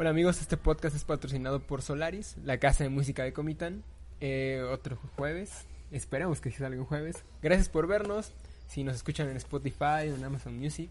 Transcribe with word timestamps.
Hola 0.00 0.08
amigos, 0.08 0.40
este 0.40 0.56
podcast 0.56 0.96
es 0.96 1.04
patrocinado 1.04 1.60
por 1.60 1.82
Solaris, 1.82 2.38
la 2.42 2.56
casa 2.56 2.84
de 2.84 2.88
música 2.88 3.22
de 3.22 3.34
Comitán. 3.34 3.82
Eh, 4.22 4.64
otro 4.72 4.96
jueves, 5.14 5.66
esperamos 5.90 6.40
que 6.40 6.50
salga 6.50 6.80
un 6.80 6.86
jueves. 6.86 7.22
Gracias 7.42 7.68
por 7.68 7.86
vernos. 7.86 8.32
Si 8.66 8.82
nos 8.82 8.96
escuchan 8.96 9.28
en 9.28 9.36
Spotify, 9.36 10.04
en 10.06 10.24
Amazon 10.24 10.58
Music. 10.58 10.88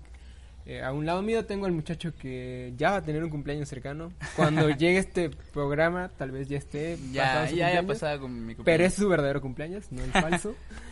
Eh, 0.68 0.84
a 0.84 0.94
un 0.94 1.08
lado 1.08 1.24
mío 1.24 1.44
tengo 1.48 1.66
al 1.66 1.72
muchacho 1.72 2.14
que 2.16 2.72
ya 2.78 2.92
va 2.92 2.98
a 2.98 3.02
tener 3.02 3.24
un 3.24 3.32
cumpleaños 3.32 3.68
cercano. 3.68 4.14
Cuando 4.36 4.70
llegue 4.78 5.00
este 5.00 5.32
programa, 5.32 6.12
tal 6.16 6.30
vez 6.30 6.48
ya 6.48 6.60
esté. 6.60 7.00
Ya, 7.12 7.24
pasado 7.24 7.48
su 7.48 7.56
ya, 7.56 7.84
pasado 7.88 8.22
con 8.22 8.32
mi 8.32 8.54
Pero 8.54 8.58
cumpleaños. 8.58 8.94
es 8.94 8.94
su 8.94 9.10
verdadero 9.10 9.42
cumpleaños, 9.42 9.92
no 9.92 10.04
el 10.04 10.12
falso. 10.12 10.54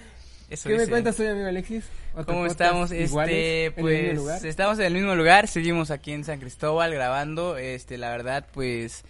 Eso 0.49 0.69
¿Qué 0.69 0.77
me 0.77 0.87
cuentas 0.87 1.19
hoy, 1.19 1.27
amigo 1.27 1.47
Alexis? 1.47 1.83
¿Otro 2.13 2.33
¿Cómo 2.33 2.45
estamos? 2.45 2.91
Este, 2.91 3.65
en 3.65 3.73
pues 3.73 4.15
lugar? 4.15 4.45
estamos 4.45 4.79
en 4.79 4.85
el 4.85 4.93
mismo 4.93 5.13
lugar, 5.13 5.49
seguimos 5.49 5.91
aquí 5.91 6.13
en 6.13 6.23
San 6.23 6.39
Cristóbal 6.39 6.93
grabando. 6.93 7.57
Este, 7.57 7.97
la 7.97 8.09
verdad, 8.11 8.45
pues 8.53 9.03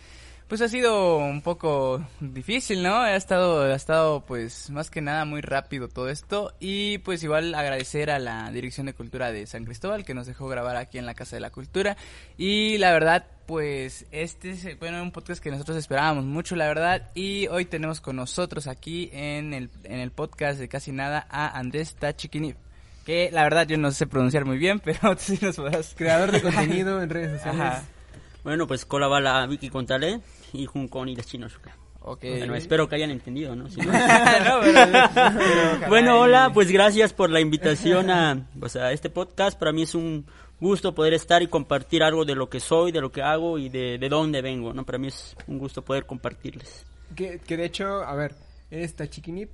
pues 0.47 0.61
ha 0.61 0.69
sido 0.69 1.17
un 1.17 1.41
poco 1.41 2.05
difícil, 2.21 2.81
¿no? 2.81 2.95
Ha 2.95 3.15
estado 3.15 3.63
ha 3.63 3.75
estado 3.75 4.21
pues 4.21 4.69
más 4.69 4.89
que 4.89 5.01
nada 5.01 5.25
muy 5.25 5.41
rápido 5.41 5.89
todo 5.89 6.07
esto 6.07 6.53
y 6.59 6.99
pues 6.99 7.21
igual 7.23 7.53
agradecer 7.53 8.09
a 8.09 8.19
la 8.19 8.49
Dirección 8.51 8.85
de 8.85 8.93
Cultura 8.93 9.31
de 9.31 9.45
San 9.45 9.65
Cristóbal 9.65 10.05
que 10.05 10.13
nos 10.13 10.25
dejó 10.25 10.47
grabar 10.47 10.77
aquí 10.77 10.97
en 10.97 11.05
la 11.05 11.15
Casa 11.15 11.35
de 11.35 11.41
la 11.41 11.49
Cultura 11.49 11.97
y 12.37 12.77
la 12.77 12.93
verdad 12.93 13.25
pues 13.45 14.05
este 14.11 14.51
es 14.51 14.79
bueno, 14.79 15.01
un 15.01 15.11
podcast 15.11 15.41
que 15.41 15.51
nosotros 15.51 15.77
esperábamos 15.77 16.25
mucho, 16.25 16.55
la 16.55 16.67
verdad, 16.67 17.09
y 17.15 17.47
hoy 17.47 17.63
tenemos 17.65 18.01
con 18.01 18.17
nosotros 18.17 18.67
aquí 18.67 19.09
en 19.13 19.53
el, 19.53 19.69
en 19.85 19.99
el 19.99 20.11
podcast 20.11 20.59
de 20.59 20.67
Casi 20.67 20.91
Nada 20.91 21.25
a 21.29 21.57
Andrés 21.57 21.95
Tachiquini, 21.95 22.55
que 23.05 23.29
la 23.31 23.43
verdad 23.43 23.65
yo 23.65 23.77
no 23.77 23.91
sé 23.91 24.05
pronunciar 24.05 24.43
muy 24.43 24.57
bien, 24.57 24.79
pero 24.83 25.15
sí 25.17 25.39
nos 25.41 25.55
podrás... 25.55 25.95
Creador 25.97 26.33
de 26.33 26.41
contenido 26.43 27.01
en 27.01 27.09
redes 27.09 27.37
sociales. 27.37 27.61
Ajá. 27.61 27.83
Bueno, 28.43 28.67
pues 28.67 28.85
cola 28.85 29.07
va 29.07 29.21
la 29.21 29.45
Vicky 29.47 29.69
Contale 29.69 30.21
y 30.53 30.65
Juncón 30.65 31.09
y 31.09 31.15
las 31.15 31.27
chinos. 31.27 31.53
Ok. 32.01 32.21
Bueno, 32.21 32.55
espero 32.55 32.87
que 32.87 32.95
hayan 32.95 33.11
entendido, 33.11 33.55
¿no? 33.55 33.69
Si 33.69 33.81
no- 33.81 33.91
No, 33.91 34.59
pero- 34.61 35.09
pero- 35.13 35.89
bueno, 35.89 36.19
hola, 36.21 36.51
pues 36.53 36.71
gracias 36.71 37.11
por 37.13 37.29
la 37.29 37.39
invitación 37.41 38.09
a, 38.09 38.47
pues, 38.59 38.75
a 38.77 38.91
este 38.93 39.09
podcast. 39.09 39.59
Para 39.59 39.73
mí 39.73 39.81
es 39.83 39.93
un 39.95 40.25
gusto 40.59 40.95
poder 40.95 41.13
estar 41.13 41.41
y 41.43 41.47
compartir 41.47 42.03
algo 42.03 42.23
de 42.25 42.35
lo 42.35 42.49
que 42.49 42.59
soy, 42.59 42.91
de 42.91 43.01
lo 43.01 43.11
que 43.11 43.21
hago 43.21 43.57
y 43.59 43.69
de, 43.69 43.97
de 43.97 44.09
dónde 44.09 44.41
vengo, 44.41 44.73
¿no? 44.73 44.85
Para 44.85 44.97
mí 44.97 45.07
es 45.07 45.35
un 45.47 45.59
gusto 45.59 45.83
poder 45.83 46.05
compartirles. 46.05 46.85
Que, 47.15 47.39
que 47.39 47.57
de 47.57 47.65
hecho, 47.65 48.03
a 48.03 48.15
ver, 48.15 48.35
eres 48.71 48.95
Tachiquinip, 48.95 49.49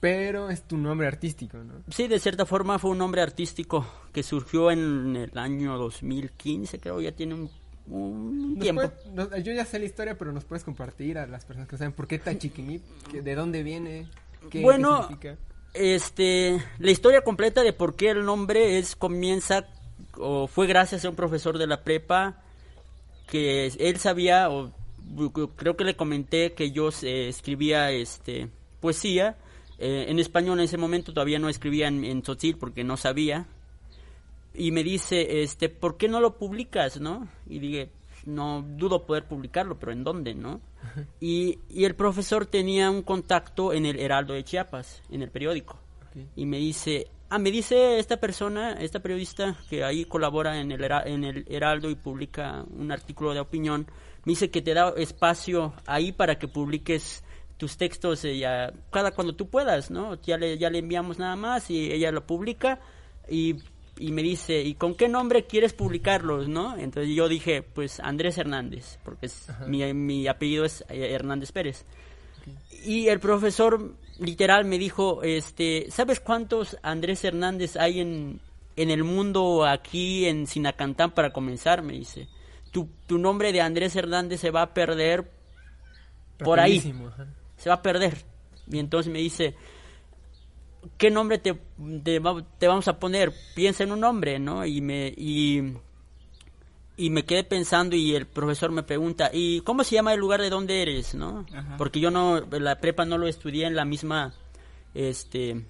pero 0.00 0.50
es 0.50 0.62
tu 0.62 0.76
nombre 0.76 1.06
artístico, 1.08 1.58
¿no? 1.58 1.74
Sí, 1.90 2.06
de 2.06 2.20
cierta 2.20 2.46
forma 2.46 2.78
fue 2.78 2.92
un 2.92 2.98
nombre 2.98 3.20
artístico 3.22 3.84
que 4.12 4.22
surgió 4.22 4.70
en 4.70 5.16
el 5.16 5.36
año 5.36 5.76
2015, 5.76 6.78
creo, 6.78 7.00
ya 7.00 7.12
tiene 7.12 7.34
un, 7.34 7.50
un 7.90 8.58
tiempo. 8.60 8.82
puedes- 8.82 9.06
nos- 9.14 9.42
yo 9.44 9.52
ya 9.52 9.64
sé 9.64 9.78
la 9.78 9.84
historia, 9.86 10.16
pero 10.18 10.32
nos 10.32 10.44
puedes 10.44 10.64
compartir 10.64 11.18
a 11.18 11.26
las 11.26 11.44
personas 11.44 11.68
que 11.68 11.76
saben 11.76 11.92
por 11.92 12.06
qué 12.06 12.18
Tachiquinip, 12.18 12.82
de 13.12 13.34
dónde 13.34 13.62
viene, 13.62 14.06
qué, 14.50 14.60
Bueno, 14.62 14.96
qué 15.08 15.14
significa. 15.14 15.36
Este, 15.74 16.62
la 16.78 16.90
historia 16.90 17.22
completa 17.22 17.62
de 17.62 17.72
por 17.72 17.94
qué 17.96 18.10
el 18.10 18.24
nombre 18.24 18.78
es 18.78 18.96
comienza 18.96 19.66
o 20.16 20.46
fue 20.46 20.66
gracias 20.66 21.04
a 21.04 21.10
un 21.10 21.14
profesor 21.16 21.58
de 21.58 21.66
la 21.66 21.82
prepa 21.84 22.42
que 23.26 23.66
él 23.78 23.98
sabía 23.98 24.48
o 24.50 24.72
creo 25.56 25.76
que 25.76 25.84
le 25.84 25.94
comenté 25.96 26.52
que 26.54 26.70
yo 26.72 26.88
eh, 27.02 27.28
escribía 27.28 27.90
este 27.92 28.48
poesía 28.80 29.36
eh, 29.78 30.06
en 30.08 30.18
español 30.18 30.58
en 30.58 30.64
ese 30.64 30.76
momento 30.78 31.12
todavía 31.12 31.38
no 31.38 31.48
escribía 31.48 31.88
en, 31.88 32.04
en 32.04 32.22
tzotzil 32.22 32.56
porque 32.56 32.82
no 32.84 32.96
sabía 32.96 33.46
y 34.58 34.72
me 34.72 34.82
dice 34.82 35.42
este 35.42 35.68
¿por 35.68 35.96
qué 35.96 36.08
no 36.08 36.20
lo 36.20 36.36
publicas 36.36 37.00
no? 37.00 37.28
y 37.48 37.60
dije 37.60 37.90
no 38.26 38.62
dudo 38.62 39.06
poder 39.06 39.24
publicarlo 39.26 39.78
pero 39.78 39.92
en 39.92 40.04
dónde 40.04 40.34
no 40.34 40.60
y, 41.20 41.60
y 41.68 41.84
el 41.84 41.94
profesor 41.94 42.46
tenía 42.46 42.90
un 42.90 43.02
contacto 43.02 43.72
en 43.72 43.86
el 43.86 43.98
Heraldo 43.98 44.34
de 44.34 44.44
Chiapas 44.44 45.02
en 45.10 45.22
el 45.22 45.30
periódico 45.30 45.78
Ok. 46.10 46.22
y 46.36 46.46
me 46.46 46.58
dice 46.58 47.06
ah 47.30 47.38
me 47.38 47.50
dice 47.50 47.98
esta 47.98 48.18
persona 48.18 48.72
esta 48.72 49.00
periodista 49.00 49.56
que 49.70 49.84
ahí 49.84 50.04
colabora 50.04 50.60
en 50.60 50.72
el 50.72 50.84
en 51.06 51.24
el 51.24 51.44
Heraldo 51.48 51.88
y 51.88 51.94
publica 51.94 52.64
un 52.76 52.90
artículo 52.90 53.32
de 53.32 53.40
opinión 53.40 53.86
me 54.24 54.32
dice 54.32 54.50
que 54.50 54.60
te 54.60 54.74
da 54.74 54.92
espacio 54.96 55.72
ahí 55.86 56.12
para 56.12 56.38
que 56.38 56.48
publiques 56.48 57.22
tus 57.58 57.76
textos 57.76 58.24
eh, 58.24 58.38
ya 58.38 58.72
cada 58.90 59.12
cuando 59.12 59.34
tú 59.34 59.48
puedas 59.48 59.90
no 59.90 60.20
ya 60.22 60.36
le 60.36 60.58
ya 60.58 60.68
le 60.68 60.78
enviamos 60.80 61.18
nada 61.18 61.36
más 61.36 61.70
y 61.70 61.92
ella 61.92 62.10
lo 62.10 62.26
publica 62.26 62.80
y 63.30 63.56
y 63.98 64.12
me 64.12 64.22
dice, 64.22 64.62
¿y 64.62 64.74
con 64.74 64.94
qué 64.94 65.08
nombre 65.08 65.44
quieres 65.46 65.72
publicarlos, 65.72 66.48
no? 66.48 66.76
Entonces 66.76 67.14
yo 67.14 67.28
dije, 67.28 67.62
pues 67.62 68.00
Andrés 68.00 68.38
Hernández, 68.38 68.98
porque 69.04 69.26
es- 69.26 69.48
mi, 69.66 69.92
mi 69.94 70.26
apellido 70.28 70.64
es 70.64 70.84
eh, 70.88 71.12
Hernández 71.12 71.52
Pérez. 71.52 71.84
Y 72.84 73.08
el 73.08 73.18
profesor 73.20 73.94
literal 74.20 74.64
me 74.64 74.78
dijo, 74.78 75.22
este, 75.22 75.86
¿sabes 75.90 76.20
cuántos 76.20 76.76
Andrés 76.82 77.24
Hernández 77.24 77.76
hay 77.76 78.00
en, 78.00 78.40
en 78.76 78.90
el 78.90 79.02
mundo 79.04 79.66
aquí 79.66 80.26
en 80.26 80.46
Sinacantán 80.46 81.10
para 81.12 81.32
comenzar? 81.32 81.82
Me 81.82 81.94
dice, 81.94 82.28
tu, 82.70 82.88
tu 83.06 83.18
nombre 83.18 83.52
de 83.52 83.60
Andrés 83.60 83.96
Hernández 83.96 84.40
se 84.40 84.50
va 84.50 84.62
a 84.62 84.74
perder 84.74 85.30
por 86.38 86.60
ahí 86.60 86.78
ajá. 86.78 87.26
se 87.56 87.68
va 87.68 87.76
a 87.76 87.82
perder. 87.82 88.16
Y 88.70 88.78
entonces 88.78 89.12
me 89.12 89.18
dice, 89.18 89.54
¿qué 90.96 91.10
nombre 91.10 91.38
te, 91.38 91.54
te, 91.54 92.20
te 92.58 92.68
vamos 92.68 92.88
a 92.88 92.98
poner? 92.98 93.32
Piensa 93.54 93.84
en 93.84 93.92
un 93.92 94.00
nombre, 94.00 94.38
¿no? 94.38 94.64
Y 94.64 94.80
me, 94.80 95.12
y, 95.16 95.74
y 96.96 97.10
me 97.10 97.24
quedé 97.24 97.44
pensando 97.44 97.96
y 97.96 98.14
el 98.14 98.26
profesor 98.26 98.70
me 98.70 98.82
pregunta, 98.82 99.30
¿y 99.32 99.60
cómo 99.60 99.84
se 99.84 99.94
llama 99.94 100.12
el 100.12 100.20
lugar 100.20 100.40
de 100.40 100.50
donde 100.50 100.82
eres, 100.82 101.14
no? 101.14 101.46
Ajá. 101.54 101.76
Porque 101.76 102.00
yo 102.00 102.10
no, 102.10 102.40
la 102.40 102.80
prepa 102.80 103.04
no 103.04 103.18
lo 103.18 103.28
estudié 103.28 103.66
en 103.66 103.76
la 103.76 103.84
misma, 103.84 104.34
este, 104.94 105.64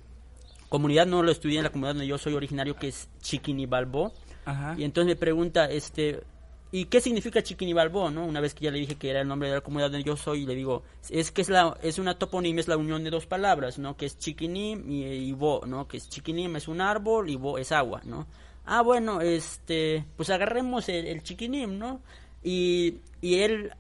comunidad, 0.68 1.06
no 1.06 1.22
lo 1.22 1.30
estudié 1.30 1.58
en 1.58 1.64
la 1.64 1.70
comunidad 1.70 1.94
donde 1.94 2.06
yo 2.06 2.18
soy 2.18 2.34
originario, 2.34 2.76
que 2.76 2.88
es 2.88 3.08
Chiquinibalbó. 3.20 4.12
Ajá. 4.44 4.74
Y 4.78 4.84
entonces 4.84 5.14
me 5.14 5.16
pregunta, 5.16 5.66
este, 5.66 6.22
¿y 6.70 6.84
qué 6.86 7.00
significa 7.00 7.42
Chiquinibalbó, 7.42 8.10
no? 8.10 8.24
Una 8.26 8.40
vez 8.40 8.54
que 8.54 8.64
ya 8.64 8.70
le 8.70 8.78
dije 8.78 8.96
que 8.96 9.10
era 9.10 9.20
el 9.22 9.28
nombre 9.28 9.48
de 9.48 9.54
la 9.56 9.60
comunidad 9.60 9.90
donde 9.90 10.04
yo 10.04 10.16
soy, 10.16 10.44
le 10.46 10.54
digo, 10.54 10.82
es 11.08 11.30
que 11.30 11.42
es 11.42 11.48
la 11.48 11.76
es 11.82 11.98
una 11.98 12.18
toponimia, 12.18 12.60
es 12.60 12.68
la 12.68 12.76
unión 12.76 13.04
de 13.04 13.10
dos 13.10 13.26
palabras, 13.26 13.78
¿no? 13.78 13.96
Que 13.96 14.06
es 14.06 14.18
Chiquinim 14.18 14.90
y, 14.90 15.04
y 15.04 15.32
Bo, 15.32 15.62
¿no? 15.66 15.88
Que 15.88 15.96
es 15.96 16.08
Chiquinim 16.08 16.56
es 16.56 16.68
un 16.68 16.80
árbol 16.80 17.30
y 17.30 17.36
Bo 17.36 17.58
es 17.58 17.72
agua, 17.72 18.02
¿no? 18.04 18.26
Ah, 18.66 18.82
bueno, 18.82 19.20
este, 19.22 20.04
pues 20.16 20.28
agarremos 20.30 20.88
el, 20.90 21.06
el 21.06 21.22
Chiquinim, 21.22 21.78
¿no? 21.78 22.00
Y, 22.42 22.96
y 23.22 23.40
él 23.40 23.72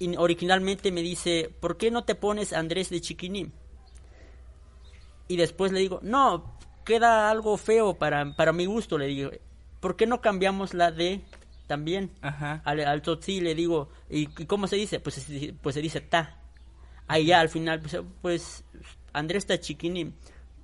in- 0.00 0.18
originalmente 0.18 0.90
me 0.90 1.02
dice, 1.02 1.48
¿por 1.60 1.76
qué 1.76 1.90
no 1.92 2.02
te 2.04 2.16
pones 2.16 2.52
Andrés 2.52 2.90
de 2.90 3.00
Chiquinim? 3.00 3.50
Y 5.28 5.36
después 5.36 5.70
le 5.72 5.80
digo, 5.80 6.00
no, 6.02 6.56
queda 6.84 7.30
algo 7.30 7.56
feo 7.56 7.94
para, 7.94 8.34
para 8.34 8.52
mi 8.52 8.66
gusto, 8.66 8.98
le 8.98 9.06
digo, 9.06 9.30
¿por 9.80 9.96
qué 9.96 10.06
no 10.06 10.20
cambiamos 10.20 10.74
la 10.74 10.90
D 10.90 11.20
también? 11.72 12.10
Ajá. 12.20 12.60
Al, 12.66 12.80
al 12.80 13.00
tzotzil 13.00 13.44
le 13.44 13.54
digo, 13.54 13.88
¿y, 14.10 14.26
cómo 14.26 14.66
se 14.66 14.76
dice? 14.76 15.00
Pues, 15.00 15.14
se 15.14 15.32
dice- 15.32 15.54
pues 15.62 15.74
se 15.74 15.80
dice 15.80 16.02
ta. 16.02 16.36
Ahí 17.08 17.24
ya 17.26 17.40
al 17.40 17.48
final, 17.48 17.80
pues, 17.80 17.96
pues 18.20 18.64
Andrés 19.14 19.46
Tachiquini, 19.46 20.12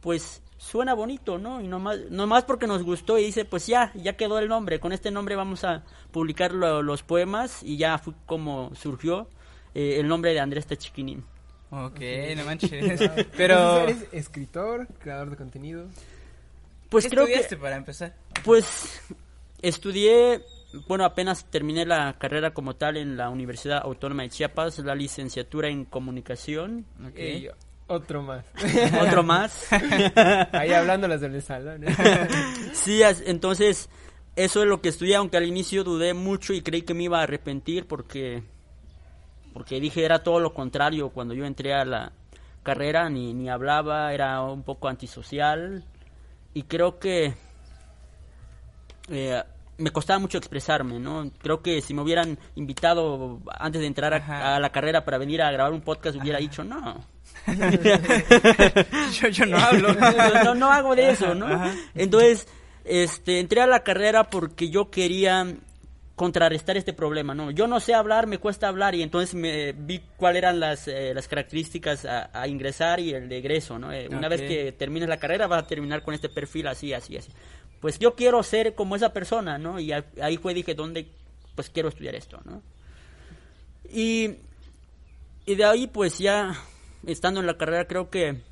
pues 0.02 0.42
suena 0.58 0.92
bonito, 0.92 1.38
¿no? 1.38 1.62
Y 1.62 1.66
nomás, 1.66 1.98
nomás 2.10 2.44
porque 2.44 2.66
nos 2.66 2.82
gustó 2.82 3.16
y 3.18 3.24
dice, 3.24 3.46
pues 3.46 3.66
ya, 3.66 3.90
ya 3.94 4.18
quedó 4.18 4.38
el 4.38 4.48
nombre, 4.48 4.80
con 4.80 4.92
este 4.92 5.10
nombre 5.10 5.34
vamos 5.34 5.64
a 5.64 5.82
publicar 6.10 6.52
lo- 6.52 6.82
los 6.82 7.02
poemas 7.02 7.62
y 7.62 7.78
ya 7.78 7.96
fue 7.96 8.12
como 8.26 8.74
surgió 8.74 9.30
eh, 9.74 9.96
el 9.98 10.08
nombre 10.08 10.34
de 10.34 10.40
Andrés 10.40 10.66
Tachiquini. 10.66 11.22
Ok, 11.70 12.00
no 12.36 12.44
manches. 12.44 12.70
Entonces, 13.00 13.26
Pero... 13.34 13.78
eres 13.80 14.04
escritor, 14.12 14.86
creador 14.98 15.30
de 15.30 15.36
contenido. 15.36 15.86
Pues 16.90 17.04
¿qué 17.04 17.10
creo 17.10 17.24
que... 17.26 17.32
estudiaste 17.32 17.56
para 17.58 17.76
empezar? 17.76 18.14
Pues 18.44 19.02
estudié, 19.60 20.42
bueno, 20.86 21.04
apenas 21.04 21.46
terminé 21.46 21.86
la 21.86 22.16
carrera 22.18 22.52
como 22.52 22.76
tal 22.76 22.96
en 22.96 23.16
la 23.16 23.30
Universidad 23.30 23.80
Autónoma 23.82 24.22
de 24.24 24.30
Chiapas, 24.30 24.78
la 24.80 24.94
licenciatura 24.94 25.68
en 25.68 25.84
comunicación. 25.84 26.84
Ok. 27.06 27.18
Y 27.18 27.48
otro 27.86 28.22
más. 28.22 28.44
Otro 29.00 29.22
más. 29.22 29.66
Ahí 30.52 30.72
hablando 30.74 31.08
las 31.08 31.22
del 31.22 31.40
salón. 31.40 31.84
¿eh? 31.84 31.96
sí, 32.74 33.00
entonces 33.24 33.88
eso 34.36 34.62
es 34.62 34.68
lo 34.68 34.82
que 34.82 34.90
estudié, 34.90 35.16
aunque 35.16 35.38
al 35.38 35.46
inicio 35.46 35.84
dudé 35.84 36.12
mucho 36.12 36.52
y 36.52 36.60
creí 36.60 36.82
que 36.82 36.92
me 36.92 37.04
iba 37.04 37.20
a 37.20 37.22
arrepentir 37.22 37.86
porque, 37.86 38.42
porque 39.54 39.80
dije 39.80 40.04
era 40.04 40.22
todo 40.22 40.38
lo 40.38 40.52
contrario 40.52 41.08
cuando 41.08 41.32
yo 41.32 41.46
entré 41.46 41.72
a 41.72 41.86
la 41.86 42.12
carrera, 42.62 43.08
ni, 43.08 43.32
ni 43.32 43.48
hablaba, 43.48 44.12
era 44.12 44.42
un 44.42 44.64
poco 44.64 44.88
antisocial 44.88 45.82
y 46.52 46.64
creo 46.64 46.98
que 46.98 47.34
eh, 49.08 49.42
me 49.78 49.90
costaba 49.90 50.18
mucho 50.18 50.38
expresarme, 50.38 50.98
¿no? 50.98 51.30
Creo 51.40 51.62
que 51.62 51.80
si 51.80 51.94
me 51.94 52.02
hubieran 52.02 52.38
invitado 52.56 53.40
antes 53.58 53.80
de 53.80 53.86
entrar 53.86 54.12
a, 54.12 54.58
la 54.58 54.70
carrera 54.70 55.04
para 55.04 55.18
venir 55.18 55.40
a 55.40 55.50
grabar 55.50 55.72
un 55.72 55.80
podcast 55.80 56.16
hubiera 56.16 56.38
dicho 56.38 56.64
no. 56.64 57.04
yo, 59.20 59.28
yo 59.28 59.46
no 59.46 59.56
hablo. 59.56 59.94
no, 60.44 60.54
no 60.54 60.70
hago 60.70 60.94
de 60.94 61.10
eso, 61.10 61.34
¿no? 61.34 61.46
Ajá. 61.46 61.74
Entonces, 61.94 62.48
este, 62.84 63.38
entré 63.38 63.60
a 63.60 63.66
la 63.66 63.80
carrera 63.80 64.24
porque 64.24 64.68
yo 64.68 64.90
quería 64.90 65.46
contrarrestar 66.16 66.76
este 66.76 66.92
problema, 66.92 67.32
¿no? 67.32 67.52
Yo 67.52 67.68
no 67.68 67.78
sé 67.78 67.94
hablar, 67.94 68.26
me 68.26 68.38
cuesta 68.38 68.66
hablar 68.66 68.96
y 68.96 69.02
entonces 69.02 69.36
me 69.36 69.72
vi 69.72 70.02
cuáles 70.16 70.42
eran 70.42 70.58
las, 70.58 70.88
eh, 70.88 71.12
las 71.14 71.28
características 71.28 72.04
a, 72.04 72.30
a 72.32 72.48
ingresar 72.48 72.98
y 72.98 73.14
el 73.14 73.28
de 73.28 73.38
egreso, 73.38 73.78
¿no? 73.78 73.92
Eh, 73.92 74.08
Una 74.10 74.28
vez 74.28 74.42
que 74.42 74.72
termines 74.72 75.08
la 75.08 75.18
carrera 75.18 75.46
vas 75.46 75.62
a 75.62 75.66
terminar 75.68 76.02
con 76.02 76.14
este 76.14 76.28
perfil 76.28 76.66
así, 76.66 76.92
así, 76.92 77.16
así. 77.16 77.30
Pues 77.80 77.98
yo 77.98 78.14
quiero 78.14 78.42
ser 78.42 78.74
como 78.74 78.96
esa 78.96 79.12
persona, 79.12 79.58
¿no? 79.58 79.78
Y 79.78 79.92
ahí 79.92 80.36
fue 80.36 80.54
dije, 80.54 80.74
¿dónde? 80.74 81.08
Pues 81.54 81.70
quiero 81.70 81.88
estudiar 81.88 82.14
esto, 82.14 82.40
¿no? 82.44 82.62
Y, 83.90 84.36
y 85.46 85.54
de 85.54 85.64
ahí 85.64 85.86
pues 85.86 86.18
ya 86.18 86.54
estando 87.06 87.40
en 87.40 87.46
la 87.46 87.56
carrera 87.56 87.86
creo 87.86 88.10
que 88.10 88.42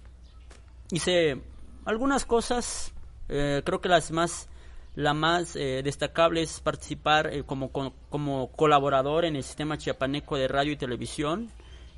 hice 0.91 1.41
algunas 1.85 2.25
cosas 2.25 2.93
eh, 3.29 3.63
creo 3.65 3.81
que 3.81 3.89
las 3.89 4.11
más 4.13 4.49
la 4.95 5.13
más 5.13 5.57
eh, 5.57 5.83
destacable 5.85 6.41
es 6.41 6.61
participar 6.61 7.27
eh, 7.35 7.43
como, 7.45 7.71
co- 7.71 7.93
como 8.09 8.51
colaborador 8.53 9.27
en 9.27 9.37
el 9.37 9.43
sistema 9.43 9.77
chiapaneco 9.77 10.37
de 10.39 10.49
radio 10.49 10.73
y 10.73 10.77
televisión 10.77 11.51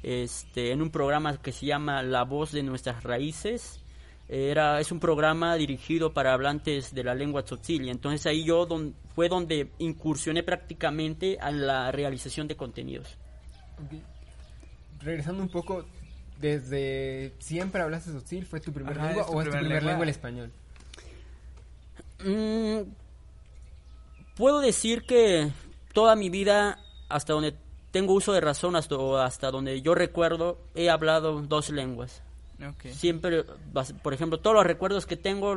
este 0.03 0.73
en 0.73 0.83
un 0.83 0.91
programa 0.91 1.37
que 1.41 1.53
se 1.53 1.67
llama 1.67 2.03
La 2.03 2.25
voz 2.25 2.51
de 2.51 2.65
nuestras 2.65 3.05
raíces 3.05 3.81
era 4.29 4.79
es 4.81 4.93
un 4.93 5.01
programa 5.01 5.55
dirigido 5.57 6.13
para 6.13 6.33
hablantes 6.35 6.95
de 6.95 7.03
la 7.05 7.15
lengua 7.15 7.43
tzotzil 7.45 7.87
y 7.87 7.91
entonces 7.91 8.27
ahí 8.27 8.45
yo 8.45 8.67
don- 8.67 8.95
fue 9.15 9.29
donde 9.29 9.71
incursioné 9.79 10.43
prácticamente 10.43 11.39
a 11.41 11.51
la 11.51 11.91
realización 11.93 12.47
de 12.47 12.57
contenidos. 12.57 13.17
Regresando 15.01 15.43
un 15.43 15.49
poco, 15.49 15.85
¿desde 16.41 17.33
siempre 17.39 17.81
hablaste 17.83 18.11
tzotzil? 18.11 18.45
¿Fue 18.47 18.61
tu 18.61 18.73
primer 18.73 18.99
Ajá, 18.99 19.07
lengua 19.09 19.27
tu 19.27 19.33
o 19.33 19.41
es 19.41 19.47
tu 19.47 19.51
primer 19.53 19.61
primer 19.61 19.83
lengua. 19.83 19.91
lengua 19.93 20.05
el 20.05 20.11
español? 20.11 20.53
Mm, 22.25 22.91
puedo 24.37 24.61
decir 24.61 25.03
que 25.05 25.51
toda 25.93 26.17
mi 26.17 26.31
vida, 26.31 26.79
hasta 27.09 27.33
donde 27.33 27.55
tengo 27.91 28.13
uso 28.15 28.33
de 28.33 28.41
razón, 28.41 28.77
hasta, 28.77 28.97
o 28.97 29.17
hasta 29.17 29.51
donde 29.51 29.81
yo 29.83 29.95
recuerdo, 29.95 30.59
he 30.75 30.91
hablado 30.91 31.41
dos 31.43 31.71
lenguas. 31.71 32.23
Siempre, 32.93 33.45
por 34.03 34.13
ejemplo, 34.15 34.39
todos 34.41 34.55
los 34.57 34.67
recuerdos 34.67 35.07
que 35.07 35.17
tengo 35.17 35.55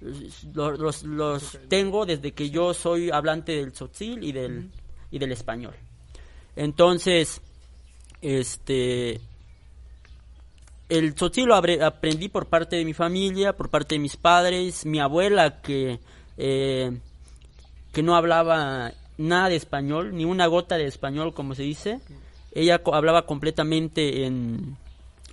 los, 0.00 0.44
los, 0.78 1.02
los 1.02 1.58
tengo 1.68 2.06
desde 2.06 2.32
que 2.32 2.50
yo 2.50 2.74
soy 2.74 3.10
hablante 3.10 3.52
del 3.52 3.72
tzotzil 3.72 4.22
y 4.22 4.32
del, 4.32 4.70
y 5.10 5.18
del 5.18 5.32
español. 5.32 5.74
Entonces, 6.56 7.40
este 8.20 9.20
el 10.88 11.14
tzotzil 11.14 11.46
lo 11.46 11.54
abre- 11.54 11.82
aprendí 11.82 12.28
por 12.28 12.46
parte 12.46 12.76
de 12.76 12.84
mi 12.84 12.94
familia, 12.94 13.52
por 13.54 13.68
parte 13.68 13.94
de 13.96 13.98
mis 13.98 14.16
padres, 14.16 14.86
mi 14.86 15.00
abuela 15.00 15.60
que 15.60 15.98
eh, 16.36 16.98
que 17.92 18.02
no 18.02 18.16
hablaba 18.16 18.92
nada 19.18 19.48
de 19.48 19.56
español, 19.56 20.14
ni 20.14 20.24
una 20.24 20.46
gota 20.46 20.76
de 20.76 20.84
español 20.86 21.34
como 21.34 21.54
se 21.54 21.62
dice. 21.62 22.00
Ella 22.52 22.82
co- 22.82 22.94
hablaba 22.94 23.26
completamente 23.26 24.24
en 24.24 24.76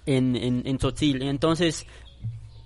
en, 0.06 0.36
en, 0.36 0.64
en 0.66 0.78
tzotzil. 0.78 1.22
Entonces, 1.24 1.86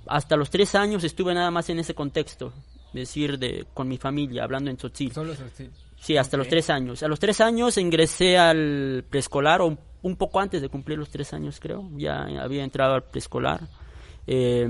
hasta 0.08 0.36
los 0.36 0.50
tres 0.50 0.76
años 0.76 1.04
estuve 1.04 1.34
nada 1.34 1.52
más 1.52 1.70
en 1.70 1.80
ese 1.80 1.94
contexto, 1.94 2.54
decir, 2.94 3.38
de, 3.40 3.66
con 3.74 3.88
mi 3.88 3.98
familia, 3.98 4.44
hablando 4.44 4.70
en 4.70 4.78
tzotzil. 4.78 5.12
Solo 5.12 5.34
tzotzil. 5.34 5.70
Sí, 6.00 6.16
hasta 6.18 6.38
Ok. 6.38 6.40
los 6.40 6.48
tres 6.48 6.70
años. 6.70 7.04
A 7.04 7.08
los 7.08 7.20
tres 7.20 7.42
años 7.42 7.78
ingresé 7.78 8.38
al 8.38 9.04
preescolar, 9.10 9.62
o 9.62 9.68
un, 9.68 9.80
un 10.02 10.16
poco 10.16 10.40
antes 10.40 10.62
de 10.62 10.70
cumplir 10.70 10.98
los 10.98 11.10
tres 11.10 11.34
años, 11.34 11.60
creo. 11.60 11.90
Ya 11.98 12.22
había 12.42 12.64
entrado 12.64 12.94
al 12.96 13.04
preescolar. 13.04 13.62
Eh, 14.26 14.70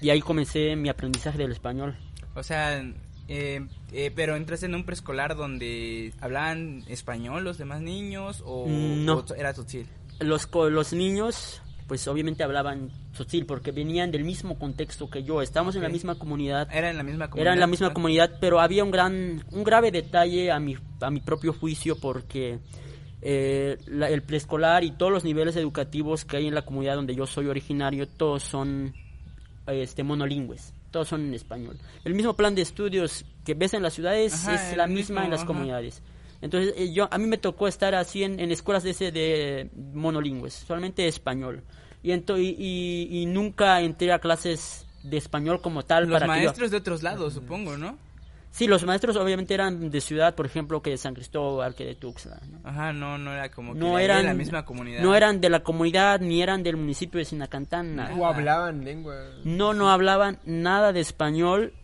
y 0.00 0.10
ahí 0.10 0.20
comencé 0.20 0.76
mi 0.76 0.88
aprendizaje 0.90 1.38
del 1.38 1.52
español. 1.52 1.96
O 2.34 2.42
sea, 2.42 2.80
eh, 3.28 3.66
eh, 3.92 4.12
pero 4.14 4.36
entras 4.36 4.62
en 4.62 4.74
un 4.74 4.84
preescolar 4.84 5.36
donde 5.36 6.12
hablaban 6.20 6.84
español 6.86 7.44
los 7.44 7.58
demás 7.58 7.80
niños 7.80 8.42
o, 8.46 8.66
Mm, 8.68 9.04
no. 9.04 9.14
o 9.18 9.34
era 9.34 9.52
tzotzil. 9.54 9.86
Los, 10.20 10.48
los 10.52 10.92
niños, 10.92 11.62
pues 11.88 12.06
obviamente 12.06 12.44
hablaban 12.44 12.90
tzotzil, 13.12 13.46
porque 13.46 13.72
venían 13.72 14.10
del 14.12 14.22
mismo 14.22 14.58
contexto 14.58 15.10
que 15.10 15.24
yo. 15.24 15.42
Estábamos 15.42 15.74
en 15.74 15.82
la 15.82 15.88
misma 15.88 16.16
comunidad. 16.16 16.68
Era 16.72 16.90
en 16.90 16.96
la 16.98 17.02
misma 17.02 17.28
comunidad. 17.30 17.42
Era 17.46 17.54
en 17.54 17.60
la 17.60 17.66
misma 17.66 17.92
comunidad, 17.94 18.36
pero 18.40 18.60
había 18.60 18.84
un 18.84 18.90
gran, 18.92 19.42
un 19.50 19.64
grave 19.64 19.90
detalle 19.90 20.52
a 20.52 20.60
mi, 20.60 20.76
a 21.00 21.10
mi 21.10 21.20
propio 21.20 21.52
juicio 21.54 21.96
porque 21.98 22.58
eh, 23.22 23.78
la- 23.86 24.08
el 24.10 24.22
preescolar 24.22 24.84
y 24.84 24.92
todos 24.92 25.10
los 25.10 25.24
niveles 25.24 25.56
educativos 25.56 26.24
que 26.24 26.36
hay 26.36 26.46
en 26.46 26.54
la 26.54 26.62
comunidad 26.62 26.94
donde 26.94 27.16
yo 27.16 27.26
soy 27.26 27.46
originario, 27.46 28.06
todos 28.06 28.42
son 28.44 28.94
este, 29.66 30.04
monolingües, 30.04 30.72
todos 30.90 31.08
son 31.08 31.22
en 31.26 31.34
español. 31.34 31.78
El 32.04 32.14
mismo 32.14 32.34
plan 32.34 32.54
de 32.54 32.62
estudios 32.62 33.24
que 33.44 33.54
ves 33.54 33.74
en 33.74 33.82
las 33.82 33.94
ciudades 33.94 34.34
Ajá, 34.46 34.54
es 34.70 34.76
la 34.76 34.86
misma 34.86 34.96
mismo, 34.98 35.20
en 35.24 35.30
las 35.30 35.40
ajá. 35.40 35.46
comunidades. 35.46 36.02
Entonces, 36.40 36.74
eh, 36.76 36.92
yo 36.92 37.08
a 37.10 37.18
mí 37.18 37.26
me 37.26 37.38
tocó 37.38 37.66
estar 37.68 37.94
así 37.94 38.22
en, 38.22 38.38
en 38.40 38.50
escuelas 38.52 38.82
de 38.84 38.90
ese 38.90 39.10
de 39.12 39.70
monolingües, 39.94 40.54
solamente 40.54 41.06
español. 41.08 41.62
Y, 42.02 42.10
ento- 42.10 42.38
y, 42.40 42.54
y- 42.58 43.22
y 43.22 43.26
nunca 43.26 43.80
entré 43.80 44.12
a 44.12 44.20
clases 44.20 44.86
de 45.02 45.16
español 45.16 45.60
como 45.60 45.84
tal 45.84 46.04
Los 46.08 46.12
para 46.20 46.26
yo- 46.26 46.42
maestros 46.44 46.70
de 46.70 46.76
otros 46.76 47.02
lados, 47.02 47.34
supongo, 47.34 47.76
¿no? 47.76 47.98
Sí, 48.50 48.66
los 48.66 48.82
maestros 48.84 49.16
obviamente 49.16 49.52
eran 49.52 49.90
de 49.90 50.00
ciudad, 50.00 50.34
por 50.34 50.46
ejemplo, 50.46 50.80
que 50.80 50.90
de 50.90 50.96
San 50.96 51.14
Cristóbal, 51.14 51.74
que 51.74 51.84
de 51.84 51.94
Tuxtla. 51.96 52.40
¿no? 52.50 52.68
Ajá, 52.68 52.92
no, 52.94 53.18
no 53.18 53.32
era 53.34 53.50
como 53.50 53.74
que 53.74 53.78
No 53.78 53.98
eran, 53.98 54.22
de 54.22 54.28
la 54.28 54.34
misma 54.34 54.64
comunidad. 54.64 55.02
no 55.02 55.14
eran 55.14 55.40
de 55.42 55.50
la 55.50 55.60
comunidad, 55.60 56.20
ni 56.20 56.40
eran 56.42 56.62
del 56.62 56.76
municipio 56.78 57.18
de 57.18 57.24
Sinacantán, 57.26 57.94
nada. 57.94 58.14
O 58.16 58.26
hablaban 58.26 58.84
lengua. 58.84 59.14
No, 59.44 59.74
no 59.74 59.90
hablaban 59.90 60.38
nada 60.46 60.92
de 60.92 61.00
español. 61.00 61.74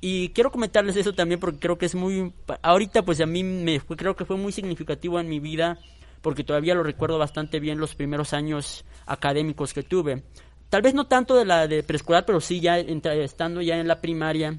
Y 0.00 0.30
quiero 0.30 0.50
comentarles 0.50 0.96
eso 0.96 1.14
también 1.14 1.40
porque 1.40 1.58
creo 1.58 1.78
que 1.78 1.86
es 1.86 1.94
muy... 1.94 2.32
Ahorita 2.62 3.02
pues 3.04 3.20
a 3.20 3.26
mí 3.26 3.42
me 3.42 3.80
creo 3.80 4.14
que 4.16 4.24
fue 4.26 4.36
muy 4.36 4.52
significativo 4.52 5.18
en 5.18 5.28
mi 5.28 5.40
vida 5.40 5.78
porque 6.20 6.44
todavía 6.44 6.74
lo 6.74 6.82
recuerdo 6.82 7.18
bastante 7.18 7.60
bien 7.60 7.78
los 7.78 7.94
primeros 7.94 8.32
años 8.32 8.84
académicos 9.06 9.72
que 9.72 9.82
tuve. 9.82 10.22
Tal 10.70 10.82
vez 10.82 10.94
no 10.94 11.06
tanto 11.06 11.34
de 11.36 11.44
la 11.44 11.66
de 11.68 11.82
preescolar, 11.82 12.24
pero 12.26 12.40
sí 12.40 12.60
ya 12.60 12.78
estando 12.78 13.60
ya 13.62 13.76
en 13.78 13.86
la 13.86 14.00
primaria, 14.00 14.58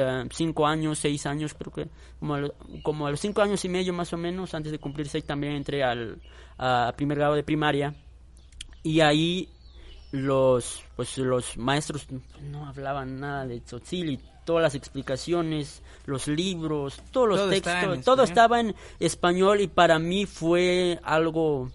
ah, 0.00 0.24
cinco 0.30 0.66
años, 0.66 0.98
seis 0.98 1.24
años, 1.26 1.54
creo 1.54 1.72
que 1.72 1.88
como 2.18 2.34
a, 2.34 2.40
lo- 2.40 2.54
como 2.82 3.06
a 3.06 3.10
los 3.10 3.20
cinco 3.20 3.42
años 3.42 3.64
y 3.64 3.68
medio 3.68 3.92
más 3.92 4.12
o 4.12 4.16
menos, 4.16 4.54
antes 4.54 4.72
de 4.72 4.78
cumplir 4.78 5.06
seis 5.08 5.24
también 5.24 5.52
entré 5.54 5.82
al 5.84 6.18
primer 6.96 7.18
grado 7.18 7.34
de 7.34 7.42
primaria 7.44 7.94
y 8.82 9.00
ahí 9.00 9.48
los 10.12 10.82
pues 10.94 11.18
los 11.18 11.56
maestros 11.56 12.06
no 12.42 12.66
hablaban 12.66 13.18
nada 13.18 13.46
de 13.46 13.60
tzotzil 13.60 14.10
y 14.10 14.20
todas 14.44 14.62
las 14.62 14.74
explicaciones, 14.74 15.82
los 16.06 16.28
libros, 16.28 17.00
todos 17.10 17.28
los 17.28 17.38
Todo 17.38 17.50
textos, 17.50 18.04
todo 18.04 18.22
español. 18.22 18.24
estaba 18.24 18.60
en 18.60 18.74
español 19.00 19.60
y 19.60 19.68
para 19.68 19.98
mí 19.98 20.26
fue 20.26 21.00
algo 21.02 21.70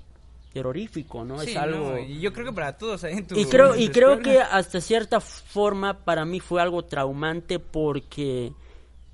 terrorífico, 0.54 1.24
¿no? 1.24 1.40
Sí, 1.40 1.52
es 1.52 1.58
algo 1.58 1.92
no, 1.92 2.00
y 2.00 2.20
yo 2.20 2.34
creo 2.34 2.46
que 2.46 2.54
para 2.54 2.78
todos 2.78 3.04
ahí 3.04 3.14
en 3.14 3.28
tu 3.28 3.38
y 3.38 3.46
creo 3.46 3.74
en 3.74 3.82
y 3.82 3.90
creo 3.90 4.20
que 4.20 4.40
hasta 4.40 4.82
cierta 4.82 5.20
forma 5.20 6.00
para 6.00 6.26
mí 6.26 6.40
fue 6.40 6.62
algo 6.62 6.84
traumante 6.86 7.60
porque 7.60 8.54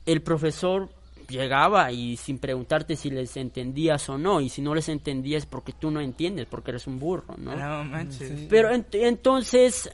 el 0.06 0.22
profesor 0.22 0.90
llegaba 1.28 1.92
y 1.92 2.18
sin 2.18 2.38
preguntarte 2.40 2.96
si 2.96 3.10
les 3.10 3.36
entendías 3.38 4.08
o 4.10 4.18
no 4.18 4.42
y 4.42 4.50
si 4.50 4.62
no 4.62 4.74
les 4.76 4.90
entendías 4.90 5.46
porque 5.46 5.74
tú 5.74 5.92
no 5.92 6.00
entiendes 6.02 6.46
porque 6.48 6.72
eres 6.72 6.88
un 6.88 7.00
burro, 7.00 7.36
¿no? 7.38 7.56
No 7.56 7.84
manches. 7.84 8.32
Pero 8.50 8.72
ent- 8.72 8.88
entonces, 8.94 9.90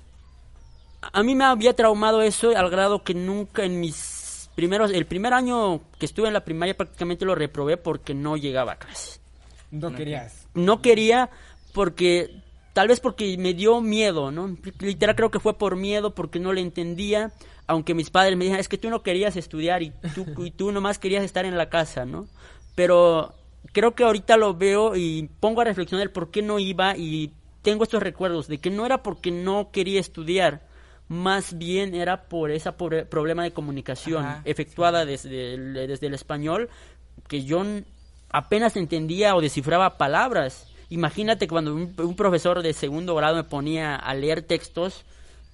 a 1.01 1.23
mí 1.23 1.35
me 1.35 1.45
había 1.45 1.75
traumado 1.75 2.21
eso 2.21 2.55
al 2.55 2.69
grado 2.69 3.03
que 3.03 3.13
nunca 3.13 3.63
en 3.63 3.79
mis 3.79 4.49
primeros, 4.55 4.91
el 4.91 5.05
primer 5.05 5.33
año 5.33 5.81
que 5.97 6.05
estuve 6.05 6.27
en 6.27 6.33
la 6.33 6.43
primaria 6.43 6.75
prácticamente 6.75 7.23
lo 7.25 7.35
reprobé 7.35 7.77
porque 7.77 8.13
no 8.13 8.35
llegaba 8.35 8.73
a 8.73 8.75
clases. 8.77 9.21
No 9.71 9.93
querías. 9.95 10.47
No 10.53 10.81
quería 10.81 11.29
porque, 11.73 12.41
tal 12.79 12.87
vez 12.87 13.01
porque 13.01 13.35
me 13.37 13.53
dio 13.53 13.81
miedo, 13.81 14.31
¿no? 14.31 14.55
Literal 14.79 15.13
creo 15.13 15.29
que 15.29 15.41
fue 15.41 15.57
por 15.57 15.75
miedo, 15.75 16.15
porque 16.15 16.39
no 16.39 16.53
le 16.53 16.61
entendía, 16.61 17.33
aunque 17.67 17.93
mis 17.93 18.09
padres 18.09 18.37
me 18.37 18.45
dijeron, 18.45 18.61
es 18.61 18.69
que 18.69 18.77
tú 18.77 18.89
no 18.89 19.03
querías 19.03 19.35
estudiar 19.35 19.83
y 19.83 19.91
tú, 20.15 20.25
y 20.45 20.51
tú 20.51 20.71
nomás 20.71 20.97
querías 20.97 21.25
estar 21.25 21.43
en 21.43 21.57
la 21.57 21.67
casa, 21.67 22.05
¿no? 22.05 22.29
Pero 22.75 23.33
creo 23.73 23.95
que 23.95 24.05
ahorita 24.05 24.37
lo 24.37 24.53
veo 24.53 24.95
y 24.95 25.29
pongo 25.41 25.59
a 25.59 25.65
reflexionar 25.65 26.13
por 26.13 26.31
qué 26.31 26.41
no 26.41 26.57
iba 26.57 26.95
y 26.95 27.33
tengo 27.63 27.83
estos 27.83 28.01
recuerdos 28.01 28.47
de 28.47 28.59
que 28.59 28.69
no 28.69 28.85
era 28.85 29.03
porque 29.03 29.29
no 29.29 29.71
quería 29.73 29.99
estudiar, 29.99 30.65
más 31.09 31.57
bien 31.57 31.93
era 31.95 32.29
por 32.29 32.49
ese 32.49 32.71
problema 32.71 33.43
de 33.43 33.51
comunicación 33.51 34.23
Ajá, 34.23 34.41
efectuada 34.45 35.03
desde, 35.03 35.55
el, 35.55 35.73
desde 35.73 36.07
el 36.07 36.13
español, 36.13 36.69
que 37.27 37.43
yo 37.43 37.61
apenas 38.29 38.77
entendía 38.77 39.35
o 39.35 39.41
descifraba 39.41 39.97
palabras. 39.97 40.71
Imagínate 40.89 41.47
cuando 41.47 41.73
un, 41.75 41.93
un 41.97 42.15
profesor 42.15 42.61
de 42.63 42.73
segundo 42.73 43.15
grado 43.15 43.35
me 43.35 43.43
ponía 43.43 43.95
a 43.95 44.13
leer 44.15 44.41
textos 44.41 45.05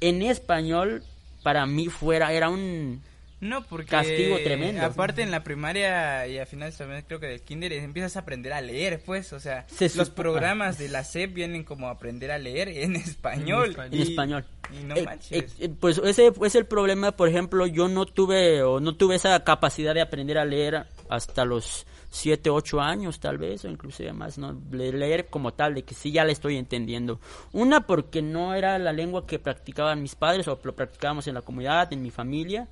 en 0.01 0.21
español, 0.21 1.03
para 1.43 1.65
mí 1.65 1.87
fuera, 1.87 2.31
era 2.33 2.49
un... 2.49 3.01
No, 3.41 3.63
porque 3.65 3.87
Castigo 3.91 4.37
tremendo. 4.43 4.81
aparte 4.83 5.21
en 5.21 5.29
la 5.29 5.43
primaria 5.43 6.25
y 6.25 6.39
a 6.39 6.45
finales 6.45 6.77
también 6.77 7.03
creo 7.05 7.19
que 7.19 7.27
del 7.27 7.41
kinder 7.41 7.73
empiezas 7.73 8.15
a 8.15 8.19
aprender 8.21 8.53
a 8.53 8.61
leer, 8.61 9.01
pues, 9.05 9.33
o 9.33 9.39
sea, 9.41 9.65
Se 9.67 9.85
los 9.97 10.07
supo- 10.09 10.15
programas 10.15 10.77
de 10.77 10.87
la 10.87 11.03
SEP 11.03 11.33
vienen 11.33 11.63
como 11.65 11.89
a 11.89 11.91
aprender 11.91 12.31
a 12.31 12.37
leer 12.39 12.69
en 12.69 12.95
español. 12.95 13.75
En 13.91 14.01
español. 14.01 14.45
Y 14.73 14.83
no 14.85 14.95
Eh, 14.95 15.03
manches. 15.03 15.51
eh, 15.59 15.65
eh, 15.65 15.69
pues 15.79 15.97
ese 15.99 16.31
es 16.41 16.55
el 16.55 16.65
problema, 16.65 17.11
por 17.11 17.27
ejemplo, 17.27 17.67
yo 17.67 17.87
no 17.89 18.05
tuve 18.05 18.63
o 18.63 18.79
no 18.79 18.95
tuve 18.95 19.15
esa 19.15 19.43
capacidad 19.43 19.93
de 19.93 20.01
aprender 20.01 20.37
a 20.37 20.45
leer 20.45 20.85
hasta 21.09 21.43
los 21.45 21.85
7, 22.15 22.49
8 22.49 22.79
años 22.81 23.19
tal 23.19 23.37
vez, 23.37 23.65
o 23.65 23.69
inclusive 23.69 24.13
más, 24.13 24.37
¿no? 24.37 24.55
Le- 24.71 24.91
leer 24.93 25.27
como 25.27 25.53
tal, 25.53 25.73
de 25.75 25.83
que 25.83 25.93
sí 25.93 26.11
ya 26.11 26.23
le 26.23 26.31
estoy 26.31 26.55
entendiendo. 26.57 27.19
Una 27.51 27.85
porque 27.85 28.21
no 28.21 28.53
era 28.53 28.79
la 28.79 28.93
lengua 28.93 29.27
que 29.27 29.37
practicaban 29.39 30.01
mis 30.01 30.15
padres 30.15 30.47
o 30.47 30.59
lo 30.63 30.75
practicábamos 30.75 31.27
en 31.27 31.33
la 31.33 31.41
comunidad, 31.41 31.91
en 31.91 32.01
mi 32.01 32.11
familia. 32.11 32.67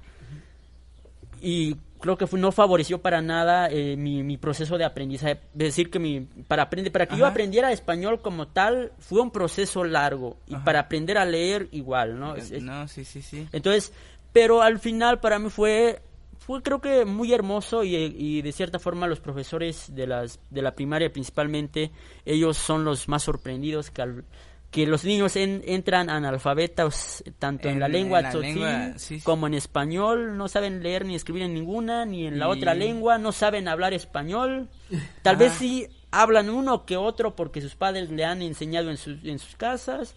Y 1.41 1.75
creo 1.99 2.17
que 2.17 2.25
fue- 2.27 2.39
no 2.39 2.51
favoreció 2.53 3.01
para 3.01 3.21
nada 3.21 3.67
eh, 3.69 3.95
mi, 3.97 4.23
mi 4.23 4.37
proceso 4.37 4.77
de 4.77 4.85
aprendizaje. 4.85 5.33
Es 5.53 5.59
decir, 5.59 5.89
que 5.89 5.99
mi, 5.99 6.21
para, 6.21 6.63
aprender, 6.63 6.91
para 6.91 7.05
que 7.05 7.17
yo 7.17 7.25
aprendiera 7.25 7.71
español 7.71 8.21
como 8.21 8.47
tal, 8.47 8.93
fue 8.99 9.21
un 9.21 9.31
proceso 9.31 9.83
largo. 9.83 10.37
Y 10.47 10.55
Ajá. 10.55 10.63
para 10.63 10.79
aprender 10.79 11.17
a 11.17 11.25
leer, 11.25 11.67
igual, 11.71 12.17
¿no? 12.19 12.35
Es- 12.35 12.51
es- 12.51 12.63
no, 12.63 12.87
sí, 12.87 13.03
sí, 13.03 13.21
sí. 13.21 13.47
entonces, 13.51 13.91
pero 14.31 14.61
al 14.61 14.79
final 14.79 15.19
para 15.19 15.37
mí 15.37 15.49
fue, 15.49 16.01
fue 16.45 16.61
creo 16.61 16.81
que 16.81 17.05
muy 17.05 17.31
hermoso 17.33 17.83
y, 17.83 17.95
y 17.95 18.41
de 18.41 18.51
cierta 18.51 18.79
forma 18.79 19.07
los 19.07 19.19
profesores 19.19 19.93
de, 19.95 20.07
las, 20.07 20.39
de 20.49 20.61
la 20.61 20.75
primaria 20.75 21.11
principalmente, 21.11 21.91
ellos 22.25 22.57
son 22.57 22.83
los 22.83 23.07
más 23.07 23.23
sorprendidos 23.23 23.91
que, 23.91 24.01
al- 24.01 24.25
que 24.71 24.85
los 24.87 25.05
niños 25.05 25.35
en- 25.35 25.61
entran 25.65 26.09
analfabetas 26.09 27.23
tanto 27.39 27.67
en, 27.69 27.75
En- 27.75 27.79
la 27.79 27.87
lengua 27.87 28.19
en 28.19 28.23
la 28.25 28.29
tzotzil 28.31 28.53
lengua, 28.55 28.93
sí, 28.97 29.19
sí. 29.19 29.23
como 29.23 29.47
en 29.47 29.53
español, 29.53 30.35
no 30.37 30.47
saben 30.47 30.83
leer 30.83 31.05
ni 31.05 31.15
escribir 31.15 31.43
en 31.43 31.53
ninguna, 31.53 32.05
ni 32.05 32.27
en 32.27 32.39
la 32.39 32.47
Y- 32.47 32.57
otra 32.57 32.73
lengua, 32.73 33.17
no 33.17 33.31
saben 33.31 33.67
hablar 33.67 33.93
español, 33.93 34.69
tal 35.21 35.37
vez 35.37 35.51
Ajá. 35.51 35.59
sí 35.59 35.87
hablan 36.11 36.49
uno 36.49 36.85
que 36.85 36.97
otro 36.97 37.35
porque 37.35 37.61
sus 37.61 37.75
padres 37.75 38.09
le 38.11 38.25
han 38.25 38.41
enseñado 38.41 38.89
en 38.91 38.97
sus, 38.97 39.23
en 39.23 39.39
sus 39.39 39.55
casas, 39.55 40.15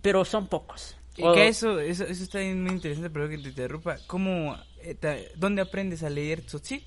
pero 0.00 0.24
son 0.24 0.46
pocos. 0.46 0.96
Y 1.16 1.24
O- 1.24 1.34
que 1.34 1.46
eso, 1.48 1.78
eso, 1.78 2.04
eso 2.04 2.22
está 2.24 2.38
muy 2.38 2.70
interesante, 2.72 3.10
pero 3.10 3.28
que 3.28 3.36
te 3.38 3.48
interrumpa. 3.50 3.98
¿Cómo, 4.06 4.56
dónde 5.36 5.62
aprendes 5.62 6.02
a 6.02 6.10
leer 6.10 6.42
tzotzil? 6.42 6.82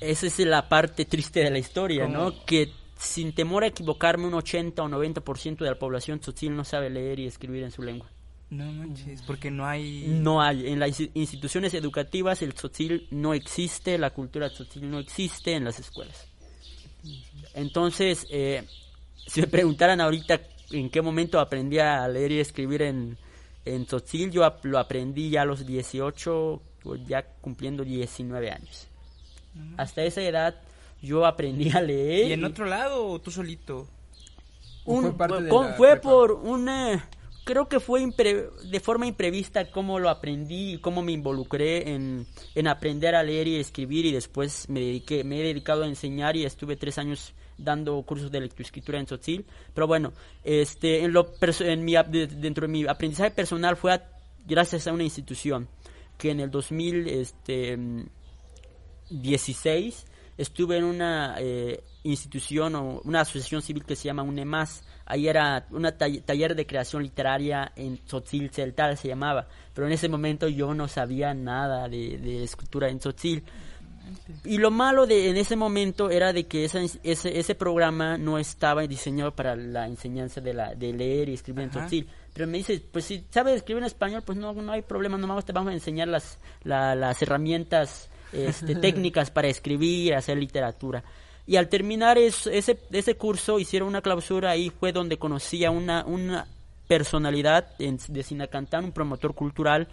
Esa 0.00 0.26
es 0.26 0.38
la 0.40 0.68
parte 0.68 1.04
triste 1.06 1.40
de 1.40 1.50
la 1.50 1.58
historia, 1.58 2.04
¿Cómo? 2.04 2.16
¿no? 2.16 2.44
Que 2.44 2.70
sin 2.98 3.34
temor 3.34 3.64
a 3.64 3.68
equivocarme, 3.68 4.26
un 4.26 4.34
80 4.34 4.82
o 4.82 4.88
90% 4.88 5.58
de 5.58 5.70
la 5.70 5.78
población 5.78 6.20
tzotzil 6.20 6.54
no 6.54 6.64
sabe 6.64 6.90
leer 6.90 7.18
y 7.20 7.26
escribir 7.26 7.62
en 7.62 7.70
su 7.70 7.82
lengua. 7.82 8.10
No 8.50 8.70
manches, 8.72 9.22
porque 9.22 9.50
no 9.50 9.66
hay... 9.66 10.06
No 10.08 10.40
hay. 10.40 10.68
En 10.68 10.78
las 10.78 10.90
insti- 10.90 11.10
instituciones 11.14 11.74
educativas 11.74 12.42
el 12.42 12.54
tzotzil 12.54 13.08
no 13.10 13.34
existe, 13.34 13.98
la 13.98 14.10
cultura 14.10 14.50
tzotzil 14.50 14.88
no 14.90 14.98
existe 14.98 15.52
en 15.54 15.64
las 15.64 15.78
escuelas. 15.80 16.26
Entonces, 17.54 18.26
eh, 18.30 18.62
si 19.26 19.40
me 19.40 19.46
preguntaran 19.46 20.00
ahorita 20.00 20.40
en 20.70 20.90
qué 20.90 21.00
momento 21.02 21.40
aprendí 21.40 21.78
a 21.78 22.06
leer 22.08 22.32
y 22.32 22.40
escribir 22.40 22.82
en, 22.82 23.18
en 23.66 23.84
tzotzil, 23.86 24.30
yo 24.30 24.50
lo 24.62 24.78
aprendí 24.78 25.30
ya 25.30 25.42
a 25.42 25.44
los 25.44 25.66
18, 25.66 26.62
o 26.84 26.96
ya 26.96 27.22
cumpliendo 27.40 27.84
19 27.84 28.50
años. 28.50 28.86
Hasta 29.76 30.04
esa 30.04 30.22
edad 30.22 30.54
yo 31.02 31.26
aprendí 31.26 31.70
a 31.70 31.80
leer. 31.80 32.28
¿Y 32.28 32.32
en 32.32 32.44
otro 32.44 32.64
lado 32.66 33.06
o 33.08 33.18
tú 33.20 33.30
solito? 33.30 33.86
¿O 34.84 34.94
Un- 34.94 35.02
fue 35.02 35.16
parte 35.16 35.42
de 35.42 35.48
con- 35.48 35.66
la 35.68 35.72
fue 35.74 35.88
prepa? 35.92 36.02
por 36.08 36.32
una 36.32 37.08
creo 37.44 37.68
que 37.68 37.78
fue 37.80 38.02
impre- 38.02 38.50
de 38.62 38.80
forma 38.80 39.06
imprevista 39.06 39.70
cómo 39.70 39.98
lo 40.00 40.10
aprendí 40.10 40.74
y 40.74 40.78
cómo 40.78 41.02
me 41.02 41.12
involucré 41.12 41.92
en, 41.94 42.26
en 42.56 42.66
aprender 42.68 43.14
a 43.14 43.22
leer 43.22 43.46
y 43.46 43.56
escribir 43.56 44.04
y 44.04 44.12
después 44.12 44.68
me 44.68 44.80
dediqué 44.80 45.22
me 45.22 45.38
he 45.40 45.44
dedicado 45.44 45.84
a 45.84 45.86
enseñar 45.86 46.36
y 46.36 46.44
estuve 46.44 46.74
tres 46.76 46.98
años 46.98 47.34
dando 47.58 48.00
cursos 48.02 48.30
de 48.30 48.40
lectoescritura 48.40 48.98
en 48.98 49.06
Tzotzil 49.06 49.46
pero 49.74 49.86
bueno 49.86 50.12
este 50.44 51.04
en 51.04 51.12
lo 51.12 51.32
en 51.40 51.84
mi 51.84 51.94
dentro 51.94 52.66
de 52.66 52.72
mi 52.72 52.86
aprendizaje 52.86 53.30
personal 53.30 53.76
fue 53.76 54.00
gracias 54.46 54.86
a 54.86 54.92
una 54.92 55.04
institución 55.04 55.68
que 56.18 56.30
en 56.30 56.40
el 56.40 56.50
2000 56.50 57.08
este 57.08 57.78
16 59.10 60.06
estuve 60.36 60.78
en 60.78 60.84
una 60.84 61.36
eh, 61.38 61.82
institución 62.02 62.74
o 62.74 63.00
una 63.04 63.22
asociación 63.22 63.62
civil 63.62 63.84
que 63.84 63.96
se 63.96 64.04
llama 64.04 64.22
UNEMAS. 64.22 64.84
Ahí 65.06 65.28
era 65.28 65.66
un 65.70 65.88
taller 66.24 66.54
de 66.54 66.66
creación 66.66 67.02
literaria 67.02 67.72
en 67.76 67.98
Tzotzil, 67.98 68.50
Celtal 68.50 68.96
se 68.96 69.08
llamaba. 69.08 69.46
Pero 69.72 69.86
en 69.86 69.92
ese 69.92 70.08
momento 70.08 70.48
yo 70.48 70.74
no 70.74 70.88
sabía 70.88 71.32
nada 71.32 71.88
de, 71.88 72.18
de 72.18 72.42
escritura 72.42 72.88
en 72.88 72.98
Tzotzil. 72.98 73.44
Y 74.44 74.58
lo 74.58 74.70
malo 74.70 75.06
de 75.06 75.30
en 75.30 75.36
ese 75.36 75.56
momento 75.56 76.10
era 76.10 76.32
de 76.32 76.46
que 76.46 76.64
esa, 76.64 76.80
ese, 77.02 77.38
ese 77.38 77.54
programa 77.54 78.16
no 78.18 78.38
estaba 78.38 78.86
diseñado 78.86 79.34
para 79.34 79.56
la 79.56 79.86
enseñanza 79.86 80.40
de, 80.40 80.54
la, 80.54 80.74
de 80.74 80.92
leer 80.92 81.28
y 81.28 81.34
escribir 81.34 81.64
en. 81.64 81.70
Tzotzil. 81.70 82.08
Pero 82.32 82.46
me 82.46 82.58
dice, 82.58 82.82
pues 82.92 83.04
si 83.06 83.24
sabes 83.30 83.56
escribir 83.56 83.82
en 83.82 83.86
español, 83.86 84.22
pues 84.24 84.36
no, 84.38 84.52
no 84.52 84.72
hay 84.72 84.82
problema, 84.82 85.16
nomás 85.18 85.44
te 85.44 85.52
vamos 85.52 85.70
a 85.70 85.74
enseñar 85.74 86.08
las, 86.08 86.38
la- 86.64 86.94
las 86.94 87.20
herramientas 87.22 88.08
este, 88.32 88.74
técnicas 88.80 89.30
para 89.30 89.48
escribir, 89.48 90.14
hacer 90.14 90.36
literatura. 90.36 91.02
Y 91.46 91.56
al 91.56 91.68
terminar 91.68 92.18
es- 92.18 92.46
ese, 92.46 92.78
ese 92.92 93.16
curso, 93.16 93.58
hicieron 93.58 93.88
una 93.88 94.02
clausura, 94.02 94.50
ahí 94.50 94.70
fue 94.70 94.92
donde 94.92 95.16
conocí 95.16 95.64
a 95.64 95.70
una, 95.70 96.04
una 96.04 96.46
personalidad 96.88 97.68
en- 97.78 97.98
de 98.08 98.22
Sinacantán, 98.22 98.84
un 98.84 98.92
promotor 98.92 99.34
cultural 99.34 99.88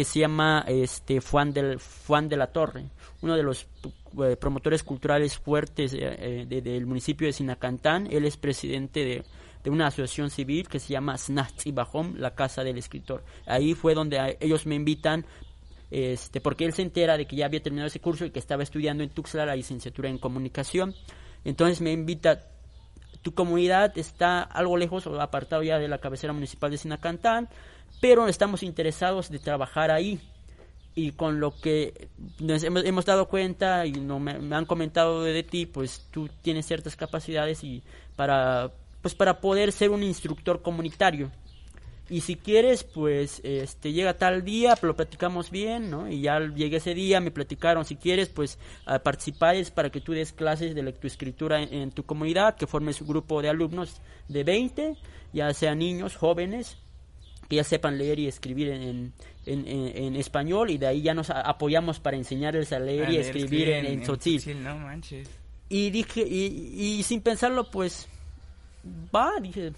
que 0.00 0.04
se 0.06 0.20
llama 0.20 0.64
este 0.66 1.20
Juan, 1.20 1.52
del, 1.52 1.78
Juan 2.06 2.26
de 2.30 2.38
la 2.38 2.46
Torre, 2.46 2.86
uno 3.20 3.36
de 3.36 3.42
los 3.42 3.66
eh, 4.24 4.34
promotores 4.40 4.82
culturales 4.82 5.36
fuertes 5.36 5.92
eh, 5.92 5.98
eh, 6.00 6.46
de- 6.48 6.62
del 6.62 6.86
municipio 6.86 7.26
de 7.26 7.34
Sinacantán. 7.34 8.08
Él 8.10 8.24
es 8.24 8.38
presidente 8.38 9.04
de, 9.04 9.24
de 9.62 9.68
una 9.70 9.88
asociación 9.88 10.30
civil 10.30 10.68
que 10.68 10.78
se 10.78 10.94
llama 10.94 11.18
Snachi 11.18 11.72
Bajom, 11.72 12.14
la 12.16 12.34
casa 12.34 12.64
del 12.64 12.78
escritor. 12.78 13.22
Ahí 13.44 13.74
fue 13.74 13.92
donde 13.94 14.38
ellos 14.40 14.64
me 14.64 14.74
invitan 14.74 15.26
este, 15.90 16.40
porque 16.40 16.64
él 16.64 16.72
se 16.72 16.80
entera 16.80 17.18
de 17.18 17.26
que 17.26 17.36
ya 17.36 17.44
había 17.44 17.62
terminado 17.62 17.88
ese 17.88 18.00
curso 18.00 18.24
y 18.24 18.30
que 18.30 18.38
estaba 18.38 18.62
estudiando 18.62 19.02
en 19.04 19.10
Tuxtla 19.10 19.44
la 19.44 19.54
licenciatura 19.54 20.08
en 20.08 20.16
comunicación. 20.16 20.94
Entonces 21.44 21.82
me 21.82 21.92
invita, 21.92 22.40
tu 23.22 23.34
comunidad 23.34 23.96
está 23.98 24.42
algo 24.42 24.76
lejos 24.76 25.06
o 25.06 25.20
apartado 25.20 25.62
ya 25.62 25.78
de 25.78 25.88
la 25.88 25.98
cabecera 25.98 26.32
municipal 26.32 26.70
de 26.70 26.78
Sinacantán, 26.78 27.48
pero 28.00 28.28
estamos 28.28 28.62
interesados 28.62 29.30
de 29.30 29.38
trabajar 29.38 29.90
ahí. 29.90 30.20
Y 30.94 31.12
con 31.12 31.38
lo 31.38 31.54
que 31.54 32.08
nos 32.40 32.64
hemos, 32.64 32.84
hemos 32.84 33.04
dado 33.04 33.28
cuenta 33.28 33.86
y 33.86 33.92
no 33.92 34.18
me, 34.18 34.38
me 34.38 34.56
han 34.56 34.66
comentado 34.66 35.22
de, 35.22 35.42
ti, 35.42 35.64
pues 35.64 36.06
tú 36.10 36.28
tienes 36.42 36.66
ciertas 36.66 36.96
capacidades 36.96 37.62
y 37.62 37.82
para 38.16 38.72
pues 39.00 39.14
para 39.14 39.40
poder 39.40 39.72
ser 39.72 39.90
un 39.90 40.02
instructor 40.02 40.60
comunitario 40.60 41.30
y 42.10 42.20
si 42.22 42.34
quieres 42.36 42.82
pues 42.84 43.40
este 43.44 43.92
llega 43.92 44.14
tal 44.14 44.44
día 44.44 44.76
lo 44.82 44.96
platicamos 44.96 45.50
bien 45.50 45.90
no 45.90 46.10
y 46.10 46.20
ya 46.22 46.40
llegué 46.40 46.78
ese 46.78 46.92
día 46.92 47.20
me 47.20 47.30
platicaron 47.30 47.84
si 47.84 47.94
quieres 47.96 48.28
pues 48.28 48.58
es 49.54 49.70
para 49.70 49.90
que 49.90 50.00
tú 50.00 50.12
des 50.12 50.32
clases 50.32 50.74
de 50.74 50.82
lectoescritura 50.82 51.62
en, 51.62 51.72
en 51.72 51.90
tu 51.92 52.02
comunidad 52.02 52.56
que 52.56 52.66
formes 52.66 53.00
un 53.00 53.08
grupo 53.08 53.40
de 53.42 53.48
alumnos 53.48 54.02
de 54.28 54.42
20 54.44 54.96
ya 55.32 55.54
sean 55.54 55.78
niños 55.78 56.16
jóvenes 56.16 56.76
que 57.48 57.56
ya 57.56 57.64
sepan 57.64 57.96
leer 57.98 58.18
y 58.18 58.26
escribir 58.28 58.68
en, 58.70 59.12
en, 59.46 59.66
en- 59.68 59.96
en 60.04 60.16
español 60.16 60.70
y 60.70 60.78
de 60.78 60.86
ahí 60.86 61.02
ya 61.02 61.14
nos 61.14 61.30
apoyamos 61.30 61.98
para 61.98 62.16
enseñarles 62.16 62.72
a 62.72 62.78
leer 62.78 63.06
A 63.06 63.12
y 63.12 63.16
escribir 63.16 63.68
en, 63.70 63.86
en 63.86 64.02
tzotzil, 64.02 64.62
No 64.62 64.76
manches. 64.78 65.28
Y 65.68 65.90
dije, 65.90 66.22
y, 66.28 66.98
y 66.98 67.02
sin 67.04 67.20
pensarlo, 67.22 67.68
pues, 67.70 68.06
va, 69.14 69.32
dije, 69.40 69.72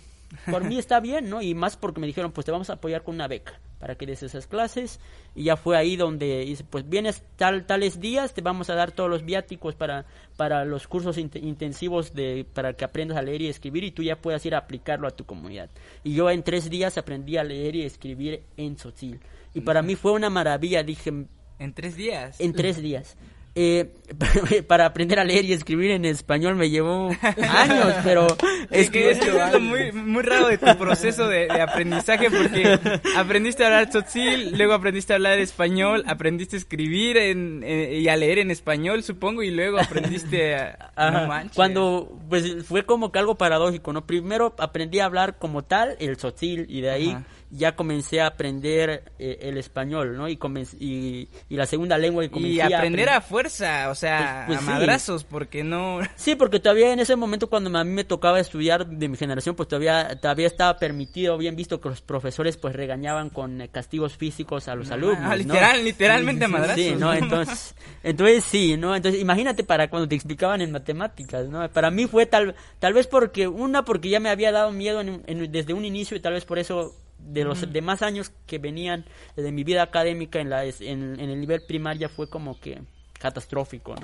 por 0.50 0.64
mí 0.64 0.78
está 0.78 1.00
bien, 1.00 1.28
¿no? 1.30 1.42
Y 1.42 1.54
más 1.54 1.76
porque 1.76 2.00
me 2.00 2.06
dijeron, 2.06 2.32
pues 2.32 2.44
te 2.44 2.50
vamos 2.52 2.70
a 2.70 2.74
apoyar 2.74 3.02
con 3.02 3.14
una 3.14 3.28
beca 3.28 3.60
para 3.78 3.96
que 3.96 4.06
des 4.06 4.22
esas 4.22 4.46
clases. 4.46 5.00
Y 5.34 5.44
ya 5.44 5.56
fue 5.56 5.76
ahí 5.76 5.96
donde 5.96 6.44
dice, 6.44 6.64
pues 6.64 6.88
vienes 6.88 7.22
tal, 7.36 7.66
tales 7.66 8.00
días, 8.00 8.32
te 8.32 8.40
vamos 8.40 8.70
a 8.70 8.74
dar 8.74 8.92
todos 8.92 9.10
los 9.10 9.24
viáticos 9.24 9.74
para, 9.74 10.04
para 10.36 10.64
los 10.64 10.86
cursos 10.88 11.18
int- 11.18 11.42
intensivos 11.42 12.14
de, 12.14 12.46
para 12.52 12.74
que 12.74 12.84
aprendas 12.84 13.18
a 13.18 13.22
leer 13.22 13.42
y 13.42 13.48
escribir 13.48 13.84
y 13.84 13.90
tú 13.90 14.02
ya 14.02 14.16
puedas 14.20 14.44
ir 14.46 14.54
a 14.54 14.58
aplicarlo 14.58 15.08
a 15.08 15.10
tu 15.10 15.24
comunidad. 15.26 15.68
Y 16.04 16.14
yo 16.14 16.30
en 16.30 16.42
tres 16.42 16.70
días 16.70 16.96
aprendí 16.98 17.36
a 17.36 17.44
leer 17.44 17.74
y 17.76 17.82
escribir 17.82 18.42
en 18.56 18.76
Tzotzil. 18.76 19.20
Y 19.54 19.60
para 19.62 19.82
mí 19.82 19.96
fue 19.96 20.12
una 20.12 20.30
maravilla, 20.30 20.82
dije, 20.82 21.12
En 21.58 21.74
tres 21.74 21.96
días. 21.96 22.40
en 22.40 22.52
tres 22.52 22.80
días. 22.80 23.16
Eh, 23.54 23.92
para 24.66 24.86
aprender 24.86 25.18
a 25.18 25.24
leer 25.24 25.44
y 25.44 25.52
escribir 25.52 25.90
en 25.90 26.06
español 26.06 26.54
me 26.56 26.70
llevó 26.70 27.10
años, 27.50 27.94
pero 28.02 28.26
es 28.70 28.90
que 28.90 29.10
es, 29.10 29.18
es 29.18 29.60
muy, 29.60 29.92
muy 29.92 30.22
raro 30.22 30.48
de 30.48 30.56
tu 30.56 30.74
proceso 30.78 31.28
de, 31.28 31.50
aprendizaje 31.50 32.30
porque 32.30 32.78
aprendiste 33.16 33.62
a 33.62 33.66
hablar 33.66 33.90
tzotzil, 33.90 34.56
luego 34.56 34.72
aprendiste 34.72 35.12
a 35.12 35.16
hablar 35.16 35.38
español, 35.38 36.02
aprendiste 36.06 36.56
a 36.56 36.60
escribir 36.60 37.16
en, 37.18 37.62
y 37.64 38.08
a 38.08 38.16
leer 38.16 38.38
en 38.38 38.50
español, 38.50 39.02
supongo, 39.02 39.42
y 39.42 39.50
luego 39.50 39.78
aprendiste 39.78 40.54
a... 40.54 41.46
cuando, 41.54 42.18
pues 42.28 42.64
fue 42.64 42.86
como 42.86 43.12
que 43.12 43.18
algo 43.18 43.36
paradójico, 43.36 43.92
¿no? 43.92 44.06
Primero 44.06 44.54
aprendí 44.58 45.00
a 45.00 45.06
hablar 45.06 45.38
como 45.38 45.62
tal 45.62 45.96
el 46.00 46.16
tzotzil 46.16 46.66
y 46.68 46.80
de 46.80 46.90
ahí 46.90 47.16
ya 47.54 47.76
comencé 47.76 48.22
a 48.22 48.28
aprender 48.28 49.12
eh, 49.18 49.38
el 49.42 49.58
español, 49.58 50.16
¿no? 50.16 50.26
Y, 50.26 50.38
y, 50.80 51.28
y, 51.50 51.56
la 51.56 51.66
segunda 51.66 51.98
lengua 51.98 52.24
y 52.24 52.30
comencé 52.30 52.54
Y 52.54 52.60
aprender 52.60 53.10
a, 53.10 53.20
fuerza, 53.20 53.90
o 53.90 53.94
sea, 53.94 54.44
pues, 54.46 54.58
pues 54.58 54.68
a 54.68 54.72
madrazos, 54.72 55.24
porque 55.24 55.62
no... 55.62 56.00
Sí, 56.16 56.34
porque 56.34 56.60
todavía 56.60 56.94
en 56.94 57.00
ese 57.00 57.14
momento 57.14 57.50
cuando 57.50 57.78
a 57.78 57.84
mí 57.84 57.90
me 57.90 58.04
tocaba 58.04 58.40
estudiar 58.40 58.86
de 58.86 59.06
mi 59.06 59.18
generación, 59.18 59.54
pues 59.54 59.68
todavía, 59.68 60.18
todavía 60.18 60.46
estaba 60.46 60.78
permitido, 60.78 61.36
bien 61.36 61.54
visto 61.54 61.78
que 61.78 61.90
los 61.90 62.00
profesores 62.00 62.56
pues 62.56 62.74
regañaban 62.74 63.28
con 63.28 63.60
eh, 63.60 63.68
castigos 63.68 64.16
físicos 64.16 64.68
a 64.68 64.74
los 64.74 64.90
ah, 64.90 64.94
alumnos, 64.94 65.30
ah, 65.30 65.36
literal, 65.36 65.84
literalmente 65.84 66.46
a 66.46 66.48
madrazos. 66.48 66.82
Sí, 66.82 66.94
¿no? 66.98 67.12
Entonces, 67.12 67.74
entonces 68.02 68.44
sí, 68.44 68.78
¿no? 68.78 68.96
Entonces 68.96 69.20
imagínate 69.20 69.62
para 69.62 69.90
cuando 69.90 70.08
te 70.08 70.14
explicaban 70.14 70.62
en 70.62 70.72
matemáticas, 70.72 71.48
¿no? 71.48 71.68
Para 71.70 71.90
mí 71.90 72.06
fue 72.06 72.24
tal, 72.24 72.54
tal 72.78 72.94
vez 72.94 73.06
porque, 73.06 73.46
una, 73.46 73.84
porque 73.84 74.08
ya 74.08 74.20
me 74.20 74.30
había 74.30 74.52
dado 74.52 74.72
miedo 74.72 75.02
desde 75.02 75.74
un 75.74 75.84
inicio 75.84 76.16
y 76.16 76.20
tal 76.20 76.32
vez 76.32 76.46
por 76.46 76.58
eso 76.58 76.94
de 77.22 77.44
los 77.44 77.72
demás 77.72 78.02
años 78.02 78.32
que 78.46 78.58
venían 78.58 79.04
de 79.36 79.52
mi 79.52 79.64
vida 79.64 79.82
académica 79.82 80.40
en, 80.40 80.50
la, 80.50 80.64
en, 80.64 81.20
el 81.20 81.40
nivel 81.40 81.62
primaria 81.66 82.08
fue 82.08 82.28
como 82.28 82.58
que 82.60 82.80
catastrófico, 83.18 83.94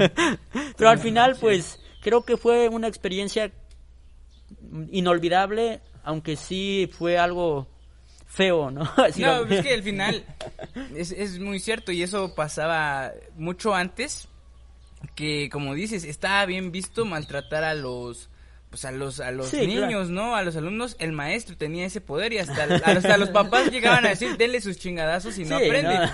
Pero 0.76 0.90
al 0.90 0.98
final, 0.98 1.36
pues, 1.38 1.82
creo 2.00 2.24
que 2.24 2.38
fue 2.38 2.68
una 2.68 2.88
experiencia 2.88 3.52
inolvidable, 4.90 5.80
aunque 6.02 6.36
sí 6.36 6.88
fue 6.90 7.18
algo 7.18 7.68
feo, 8.26 8.70
¿no? 8.70 8.84
no, 9.18 9.44
es 9.44 9.62
que 9.62 9.74
al 9.74 9.82
final 9.82 10.24
es, 10.94 11.12
es 11.12 11.38
muy 11.38 11.60
cierto 11.60 11.92
y 11.92 12.02
eso 12.02 12.34
pasaba 12.34 13.12
mucho 13.36 13.74
antes 13.74 14.28
que, 15.14 15.48
como 15.50 15.74
dices, 15.74 16.04
estaba 16.04 16.44
bien 16.46 16.72
visto 16.72 17.04
maltratar 17.04 17.64
a 17.64 17.74
los 17.74 18.30
pues 18.70 18.84
a 18.84 18.92
los 18.92 19.20
a 19.20 19.30
los 19.30 19.52
niños, 19.52 20.10
¿no? 20.10 20.36
A 20.36 20.42
los 20.42 20.56
alumnos, 20.56 20.96
el 20.98 21.12
maestro 21.12 21.56
tenía 21.56 21.86
ese 21.86 22.00
poder 22.00 22.32
y 22.32 22.38
hasta, 22.38 22.64
hasta 22.64 23.16
los 23.16 23.30
papás 23.30 23.70
llegaban 23.72 24.04
a 24.04 24.10
decir, 24.10 24.36
denle 24.36 24.60
sus 24.60 24.78
chingadazos 24.78 25.38
y 25.38 25.44
no 25.44 25.56
aprende. 25.56 25.98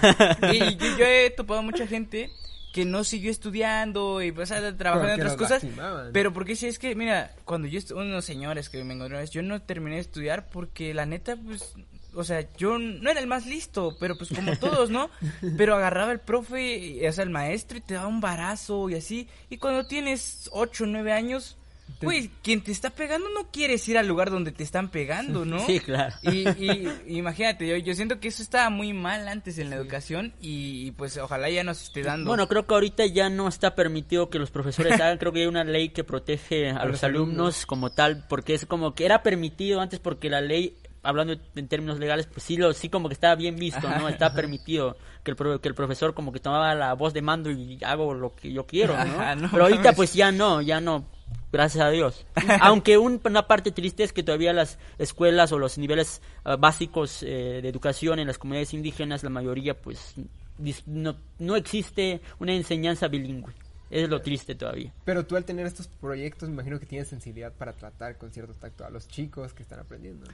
Y, 0.53 0.77
yo, 0.77 1.05
he 1.05 1.31
topado 1.31 1.63
mucha 1.63 1.87
gente 1.87 2.31
que 2.73 2.85
no 2.85 3.05
siguió 3.05 3.31
estudiando 3.31 4.23
y 4.23 4.33
pues 4.33 4.53
trabajando 4.77 5.15
en 5.15 5.21
otras 5.21 5.37
cosas. 5.37 5.65
Pero 6.13 6.33
porque 6.33 6.57
si 6.57 6.67
es 6.67 6.79
que, 6.79 6.95
mira, 6.95 7.33
cuando 7.45 7.69
yo, 7.69 7.81
unos 7.97 8.25
señores 8.25 8.69
que 8.69 8.83
me 8.85 8.95
encontraron, 8.95 9.27
yo 9.27 9.43
no 9.43 9.63
terminé 9.63 9.97
de 9.97 10.03
estudiar 10.03 10.49
porque 10.49 10.95
la 10.95 11.07
neta, 11.07 11.37
pues, 11.37 11.75
o 12.15 12.25
sea, 12.25 12.47
yo 12.57 12.79
no 12.79 13.11
era 13.11 13.21
el 13.21 13.27
más 13.27 13.47
listo, 13.47 13.97
pero 13.99 14.17
pues 14.17 14.31
como 14.31 14.57
todos, 14.57 14.91
¿no? 14.91 15.11
Pero 15.57 15.75
agarraba 15.75 16.13
el 16.13 16.21
profe, 16.21 17.09
o 17.09 17.13
sea, 17.13 17.25
el 17.25 17.31
maestro 17.31 17.79
y 17.79 17.81
te 17.81 17.95
daba 17.95 18.07
un 18.07 18.21
barazo 18.21 18.89
y 18.89 18.95
así. 18.95 19.29
Y 19.51 19.59
cuando 19.59 19.87
tienes 19.87 20.49
8 20.53 20.85
o 20.85 20.87
9 20.87 21.13
años 21.13 21.57
Güey, 22.00 22.31
quien 22.43 22.62
te 22.62 22.73
está 22.73 22.91
pegando 22.91 23.29
no 23.31 23.50
quieres 23.50 23.88
ir 23.88 23.97
al 23.99 24.07
lugar 24.07 24.31
donde 24.31 24.53
te 24.53 24.62
están 24.62 24.91
pegando, 24.91 25.45
¿no? 25.45 25.64
Sí, 25.64 25.81
claro. 25.81 26.14
Y, 26.23 26.49
y 26.49 26.88
imagínate, 27.07 27.67
yo, 27.67 27.76
yo 27.76 27.95
siento 27.95 28.21
que 28.21 28.29
eso 28.29 28.43
estaba 28.43 28.69
muy 28.71 28.93
mal 28.93 29.29
antes 29.29 29.59
en 29.59 29.71
la 29.71 29.76
educación 29.76 30.35
y, 30.41 30.91
pues 30.93 31.17
ojalá 31.17 31.49
ya 31.50 31.64
nos 31.64 31.83
esté 31.83 32.03
dando. 32.03 32.29
Bueno, 32.29 32.49
creo 32.49 32.67
que 32.67 32.75
ahorita 32.75 33.07
ya 33.07 33.31
no 33.31 33.49
está 33.49 33.75
permitido 33.75 34.29
que 34.29 34.38
los 34.38 34.50
profesores 34.50 34.95
hagan, 34.95 35.19
creo 35.19 35.33
que 35.33 35.41
hay 35.41 35.47
una 35.47 35.64
ley 35.64 35.91
que 35.91 36.05
protege 36.05 36.71
a, 36.71 36.85
los, 36.87 37.05
alumnos, 37.05 37.67
como 37.67 37.91
tal, 37.91 38.26
porque 38.29 38.55
es 38.55 38.67
como 38.67 38.95
que 38.95 39.05
era 39.05 39.23
permitido 39.23 39.81
antes 39.81 40.00
porque 40.00 40.29
la 40.29 40.41
ley 40.41 40.76
hablando 41.03 41.35
en 41.55 41.69
términos 41.69 41.99
legales, 41.99 42.26
pues 42.26 42.43
sí, 42.43 42.57
lo, 42.57 42.73
sí 42.73 42.88
como 42.88 43.09
que 43.09 43.14
estaba 43.14 43.35
bien 43.35 43.57
visto, 43.57 43.88
¿no? 43.88 44.09
Está 44.09 44.33
permitido 44.33 44.97
que 45.23 45.33
el, 45.33 45.61
que 45.61 45.69
el 45.69 45.75
profesor 45.75 46.14
como 46.14 46.33
que 46.33 46.41
tomaba 46.41 46.75
la 46.75 46.95
voz 46.95 47.12
de 47.12 47.21
mando 47.21 47.50
y 47.50 47.79
hago 47.85 48.14
lo 48.14 48.35
que 48.35 48.50
yo 48.50 48.67
quiero, 48.67 48.97
¿no? 49.05 49.49
Pero 49.50 49.64
ahorita 49.64 49.93
pues 49.93 50.14
ya 50.14 50.33
no, 50.33 50.62
ya 50.62 50.81
no 50.81 51.05
gracias 51.52 51.85
a 51.85 51.90
Dios. 51.90 52.27
Aunque 52.61 52.99
una 52.99 53.46
parte 53.46 53.70
triste 53.70 54.03
es 54.05 54.12
que 54.12 54.22
todavía 54.22 54.53
las 54.53 54.79
escuelas 54.99 55.53
o 55.53 55.59
los 55.59 55.79
niveles 55.79 56.20
ah, 56.44 56.57
básicos 56.57 57.22
eh, 57.22 57.61
de 57.62 57.68
educación 57.68 58.18
en 58.18 58.27
las 58.27 58.38
comunidades 58.38 58.75
indígenas, 58.75 59.22
la 59.22 59.31
mayoría, 59.31 59.75
pues 59.81 60.14
no, 60.87 61.16
no 61.38 61.57
existe 61.57 62.20
una 62.38 62.53
enseñanza 62.53 63.09
bilingüe. 63.09 63.55
Es 63.90 64.09
lo 64.09 64.20
triste 64.20 64.55
todavía. 64.55 64.92
Pero 65.05 65.25
tú 65.25 65.37
al 65.37 65.44
tener 65.44 65.66
estos 65.66 65.87
proyectos, 65.87 66.49
me 66.49 66.55
imagino 66.55 66.81
que 66.81 66.87
tienes 66.87 67.09
sensibilidad 67.09 67.53
para 67.53 67.72
tratar 67.75 68.18
con 68.18 68.33
cierto 68.33 68.53
tacto 68.55 68.85
a 68.85 68.90
los 68.90 69.07
chicos 69.07 69.53
que 69.55 69.62
están 69.62 69.79
aprendiendo. 69.79 70.27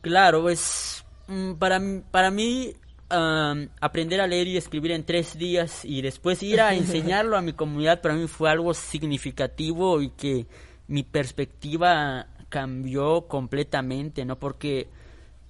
Claro, 0.00 0.42
pues 0.42 1.04
mm, 1.28 1.52
para, 1.54 1.80
para 2.10 2.30
mí 2.30 2.74
aprender 3.08 4.20
a 4.20 4.26
leer 4.26 4.48
y 4.48 4.56
escribir 4.56 4.90
en 4.90 5.04
tres 5.04 5.38
días 5.38 5.84
y 5.84 6.02
después 6.02 6.42
ir 6.42 6.60
a 6.60 6.74
enseñarlo 6.76 7.36
a 7.36 7.42
mi 7.42 7.52
comunidad 7.52 8.00
para 8.00 8.14
mí 8.14 8.26
fue 8.26 8.50
algo 8.50 8.74
significativo 8.74 10.02
y 10.02 10.10
que 10.10 10.46
mi 10.88 11.02
perspectiva 11.02 12.26
cambió 12.48 13.26
completamente, 13.28 14.24
¿no? 14.24 14.38
Porque 14.38 14.88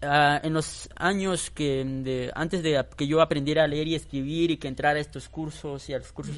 ah, 0.02 0.40
en 0.42 0.52
los 0.52 0.88
años 0.96 1.50
que 1.50 2.30
antes 2.34 2.62
de 2.62 2.84
que 2.96 3.06
yo 3.06 3.20
aprendiera 3.20 3.64
a 3.64 3.68
leer 3.68 3.88
y 3.88 3.94
escribir 3.94 4.50
y 4.50 4.56
que 4.56 4.68
entrara 4.68 4.98
a 4.98 5.00
estos 5.00 5.28
cursos 5.28 5.88
y 5.88 5.94
a 5.94 5.98
los 5.98 6.12
cursos 6.12 6.36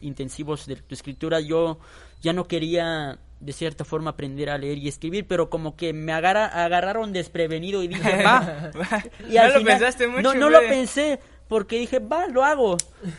intensivos 0.00 0.66
de 0.66 0.78
escritura, 0.90 1.40
yo 1.40 1.78
ya 2.22 2.32
no 2.32 2.46
quería 2.46 3.18
de 3.40 3.52
cierta 3.54 3.84
forma 3.84 4.10
aprender 4.10 4.50
a 4.50 4.58
leer 4.58 4.78
y 4.78 4.88
escribir, 4.88 5.26
pero 5.26 5.48
como 5.48 5.74
que 5.74 5.92
me 5.92 6.12
agarra, 6.12 6.46
agarraron 6.46 7.12
desprevenido 7.12 7.82
y 7.82 7.88
dije, 7.88 8.22
va. 8.22 8.70
y 9.28 9.34
no 9.34 9.58
lo 9.58 9.64
pensaste 9.64 10.06
mucho. 10.06 10.22
No, 10.22 10.34
no 10.34 10.50
lo 10.50 10.60
pensé 10.60 11.18
porque 11.48 11.78
dije, 11.78 11.98
va, 11.98 12.28
lo 12.28 12.44
hago. 12.44 12.76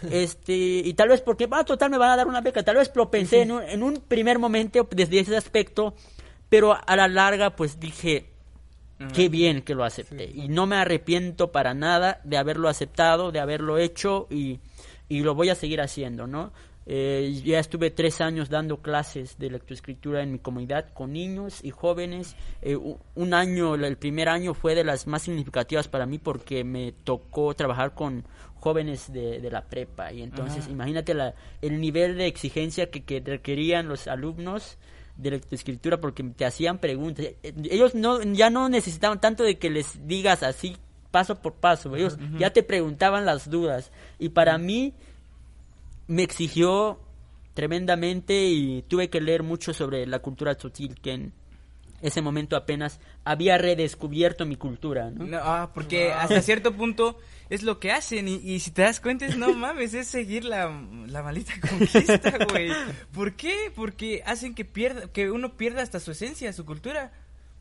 este 0.10 0.54
Y 0.54 0.94
tal 0.94 1.10
vez 1.10 1.22
porque, 1.22 1.48
va, 1.48 1.66
total, 1.66 1.90
me 1.90 1.98
van 1.98 2.12
a 2.12 2.16
dar 2.16 2.28
una 2.28 2.42
beca. 2.42 2.64
Tal 2.64 2.78
vez 2.78 2.92
lo 2.96 3.10
pensé 3.10 3.42
en 3.42 3.52
un, 3.52 3.64
en 3.64 3.84
un 3.84 3.96
primer 3.96 4.38
momento 4.38 4.88
desde 4.92 5.20
ese 5.20 5.36
aspecto, 5.36 5.96
pero 6.48 6.78
a 6.86 6.96
la 6.96 7.08
larga 7.08 7.56
pues 7.56 7.80
dije, 7.80 8.30
qué 9.14 9.28
bien 9.28 9.64
que 9.64 9.74
lo 9.74 9.84
acepté. 9.84 10.32
Y 10.34 10.50
no 10.50 10.68
me 10.68 10.76
arrepiento 10.76 11.52
para 11.52 11.74
nada 11.74 12.22
de 12.24 12.38
haberlo 12.38 12.70
aceptado, 12.70 13.32
de 13.32 13.40
haberlo 13.40 13.80
hecho 13.80 14.28
y, 14.30 14.60
y 15.10 15.22
lo 15.22 15.34
voy 15.34 15.50
a 15.50 15.56
seguir 15.56 15.82
haciendo, 15.82 16.28
¿no? 16.28 16.54
Eh, 16.86 17.42
ya 17.46 17.60
estuve 17.60 17.92
tres 17.92 18.22
años 18.22 18.50
dando 18.50 18.82
clases 18.82 19.38
de 19.38 19.52
lectoescritura 19.52 20.24
en 20.24 20.32
mi 20.32 20.40
comunidad 20.40 20.92
con 20.94 21.14
niños 21.14 21.64
y 21.64 21.70
jóvenes. 21.72 22.36
Eh, 22.62 22.76
un 22.76 23.34
año, 23.34 23.76
el 23.76 23.98
primer 23.98 24.30
año 24.30 24.54
fue 24.54 24.74
de 24.76 24.84
las 24.84 25.06
más 25.08 25.22
significativas 25.24 25.88
para 25.88 26.06
mí 26.06 26.18
porque 26.18 26.64
me 26.64 26.92
tocó 26.92 27.54
trabajar 27.54 27.94
con 27.94 28.26
jóvenes 28.56 29.12
de, 29.12 29.50
la 29.52 29.62
prepa. 29.62 30.12
Y 30.12 30.22
entonces, 30.22 30.68
imagínate 30.68 31.14
la, 31.14 31.36
el 31.62 31.80
nivel 31.80 32.18
de 32.18 32.28
exigencia 32.28 32.90
que, 32.90 33.04
que 33.04 33.20
requerían 33.20 33.88
los 33.88 34.08
alumnos 34.08 34.78
de 35.18 35.32
lectoescritura 35.32 36.00
porque 36.00 36.24
te 36.24 36.46
hacían 36.46 36.80
preguntas. 36.80 37.26
Eh, 37.26 37.54
ellos 37.70 37.96
no, 37.96 38.22
ya 38.22 38.50
no 38.50 38.70
necesitaban 38.70 39.22
tanto 39.22 39.44
de 39.44 39.58
que 39.58 39.70
les 39.70 40.08
digas 40.08 40.44
así 40.44 40.78
paso 41.12 41.36
por 41.42 41.54
paso. 41.54 41.96
Ellos 41.96 42.18
ya 42.38 42.52
te 42.52 42.64
preguntaban 42.64 43.26
las 43.26 43.50
dudas. 43.50 43.92
Y 44.18 44.30
para 44.30 44.58
mí 44.58 44.94
me 46.08 46.24
exigió 46.24 47.00
tremendamente 47.54 48.46
y 48.46 48.84
tuve 48.84 49.10
que 49.10 49.22
leer 49.22 49.44
mucho 49.44 49.74
sobre 49.74 50.06
la 50.06 50.20
cultura 50.20 50.56
tzotzil 50.56 50.96
que 50.96 51.14
en 51.14 51.34
ese 52.02 52.22
momento 52.22 52.56
apenas 52.56 53.00
había 53.24 53.58
redescubierto 53.58 54.46
mi 54.46 54.56
cultura, 54.56 55.12
¿no? 55.12 55.38
ah, 55.38 55.72
porque 55.74 56.12
hasta 56.12 56.42
cierto 56.42 56.74
punto 56.76 57.20
es 57.50 57.64
lo 57.64 57.80
que 57.80 57.92
hacen 57.92 58.28
y, 58.28 58.60
si 58.60 58.72
te 58.72 58.82
das 58.82 59.00
cuenta 59.00 59.26
es, 59.26 59.38
no 59.38 59.54
mames, 59.56 59.94
es 59.94 60.08
seguir 60.08 60.46
la, 60.46 60.72
la 61.08 61.22
maldita 61.22 61.54
conquista, 61.60 62.38
güey. 62.50 62.72
¿Por 63.14 63.34
qué? 63.34 63.72
Porque 63.76 64.24
hacen 64.26 64.56
que 64.56 64.64
pierda, 64.66 65.12
que 65.12 65.30
uno 65.30 65.58
pierda 65.58 65.84
hasta 65.84 66.00
su 66.00 66.12
esencia, 66.12 66.54
su 66.54 66.66
cultura. 66.66 67.12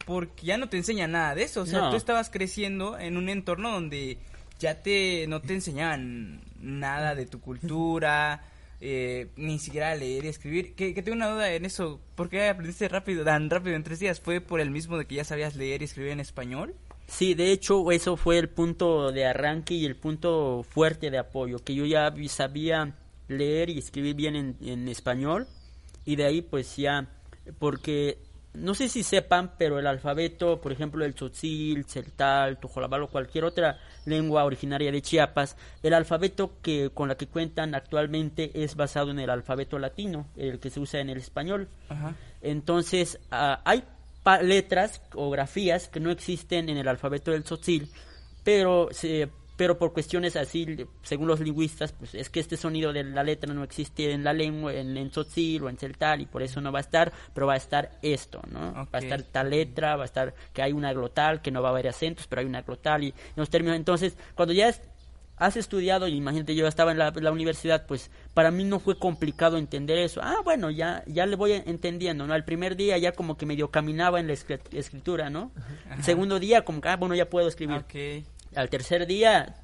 Porque 0.07 0.47
ya 0.47 0.57
no 0.57 0.69
te 0.69 0.77
enseña 0.77 1.07
nada 1.07 1.35
de 1.35 1.43
eso. 1.43 1.61
O 1.61 1.67
sea, 1.67 1.91
tú 1.91 1.97
estabas 1.97 2.31
creciendo 2.31 2.99
en 2.99 3.17
un 3.17 3.29
entorno 3.29 3.71
donde 3.71 4.19
ya 4.59 4.81
te, 4.81 5.27
no 5.27 5.41
te 5.41 5.55
enseñaban 5.55 6.41
nada 6.61 7.15
de 7.15 7.27
tu 7.27 7.41
cultura, 7.41 8.45
eh, 8.81 9.29
ni 9.37 9.59
siquiera 9.59 9.95
leer 9.95 10.25
y 10.25 10.29
escribir. 10.29 10.75
Que, 10.75 10.93
tengo 10.95 11.17
una 11.17 11.31
duda 11.31 11.53
en 11.53 11.65
eso. 11.65 12.01
¿Por 12.15 12.29
qué 12.29 12.49
aprendiste 12.49 12.89
rápido, 12.89 13.25
tan 13.25 13.51
rápido 13.51 13.77
en 13.77 13.83
tres 13.83 13.99
días? 13.99 14.21
¿Fue 14.21 14.41
por 14.41 14.61
el 14.61 14.71
mismo 14.71 14.99
de 14.99 15.07
que 15.07 15.17
ya 15.17 15.25
sabías 15.25 15.57
leer 15.57 15.83
y 15.83 15.85
escribir 15.85 16.13
en 16.13 16.21
español? 16.21 16.75
Sí, 17.07 17.35
de 17.35 17.51
hecho 17.53 17.91
eso 17.91 18.17
fue 18.17 18.39
el 18.39 18.49
punto 18.49 19.11
de 19.11 19.27
arranque 19.27 19.75
y 19.75 19.85
el 19.85 19.97
punto 19.97 20.63
fuerte 20.63 21.11
de 21.11 21.19
apoyo, 21.19 21.59
que 21.65 21.75
yo 21.75 21.85
ya 21.85 22.15
sabía 22.29 22.95
leer 23.27 23.69
y 23.69 23.79
escribir 23.79 24.15
bien 24.15 24.37
en, 24.37 24.57
en 24.61 24.89
español 24.89 25.49
y 26.05 26.15
de 26.17 26.25
ahí 26.25 26.41
pues 26.41 26.77
ya, 26.77 27.09
porque 27.59 28.19
no 28.53 28.75
sé 28.75 28.89
si 28.89 29.03
sepan, 29.03 29.53
pero 29.59 29.79
el 29.79 29.87
alfabeto, 29.87 30.61
por 30.61 30.73
ejemplo, 30.73 31.05
el 31.05 31.15
tzotzil, 31.15 31.85
celtal, 31.85 32.59
tojolabal 32.59 33.05
o 33.05 33.09
cualquier 33.09 33.45
otra 33.45 33.79
lengua 34.05 34.45
originaria 34.45 34.93
de 34.93 35.03
Chiapas, 35.03 35.57
el 35.83 35.95
alfabeto 35.95 36.53
que 36.63 36.91
con 36.91 37.09
la 37.09 37.17
que 37.17 37.27
cuentan 37.27 37.75
actualmente 37.75 38.51
es 38.55 38.77
basado 38.77 39.11
en 39.11 39.19
el 39.19 39.31
alfabeto 39.31 39.79
latino, 39.79 40.27
el 40.37 40.59
que 40.59 40.71
se 40.71 40.81
usa 40.81 41.01
en 41.01 41.11
el 41.11 41.19
español. 41.19 41.69
Entonces, 42.43 43.19
ah, 43.31 43.61
hay 43.65 43.85
letras 44.43 45.03
o 45.15 45.31
grafías 45.31 45.89
que 45.89 46.01
no 46.01 46.11
existen 46.11 46.69
en 46.69 46.77
el 46.77 46.89
alfabeto 46.89 47.31
del 47.31 47.45
tzotzil, 47.45 47.91
pero 48.45 48.89
se 48.93 49.29
pero 49.61 49.77
por 49.77 49.93
cuestiones 49.93 50.37
así, 50.37 50.87
según 51.03 51.29
los 51.29 51.39
lingüistas, 51.39 51.93
pues 51.93 52.15
es 52.15 52.31
que 52.31 52.41
este 52.41 52.57
sonido 52.57 52.95
de 52.95 53.05
la 53.05 53.23
letra 53.23 53.53
no 53.53 53.63
existe 53.63 54.11
en 54.11 54.25
la 54.25 54.33
lengua, 54.33 54.73
en, 54.73 54.97
en 54.97 55.11
tzotzil 55.11 55.65
o 55.65 55.69
en 55.69 55.77
celtal, 55.77 56.23
y 56.23 56.25
por 56.25 56.43
eso 56.43 56.63
no 56.63 56.73
va 56.73 56.79
a 56.79 56.81
estar, 56.81 57.13
pero 57.35 57.47
va 57.47 57.53
a 57.53 57.57
estar 57.59 57.91
esto, 58.01 58.41
¿no? 58.51 58.73
Va 58.73 58.89
a 58.91 58.99
estar 59.01 59.23
tal 59.23 59.51
letra, 59.51 59.97
va 59.97 60.05
a 60.05 60.07
estar 60.07 60.33
que 60.55 60.63
hay 60.63 60.73
una 60.73 60.95
glotal, 60.95 61.43
que 61.43 61.51
no 61.51 61.61
va 61.61 61.69
a 61.69 61.73
haber 61.73 61.89
acentos, 61.89 62.27
pero 62.27 62.41
hay 62.41 62.47
una 62.47 62.63
glotal, 62.63 63.05
y 63.05 63.15
los 63.37 63.51
términos, 63.51 63.77
entonces, 63.77 64.17
cuando 64.35 64.55
ya 64.55 64.75
has 65.37 65.57
estudiado, 65.59 66.09
y 66.09 66.17
imagínate, 66.17 66.55
yo 66.55 66.67
estaba 66.67 66.93
en 66.93 66.97
la, 66.97 67.31
universidad, 67.31 67.85
pues 67.85 68.11
para 68.33 68.51
mí 68.51 68.65
no 68.65 68.81
fue 68.81 68.99
complicado 68.99 69.59
entender 69.59 69.99
eso. 69.99 70.23
Ah, 70.25 70.39
bueno, 70.43 70.71
ya, 70.71 71.05
ya 71.07 71.27
le 71.27 71.37
voy 71.37 71.53
entendiendo, 71.53 72.27
¿no? 72.27 72.33
Al 72.33 72.47
primer 72.47 72.77
día 72.77 72.97
ya 72.97 73.13
como 73.13 73.37
que 73.37 73.45
medio 73.45 73.71
caminaba 73.71 74.21
en 74.21 74.27
la 74.27 74.33
escritura, 74.33 75.29
¿no? 75.29 75.53
El 75.95 76.03
segundo 76.03 76.41
día 76.41 76.65
como 76.65 76.81
que, 76.81 76.89
ah, 76.89 76.97
bueno, 76.97 77.15
ya 77.15 77.29
puedo 77.29 77.47
escribir. 77.47 77.85
Al 78.55 78.69
tercer 78.69 79.07
día, 79.07 79.55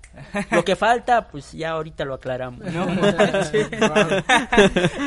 lo 0.51 0.64
que 0.64 0.77
falta, 0.77 1.29
pues 1.29 1.53
ya 1.53 1.70
ahorita 1.70 2.05
lo 2.05 2.14
aclaramos. 2.14 2.61
No, 2.72 2.87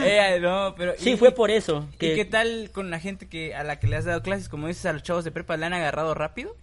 eh, 0.06 0.40
no 0.42 0.76
pero 0.78 0.94
sí, 0.98 1.18
fue 1.18 1.32
por 1.32 1.50
eso. 1.50 1.88
Que... 1.98 2.14
¿Y 2.14 2.16
qué 2.16 2.26
tal 2.26 2.72
con 2.74 2.90
la 2.90 3.00
gente 3.00 3.28
que 3.28 3.56
a 3.56 3.64
la 3.64 3.80
que 3.80 3.88
le 3.88 3.96
has 3.96 4.06
dado 4.06 4.22
clases, 4.22 4.50
como 4.50 4.68
dices, 4.68 4.86
a 4.86 4.94
los 4.94 5.04
chavos 5.04 5.24
de 5.24 5.32
prepa, 5.32 5.58
le 5.58 5.66
han 5.66 5.74
agarrado 5.74 6.14
rápido? 6.14 6.56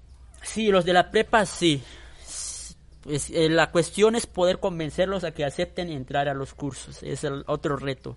Sí, 0.43 0.69
los 0.69 0.85
de 0.85 0.93
la 0.93 1.11
prepa 1.11 1.47
sí. 1.47 1.83
Pues, 3.03 3.31
eh, 3.31 3.49
la 3.49 3.71
cuestión 3.71 4.17
es 4.17 4.27
poder 4.27 4.59
convencerlos 4.59 5.25
a 5.25 5.33
que 5.33 5.45
acepten 5.45 5.91
entrar 5.91 6.29
a 6.29 6.35
los 6.35 6.55
cursos. 6.55 7.03
Es 7.03 7.25
el 7.25 7.45
otro 7.47 7.77
reto. 7.77 8.17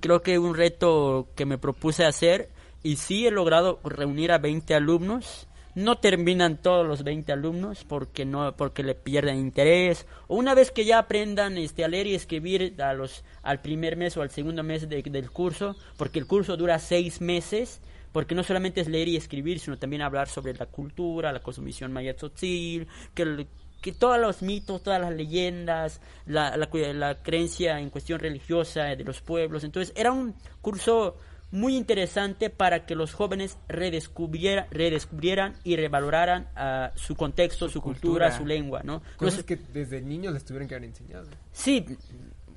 creo 0.00 0.22
que 0.22 0.38
un 0.38 0.54
reto 0.54 1.28
que 1.36 1.44
me 1.44 1.58
propuse 1.58 2.04
hacer 2.04 2.50
y 2.82 2.96
sí 2.96 3.26
he 3.26 3.30
logrado 3.30 3.80
reunir 3.84 4.32
a 4.32 4.38
20 4.38 4.74
alumnos 4.74 5.48
no 5.80 5.98
terminan 5.98 6.58
todos 6.58 6.86
los 6.86 7.02
20 7.02 7.32
alumnos 7.32 7.84
porque 7.84 8.24
no 8.24 8.56
porque 8.56 8.82
le 8.82 8.94
pierden 8.94 9.36
interés 9.36 10.06
o 10.28 10.36
una 10.36 10.54
vez 10.54 10.70
que 10.70 10.84
ya 10.84 10.98
aprendan 10.98 11.58
este 11.58 11.84
a 11.84 11.88
leer 11.88 12.06
y 12.06 12.14
escribir 12.14 12.80
a 12.82 12.92
los 12.94 13.24
al 13.42 13.60
primer 13.60 13.96
mes 13.96 14.16
o 14.16 14.22
al 14.22 14.30
segundo 14.30 14.62
mes 14.62 14.88
del 14.88 15.30
curso 15.30 15.76
porque 15.96 16.18
el 16.18 16.26
curso 16.26 16.56
dura 16.56 16.78
seis 16.78 17.20
meses 17.20 17.80
porque 18.12 18.34
no 18.34 18.42
solamente 18.42 18.80
es 18.80 18.88
leer 18.88 19.08
y 19.08 19.16
escribir 19.16 19.58
sino 19.58 19.78
también 19.78 20.02
hablar 20.02 20.28
sobre 20.28 20.54
la 20.54 20.66
cultura 20.66 21.32
la 21.32 21.40
cosmovisión 21.40 21.92
maya 21.92 22.14
tzotzil 22.14 22.86
que 23.14 23.46
que 23.80 23.92
todos 23.92 24.18
los 24.18 24.42
mitos, 24.42 24.82
todas 24.82 25.00
las 25.00 25.12
leyendas, 25.12 26.00
la, 26.26 26.56
la, 26.56 26.68
la 26.92 27.22
creencia 27.22 27.80
en 27.80 27.90
cuestión 27.90 28.20
religiosa 28.20 28.84
de 28.84 29.04
los 29.04 29.22
pueblos. 29.22 29.64
Entonces 29.64 29.94
era 29.96 30.12
un 30.12 30.34
curso 30.60 31.16
muy 31.50 31.76
interesante 31.76 32.50
para 32.50 32.86
que 32.86 32.94
los 32.94 33.12
jóvenes 33.12 33.58
redescubriera, 33.68 34.66
redescubrieran 34.70 35.54
y 35.64 35.76
revaloraran 35.76 36.48
uh, 36.56 36.96
su 36.98 37.16
contexto, 37.16 37.68
su, 37.68 37.80
cultura, 37.80 38.36
su 38.36 38.46
lengua, 38.46 38.82
¿no? 38.84 39.02
Cosas 39.16 39.44
que 39.44 39.56
desde 39.56 40.00
niños 40.00 40.32
les 40.32 40.44
tuvieron 40.44 40.68
que 40.68 40.74
haber 40.76 40.88
enseñado. 40.88 41.28
Sí, 41.52 41.84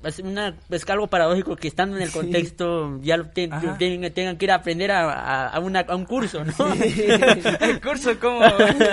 es, 0.04 0.18
una, 0.20 0.54
es 0.70 0.88
algo 0.88 1.06
paradójico 1.08 1.56
que 1.56 1.68
estando 1.68 1.96
en 1.96 2.02
el 2.02 2.12
contexto 2.12 3.00
ya 3.00 3.16
lo 3.16 3.26
tengan 3.30 4.36
que 4.36 4.44
ir 4.44 4.50
a 4.50 4.56
aprender 4.56 4.90
a, 4.92 5.48
a, 5.48 5.60
una, 5.60 5.80
a 5.80 5.96
un 5.96 6.04
curso, 6.04 6.44
¿no? 6.44 6.72
el 6.72 7.80
curso, 7.82 8.18
¿cómo, 8.20 8.40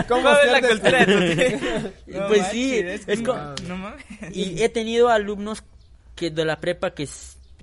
¿cómo, 0.08 0.30
es 0.30 0.52
la 0.52 0.68
cultura? 0.68 1.06
pues 2.28 2.48
sí, 2.48 2.80
es, 2.80 3.22
como, 3.22 3.40
no 3.68 3.94
y 4.32 4.62
he 4.62 4.70
tenido 4.70 5.10
alumnos 5.10 5.64
que 6.16 6.32
de 6.32 6.46
la 6.46 6.60
prepa 6.60 6.92
que 6.92 7.08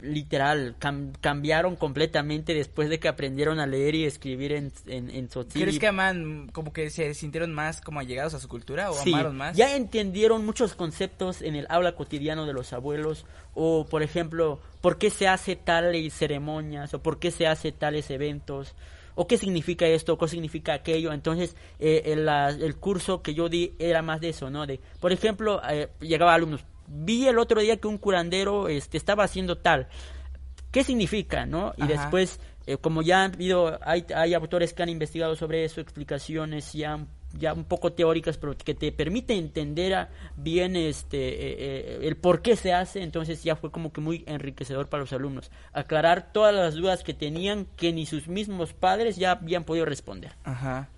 literal 0.03 0.77
cambiaron 1.21 1.77
completamente 1.77 2.55
después 2.55 2.89
de 2.89 2.99
que 2.99 3.09
aprendieron 3.09 3.61
a 3.61 3.67
leer 3.67 3.95
y 3.95 4.05
escribir 4.05 4.53
en, 4.53 4.73
en, 4.87 5.11
en 5.11 5.29
¿Crees 5.29 5.79
que 5.79 5.87
aman, 5.87 6.49
como 6.53 6.73
que 6.73 6.91
se 6.91 7.15
sintieron 7.15 7.53
más 7.53 7.81
como 7.81 8.01
allegados 8.01 8.35
a 8.35 8.41
su 8.41 8.49
cultura 8.49 8.91
o 8.91 8.99
amaron 8.99 9.37
más? 9.37 9.57
Ya 9.57 9.77
entendieron 9.77 10.45
muchos 10.45 10.75
conceptos 10.75 11.43
en 11.43 11.55
el 11.55 11.67
habla 11.69 11.95
cotidiano 11.95 12.47
de 12.47 12.53
los 12.53 12.73
abuelos 12.73 13.27
o, 13.55 13.87
por 13.87 14.03
ejemplo, 14.03 14.61
por 14.81 14.99
qué 14.99 15.11
se 15.11 15.29
hace 15.29 15.57
tales 15.57 16.15
ceremonias 16.15 16.95
o 16.95 17.03
por 17.03 17.19
qué 17.19 17.31
se 17.31 17.47
hace 17.47 17.73
tales 17.73 18.11
eventos 18.11 18.75
o 19.21 19.27
qué 19.27 19.37
significa 19.37 19.85
esto, 19.85 20.13
o 20.13 20.19
qué 20.19 20.29
significa 20.29 20.75
aquello. 20.75 21.13
Entonces, 21.13 21.57
eh, 21.81 22.03
el, 22.07 22.29
el, 22.29 22.77
curso 22.77 23.21
que 23.21 23.35
yo 23.35 23.49
di 23.49 23.75
era 23.81 24.01
más 24.01 24.21
de 24.21 24.29
eso, 24.29 24.49
¿no? 24.49 24.65
De, 24.65 24.79
por 25.01 25.11
ejemplo, 25.11 25.61
eh, 25.69 25.89
llegaba 25.99 26.35
alumnos, 26.35 26.65
vi 26.89 27.27
el 27.29 27.39
otro 27.39 27.61
día 27.61 27.77
que 27.77 27.89
un 27.89 27.99
curandero 27.99 28.69
este, 28.69 28.97
estaba 28.97 29.25
haciendo 29.25 29.59
tal. 29.59 29.89
¿Qué 30.71 30.85
significa, 30.85 31.47
no? 31.47 31.73
Y 31.77 31.87
después, 31.87 32.41
eh, 32.67 32.77
como 32.77 33.03
ya 33.03 33.25
han 33.25 33.35
habido, 33.35 33.79
hay, 33.83 34.05
hay 34.15 34.35
autores 34.35 34.75
que 34.75 34.83
han 34.83 34.91
investigado 34.91 35.35
sobre 35.35 35.65
eso, 35.65 35.81
explicaciones 35.81 36.75
ya, 36.75 37.07
ya 37.39 37.55
un 37.55 37.65
poco 37.65 37.95
teóricas, 37.95 38.37
pero 38.37 38.55
que 38.57 38.75
te 38.75 38.93
permite 38.93 39.35
entender 39.35 40.09
bien 40.37 40.77
este 40.77 41.17
eh, 41.17 41.57
eh, 41.59 41.99
el 42.03 42.17
por 42.17 42.43
qué 42.43 42.55
se 42.55 42.75
hace, 42.75 43.03
entonces 43.03 43.43
ya 43.43 43.57
fue 43.57 43.71
como 43.71 43.93
que 43.93 44.03
muy 44.03 44.25
enriquecedor 44.27 44.89
para 44.89 45.03
los 45.03 45.13
alumnos. 45.15 45.51
Aclarar 45.73 46.33
todas 46.33 46.55
las 46.55 46.75
dudas 46.75 47.03
que 47.03 47.15
tenían 47.15 47.67
que 47.77 47.95
ni 47.95 48.05
sus 48.05 48.29
mismos 48.29 48.75
padres 48.75 49.17
ya 49.17 49.33
habían 49.33 49.65
podido 49.65 49.87
responder. 49.87 50.33
Ajá. 50.45 50.91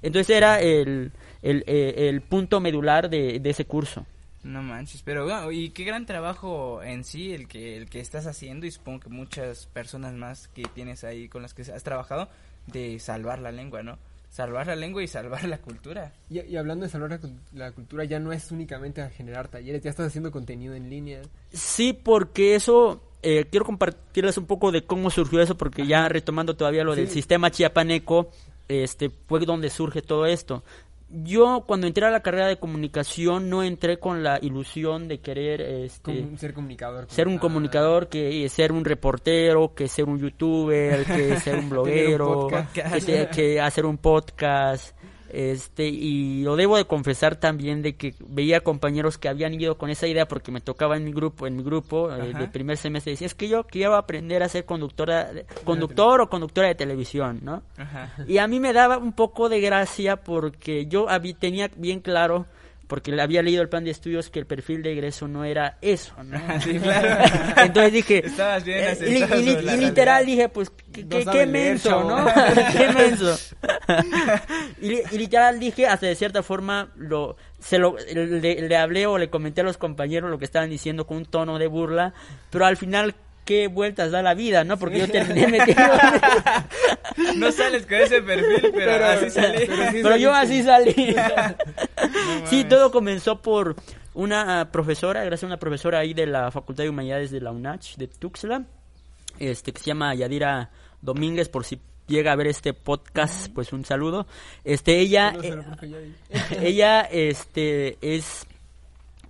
Entonces 0.00 0.34
era 0.34 0.62
el, 0.62 1.12
el, 1.42 1.62
el 1.66 2.22
punto 2.22 2.58
medular 2.58 3.10
de, 3.10 3.38
de 3.38 3.50
ese 3.50 3.66
curso. 3.66 4.06
No 4.42 4.62
manches, 4.62 5.02
pero 5.02 5.24
bueno, 5.24 5.50
y 5.52 5.70
qué 5.70 5.84
gran 5.84 6.06
trabajo 6.06 6.82
en 6.82 7.04
sí 7.04 7.32
el 7.34 7.46
que 7.46 7.76
el 7.76 7.90
que 7.90 8.00
estás 8.00 8.26
haciendo 8.26 8.64
y 8.66 8.70
supongo 8.70 9.00
que 9.00 9.08
muchas 9.10 9.66
personas 9.66 10.14
más 10.14 10.48
que 10.48 10.62
tienes 10.62 11.04
ahí 11.04 11.28
con 11.28 11.42
las 11.42 11.52
que 11.52 11.62
has 11.62 11.82
trabajado 11.82 12.28
de 12.66 12.98
salvar 13.00 13.40
la 13.40 13.52
lengua, 13.52 13.82
¿no? 13.82 13.98
Salvar 14.30 14.68
la 14.68 14.76
lengua 14.76 15.02
y 15.02 15.08
salvar 15.08 15.44
la 15.44 15.58
cultura. 15.58 16.14
Y, 16.30 16.56
hablando 16.56 16.84
de 16.84 16.90
salvar 16.90 17.20
la, 17.52 17.72
cultura, 17.72 18.04
ya 18.04 18.18
no 18.18 18.32
es 18.32 18.50
únicamente 18.50 19.02
a 19.02 19.10
generar 19.10 19.48
talleres, 19.48 19.82
ya 19.82 19.90
estás 19.90 20.06
haciendo 20.06 20.30
contenido 20.30 20.74
en 20.74 20.88
línea. 20.88 21.20
Sí, 21.52 21.92
porque 21.92 22.54
eso 22.54 23.02
eh, 23.22 23.44
quiero 23.50 23.66
compartirles 23.66 24.38
un 24.38 24.46
poco 24.46 24.72
de 24.72 24.84
cómo 24.84 25.10
surgió 25.10 25.42
eso, 25.42 25.56
porque 25.56 25.86
ya 25.86 26.08
retomando 26.08 26.56
todavía 26.56 26.84
lo 26.84 26.94
del 26.94 27.08
sistema 27.08 27.50
chiapaneco, 27.50 28.30
este 28.68 29.10
fue 29.10 29.40
donde 29.40 29.68
surge 29.68 30.00
todo 30.00 30.26
esto 30.26 30.62
yo 31.10 31.64
cuando 31.66 31.86
entré 31.86 32.06
a 32.06 32.10
la 32.10 32.20
carrera 32.20 32.46
de 32.46 32.58
comunicación 32.58 33.50
no 33.50 33.62
entré 33.64 33.98
con 33.98 34.22
la 34.22 34.38
ilusión 34.40 35.08
de 35.08 35.18
querer 35.18 35.60
este, 35.60 36.36
ser 36.36 36.54
comunicador 36.54 37.06
ser 37.08 37.26
un 37.26 37.38
comunicador 37.38 38.08
que 38.08 38.48
ser 38.48 38.70
un 38.70 38.84
reportero 38.84 39.74
que 39.74 39.88
ser 39.88 40.04
un 40.04 40.20
youtuber 40.20 41.04
que 41.04 41.36
ser 41.40 41.58
un 41.58 41.68
bloguero 41.70 42.48
que, 42.72 43.60
hacer 43.60 43.86
un 43.86 43.98
podcast 43.98 44.96
este, 45.32 45.88
y 45.88 46.42
lo 46.42 46.56
debo 46.56 46.76
de 46.76 46.84
confesar 46.84 47.36
también 47.36 47.82
de 47.82 47.96
que 47.96 48.14
veía 48.20 48.60
compañeros 48.60 49.18
que 49.18 49.28
habían 49.28 49.54
ido 49.54 49.78
con 49.78 49.90
esa 49.90 50.06
idea 50.06 50.26
porque 50.26 50.52
me 50.52 50.60
tocaba 50.60 50.96
en 50.96 51.04
mi 51.04 51.12
grupo, 51.12 51.46
en 51.46 51.56
mi 51.56 51.62
grupo 51.62 52.12
eh, 52.12 52.32
de 52.32 52.48
primer 52.48 52.76
semestre, 52.76 53.12
decía, 53.12 53.26
es 53.26 53.34
que 53.34 53.48
yo 53.48 53.64
quiero 53.64 53.96
aprender 53.96 54.42
a 54.42 54.48
ser 54.48 54.64
conductora, 54.64 55.30
conductor 55.64 56.20
o 56.20 56.28
conductora 56.28 56.68
de 56.68 56.74
televisión, 56.74 57.40
¿no? 57.42 57.62
Y 58.26 58.38
a 58.38 58.46
mí 58.46 58.60
me 58.60 58.72
daba 58.72 58.98
un 58.98 59.12
poco 59.12 59.48
de 59.48 59.60
gracia 59.60 60.16
porque 60.16 60.86
yo 60.86 61.08
había, 61.08 61.34
tenía 61.34 61.70
bien 61.76 62.00
claro 62.00 62.46
porque 62.90 63.12
le 63.12 63.22
había 63.22 63.40
leído 63.40 63.62
el 63.62 63.68
plan 63.68 63.84
de 63.84 63.92
estudios 63.92 64.30
que 64.30 64.40
el 64.40 64.46
perfil 64.46 64.82
de 64.82 64.90
egreso 64.90 65.28
no 65.28 65.44
era 65.44 65.78
eso, 65.80 66.12
¿no? 66.24 66.38
sí, 66.60 66.76
claro. 66.80 67.24
Entonces 67.56 67.92
dije, 67.92 68.26
Estabas 68.26 68.64
bien 68.64 68.80
eh, 68.80 69.68
y, 69.72 69.76
literal 69.76 70.26
dije, 70.26 70.48
pues, 70.48 70.72
qué, 70.92 71.06
qué, 71.32 71.46
menso, 71.46 72.02
¿no? 72.02 72.26
qué 72.72 72.88
menso. 72.92 73.38
y, 74.82 75.16
literal 75.16 75.60
dije, 75.60 75.86
hasta 75.86 76.06
de 76.06 76.16
cierta 76.16 76.42
forma, 76.42 76.90
lo, 76.96 77.36
se 77.60 77.78
lo, 77.78 77.96
le, 78.12 78.60
le 78.60 78.76
hablé 78.76 79.06
o 79.06 79.18
le 79.18 79.30
comenté 79.30 79.60
a 79.60 79.64
los 79.64 79.78
compañeros 79.78 80.28
lo 80.28 80.40
que 80.40 80.44
estaban 80.44 80.68
diciendo 80.68 81.06
con 81.06 81.18
un 81.18 81.26
tono 81.26 81.60
de 81.60 81.68
burla, 81.68 82.12
pero 82.50 82.66
al 82.66 82.76
final 82.76 83.14
qué 83.44 83.68
vueltas 83.68 84.10
da 84.10 84.22
la 84.22 84.34
vida, 84.34 84.64
¿no? 84.64 84.78
Porque 84.78 84.98
yo 85.00 85.08
terminé 85.08 85.46
metido. 85.48 85.78
no 87.36 87.52
sales 87.52 87.86
con 87.86 87.94
ese 87.96 88.22
perfil, 88.22 88.70
pero, 88.72 89.04
así 89.06 89.30
salí. 89.30 89.66
Pero, 89.66 90.16
yo 90.16 90.32
así 90.32 90.62
salí. 90.62 91.16
sí, 92.44 92.64
todo 92.64 92.90
comenzó 92.90 93.40
por 93.42 93.76
una 94.14 94.70
profesora, 94.70 95.24
gracias 95.24 95.44
a 95.44 95.46
una 95.46 95.58
profesora 95.58 95.98
ahí 95.98 96.14
de 96.14 96.26
la 96.26 96.50
Facultad 96.50 96.84
de 96.84 96.90
Humanidades 96.90 97.30
de 97.30 97.40
la 97.40 97.52
UNACH, 97.52 97.96
de 97.96 98.08
Tuxtla, 98.08 98.64
este, 99.38 99.72
que 99.72 99.80
se 99.80 99.86
llama 99.86 100.14
Yadira 100.14 100.70
Domínguez, 101.00 101.48
por 101.48 101.64
si 101.64 101.80
llega 102.06 102.32
a 102.32 102.36
ver 102.36 102.48
este 102.48 102.74
podcast, 102.74 103.52
pues 103.54 103.72
un 103.72 103.84
saludo. 103.84 104.26
Este, 104.64 104.98
ella, 104.98 105.32
eh, 105.42 105.62
ella, 106.60 107.02
este, 107.02 107.96
es, 108.02 108.46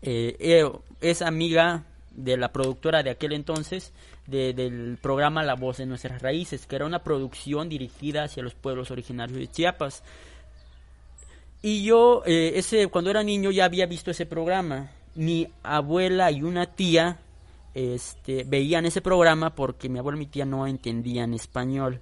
eh, 0.02 0.36
eh, 0.40 0.70
es 1.00 1.22
amiga 1.22 1.84
de 2.10 2.36
la 2.36 2.52
productora 2.52 3.02
de 3.02 3.10
aquel 3.10 3.32
entonces 3.32 3.92
del 4.26 4.98
programa 5.00 5.42
La 5.42 5.54
Voz 5.54 5.78
de 5.78 5.86
Nuestras 5.86 6.22
Raíces, 6.22 6.66
que 6.66 6.76
era 6.76 6.86
una 6.86 7.02
producción 7.02 7.68
dirigida 7.68 8.24
hacia 8.24 8.42
los 8.42 8.54
pueblos 8.54 8.90
originarios 8.90 9.38
de 9.38 9.48
Chiapas. 9.48 10.02
Y 11.62 11.82
yo, 11.82 12.22
eh, 12.26 12.52
ese, 12.54 12.86
cuando 12.88 13.10
era 13.10 13.22
niño, 13.22 13.50
ya 13.50 13.64
había 13.64 13.86
visto 13.86 14.10
ese 14.10 14.26
programa. 14.26 14.90
Mi 15.14 15.48
abuela 15.62 16.30
y 16.30 16.42
una 16.42 16.66
tía 16.66 17.18
este, 17.74 18.44
veían 18.44 18.86
ese 18.86 19.00
programa 19.00 19.54
porque 19.54 19.88
mi 19.88 19.98
abuela 19.98 20.16
y 20.16 20.20
mi 20.20 20.26
tía 20.26 20.44
no 20.44 20.66
entendían 20.66 21.34
español. 21.34 22.00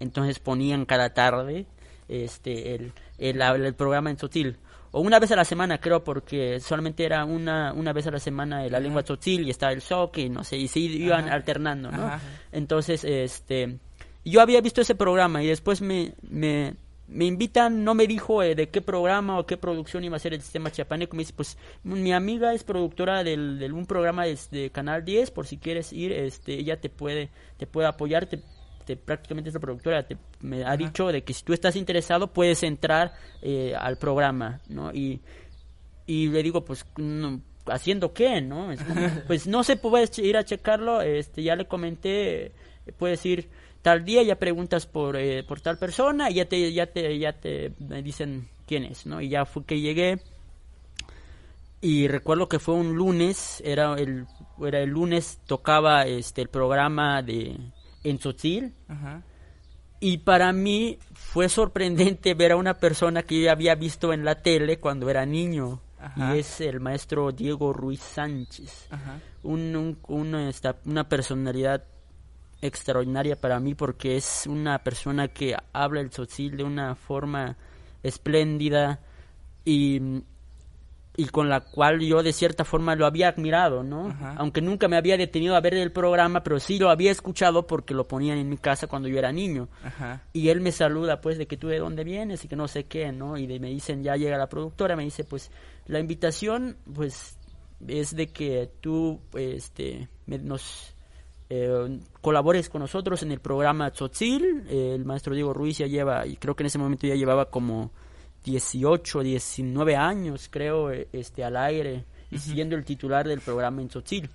Entonces 0.00 0.38
ponían 0.38 0.84
cada 0.84 1.14
tarde 1.14 1.66
este, 2.08 2.74
el, 2.74 2.92
el, 3.18 3.40
el 3.40 3.74
programa 3.74 4.10
en 4.10 4.18
sotil. 4.18 4.56
O 4.98 5.00
una 5.00 5.20
vez 5.20 5.30
a 5.30 5.36
la 5.36 5.44
semana, 5.44 5.78
creo, 5.78 6.02
porque 6.02 6.58
solamente 6.58 7.04
era 7.04 7.24
una, 7.24 7.72
una 7.72 7.92
vez 7.92 8.08
a 8.08 8.10
la 8.10 8.18
semana 8.18 8.68
la 8.68 8.80
lengua 8.80 9.04
tzotzil 9.04 9.46
y 9.46 9.50
estaba 9.50 9.70
el 9.70 9.78
shock 9.78 10.18
y 10.18 10.28
no 10.28 10.42
sé, 10.42 10.56
y 10.56 10.66
se 10.66 10.80
iban 10.80 11.28
alternando, 11.28 11.92
¿no? 11.92 12.10
Entonces, 12.50 13.04
este, 13.04 13.78
yo 14.24 14.40
había 14.40 14.60
visto 14.60 14.80
ese 14.80 14.96
programa 14.96 15.40
y 15.40 15.46
después 15.46 15.82
me, 15.82 16.14
me, 16.28 16.74
me 17.06 17.26
invitan, 17.26 17.84
no 17.84 17.94
me 17.94 18.08
dijo 18.08 18.42
eh, 18.42 18.56
de 18.56 18.70
qué 18.70 18.80
programa 18.80 19.38
o 19.38 19.46
qué 19.46 19.56
producción 19.56 20.02
iba 20.02 20.16
a 20.16 20.18
ser 20.18 20.34
el 20.34 20.42
sistema 20.42 20.72
chiapaneco. 20.72 21.14
Me 21.14 21.22
dice, 21.22 21.32
pues 21.32 21.58
mi 21.84 22.12
amiga 22.12 22.52
es 22.52 22.64
productora 22.64 23.22
del, 23.22 23.60
de 23.60 23.70
un 23.70 23.86
programa 23.86 24.24
de, 24.24 24.36
de, 24.50 24.70
Canal 24.70 25.04
10, 25.04 25.30
por 25.30 25.46
si 25.46 25.58
quieres 25.58 25.92
ir, 25.92 26.10
este, 26.10 26.54
ella 26.54 26.80
te 26.80 26.90
puede, 26.90 27.28
te 27.56 27.68
puede 27.68 27.86
apoyar, 27.86 28.26
te, 28.26 28.40
prácticamente 28.96 29.50
esta 29.50 29.60
productora 29.60 30.06
te, 30.06 30.16
me 30.40 30.64
ha 30.64 30.76
dicho 30.76 31.08
de 31.08 31.22
que 31.22 31.34
si 31.34 31.44
tú 31.44 31.52
estás 31.52 31.76
interesado 31.76 32.32
puedes 32.32 32.62
entrar 32.62 33.12
eh, 33.42 33.74
al 33.78 33.98
programa, 33.98 34.60
¿no? 34.68 34.92
Y, 34.92 35.20
y 36.06 36.28
le 36.28 36.42
digo, 36.42 36.64
pues, 36.64 36.86
¿haciendo 37.66 38.12
qué, 38.12 38.40
no? 38.40 38.70
pues 39.26 39.46
no 39.46 39.62
sé, 39.64 39.76
puedes 39.76 40.18
ir 40.18 40.36
a 40.36 40.44
checarlo, 40.44 41.02
este, 41.02 41.42
ya 41.42 41.56
le 41.56 41.66
comenté, 41.66 42.52
puedes 42.98 43.24
ir 43.26 43.48
tal 43.82 44.04
día 44.04 44.22
ya 44.22 44.36
preguntas 44.36 44.86
por, 44.86 45.16
eh, 45.16 45.44
por 45.44 45.60
tal 45.60 45.78
persona 45.78 46.30
y 46.30 46.34
ya 46.34 46.46
te, 46.46 46.72
ya 46.72 46.86
te, 46.86 47.18
ya 47.18 47.32
te 47.32 47.72
dicen 48.02 48.48
quién 48.66 48.84
es, 48.84 49.06
¿no? 49.06 49.20
Y 49.20 49.28
ya 49.28 49.44
fue 49.44 49.64
que 49.64 49.80
llegué 49.80 50.18
y 51.80 52.08
recuerdo 52.08 52.48
que 52.48 52.58
fue 52.58 52.74
un 52.74 52.94
lunes, 52.94 53.62
era 53.64 53.94
el, 53.94 54.26
era 54.60 54.80
el 54.80 54.90
lunes, 54.90 55.40
tocaba 55.46 56.06
este 56.06 56.42
el 56.42 56.48
programa 56.48 57.22
de 57.22 57.56
en 58.04 58.18
Tzotzil. 58.18 58.74
Y 60.00 60.18
para 60.18 60.52
mí 60.52 60.98
fue 61.12 61.48
sorprendente 61.48 62.34
ver 62.34 62.52
a 62.52 62.56
una 62.56 62.74
persona 62.74 63.22
que 63.22 63.42
yo 63.42 63.50
había 63.50 63.74
visto 63.74 64.12
en 64.12 64.24
la 64.24 64.36
tele 64.42 64.78
cuando 64.78 65.10
era 65.10 65.26
niño. 65.26 65.80
Y 66.16 66.38
es 66.38 66.60
el 66.60 66.78
maestro 66.78 67.32
Diego 67.32 67.72
Ruiz 67.72 68.00
Sánchez. 68.00 68.88
Un, 69.42 69.98
una, 70.06 70.50
una 70.84 71.08
personalidad 71.08 71.84
extraordinaria 72.60 73.36
para 73.40 73.60
mí 73.60 73.74
porque 73.74 74.16
es 74.16 74.46
una 74.46 74.78
persona 74.82 75.28
que 75.28 75.56
habla 75.72 76.00
el 76.00 76.10
tzotzil 76.10 76.56
de 76.56 76.64
una 76.64 76.94
forma 76.96 77.56
espléndida 78.02 79.00
y, 79.64 80.22
y 81.18 81.26
con 81.26 81.48
la 81.48 81.60
cual 81.62 81.98
yo 81.98 82.22
de 82.22 82.32
cierta 82.32 82.64
forma 82.64 82.94
lo 82.94 83.04
había 83.04 83.26
admirado, 83.26 83.82
¿no? 83.82 84.16
Aunque 84.36 84.60
nunca 84.60 84.86
me 84.86 84.96
había 84.96 85.16
detenido 85.16 85.56
a 85.56 85.60
ver 85.60 85.74
el 85.74 85.90
programa, 85.90 86.44
pero 86.44 86.60
sí 86.60 86.78
lo 86.78 86.90
había 86.90 87.10
escuchado 87.10 87.66
porque 87.66 87.92
lo 87.92 88.06
ponían 88.06 88.38
en 88.38 88.48
mi 88.48 88.56
casa 88.56 88.86
cuando 88.86 89.08
yo 89.08 89.18
era 89.18 89.32
niño. 89.32 89.68
Y 90.32 90.50
él 90.50 90.60
me 90.60 90.70
saluda, 90.70 91.20
pues, 91.20 91.36
de 91.36 91.48
que 91.48 91.56
tú 91.56 91.66
de 91.66 91.80
dónde 91.80 92.04
vienes 92.04 92.44
y 92.44 92.48
que 92.48 92.54
no 92.54 92.68
sé 92.68 92.84
qué, 92.84 93.10
¿no? 93.10 93.36
Y 93.36 93.48
me 93.58 93.68
dicen, 93.68 94.04
ya 94.04 94.14
llega 94.14 94.38
la 94.38 94.48
productora, 94.48 94.94
me 94.94 95.02
dice, 95.02 95.24
pues, 95.24 95.50
la 95.86 95.98
invitación, 95.98 96.76
pues, 96.94 97.36
es 97.88 98.14
de 98.14 98.28
que 98.28 98.70
tú, 98.80 99.18
este, 99.34 100.08
nos 100.24 100.94
eh, 101.50 101.98
colabores 102.20 102.68
con 102.68 102.80
nosotros 102.82 103.24
en 103.24 103.32
el 103.32 103.40
programa 103.40 103.90
Tzotzil. 103.90 104.66
el 104.70 105.04
maestro 105.04 105.34
Diego 105.34 105.52
Ruiz 105.52 105.78
ya 105.78 105.88
lleva, 105.88 106.28
y 106.28 106.36
creo 106.36 106.54
que 106.54 106.62
en 106.62 106.68
ese 106.68 106.78
momento 106.78 107.08
ya 107.08 107.16
llevaba 107.16 107.46
como 107.46 107.90
18, 108.44 109.22
19 109.22 109.96
años, 109.96 110.48
creo, 110.50 110.90
eh, 110.90 111.08
este, 111.12 111.44
al 111.44 111.56
aire, 111.56 112.04
y 112.30 112.38
siendo 112.38 112.76
el 112.76 112.84
titular 112.84 113.26
del 113.26 113.40
programa 113.40 113.82
en 113.82 113.88
Tzotzil. 113.88 114.28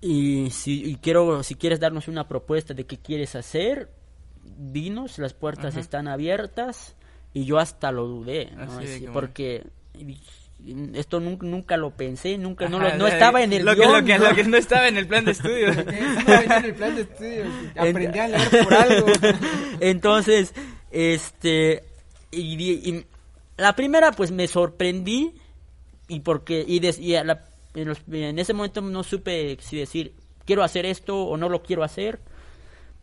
Y 0.00 0.50
si 0.50 0.98
quiero, 1.00 1.42
si 1.42 1.54
quieres 1.54 1.80
darnos 1.80 2.08
una 2.08 2.28
propuesta 2.28 2.74
de 2.74 2.84
qué 2.84 2.98
quieres 2.98 3.34
hacer, 3.36 3.88
dinos, 4.42 5.18
las 5.18 5.32
puertas 5.32 5.76
están 5.76 6.08
abiertas. 6.08 6.94
Y 7.32 7.46
yo 7.46 7.58
hasta 7.58 7.90
lo 7.90 8.06
dudé, 8.06 8.50
porque 9.12 9.66
esto 10.94 11.18
nunca, 11.18 11.46
nunca 11.46 11.76
lo 11.76 11.90
pensé, 11.90 12.38
nunca 12.38 12.68
no, 12.68 12.78
no 12.78 13.06
estaba 13.08 13.42
en 13.42 13.52
el 13.52 13.64
lo 13.64 13.74
que, 13.74 13.84
lo, 13.84 14.04
que, 14.04 14.18
lo 14.18 14.34
que, 14.34 14.44
no 14.44 14.56
estaba 14.56 14.86
en 14.86 14.98
el 14.98 15.08
plan 15.08 15.24
de 15.24 15.32
estudio. 15.32 15.68
en 15.72 16.64
el 16.64 16.74
plan 16.74 16.94
de 16.94 17.02
estudio. 17.02 17.44
Aprendí 17.76 18.18
a 18.18 18.28
leer 18.28 18.64
por 18.64 18.74
algo. 18.74 19.06
Entonces, 19.80 20.54
este 20.92 21.82
y, 22.36 23.04
la 23.56 23.76
primera 23.76 24.12
pues 24.12 24.32
me 24.32 24.48
sorprendí 24.48 25.34
y 26.08 26.20
porque 26.20 26.64
y, 26.66 26.80
en 26.84 28.38
ese 28.38 28.52
momento 28.52 28.80
no 28.80 29.02
supe 29.02 29.56
si 29.60 29.76
decir 29.76 30.14
quiero 30.44 30.62
hacer 30.62 30.86
esto 30.86 31.22
o 31.22 31.36
no 31.36 31.48
lo 31.48 31.62
quiero 31.62 31.84
hacer 31.84 32.20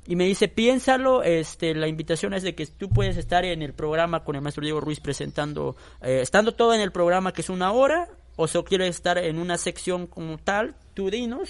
y 0.07 0.15
me 0.15 0.25
dice, 0.25 0.47
piénsalo, 0.47 1.21
este, 1.21 1.75
la 1.75 1.87
invitación 1.87 2.33
es 2.33 2.41
de 2.41 2.55
que 2.55 2.65
tú 2.65 2.89
puedes 2.89 3.17
estar 3.17 3.45
en 3.45 3.61
el 3.61 3.73
programa 3.73 4.23
con 4.23 4.35
el 4.35 4.41
maestro 4.41 4.63
Diego 4.63 4.81
Ruiz 4.81 4.99
presentando, 4.99 5.75
eh, 6.01 6.21
estando 6.21 6.53
todo 6.53 6.73
en 6.73 6.81
el 6.81 6.91
programa 6.91 7.33
que 7.33 7.41
es 7.41 7.49
una 7.49 7.71
hora, 7.71 8.07
o 8.35 8.47
si 8.47 8.57
quieres 8.63 8.95
estar 8.95 9.19
en 9.19 9.37
una 9.37 9.57
sección 9.59 10.07
como 10.07 10.39
tal, 10.39 10.75
tú 10.95 11.11
dinos, 11.11 11.49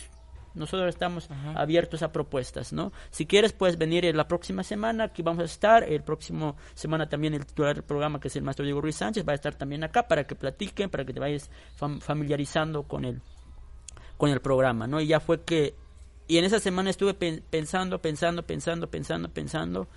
nosotros 0.54 0.90
estamos 0.90 1.30
abiertos 1.56 2.04
a 2.04 2.12
propuestas, 2.12 2.74
¿no? 2.74 2.92
Si 3.10 3.26
quieres, 3.26 3.54
puedes 3.54 3.78
venir 3.78 4.14
la 4.16 4.28
próxima 4.28 4.64
semana, 4.64 5.06
aquí 5.06 5.22
vamos 5.22 5.42
a 5.42 5.46
estar, 5.46 5.84
el 5.84 6.04
próximo 6.04 6.56
semana 6.74 7.08
también 7.08 7.34
el 7.34 7.46
titular 7.46 7.76
del 7.76 7.84
programa, 7.84 8.20
que 8.20 8.28
es 8.28 8.36
el 8.36 8.44
maestro 8.44 8.66
Diego 8.66 8.82
Ruiz 8.82 8.96
Sánchez, 8.96 9.28
va 9.28 9.34
a 9.34 9.36
estar 9.36 9.56
también 9.56 9.84
acá 9.84 10.08
para 10.08 10.26
que 10.26 10.36
platiquen, 10.36 10.90
para 10.90 11.06
que 11.06 11.14
te 11.14 11.20
vayas 11.20 11.50
familiarizando 12.00 12.84
con 12.84 13.06
el, 13.06 13.22
con 14.18 14.30
el 14.30 14.42
programa, 14.42 14.88
¿no? 14.88 15.00
Y 15.00 15.08
ya 15.08 15.20
fue 15.20 15.42
que 15.44 15.76
y 16.32 16.38
en 16.38 16.46
esa 16.46 16.62
semana 16.62 16.90
estuve 16.90 17.14
pensando, 17.14 18.02
pensando, 18.02 18.42
pensando, 18.44 18.90
pensando, 18.90 19.28
pensando. 19.28 19.88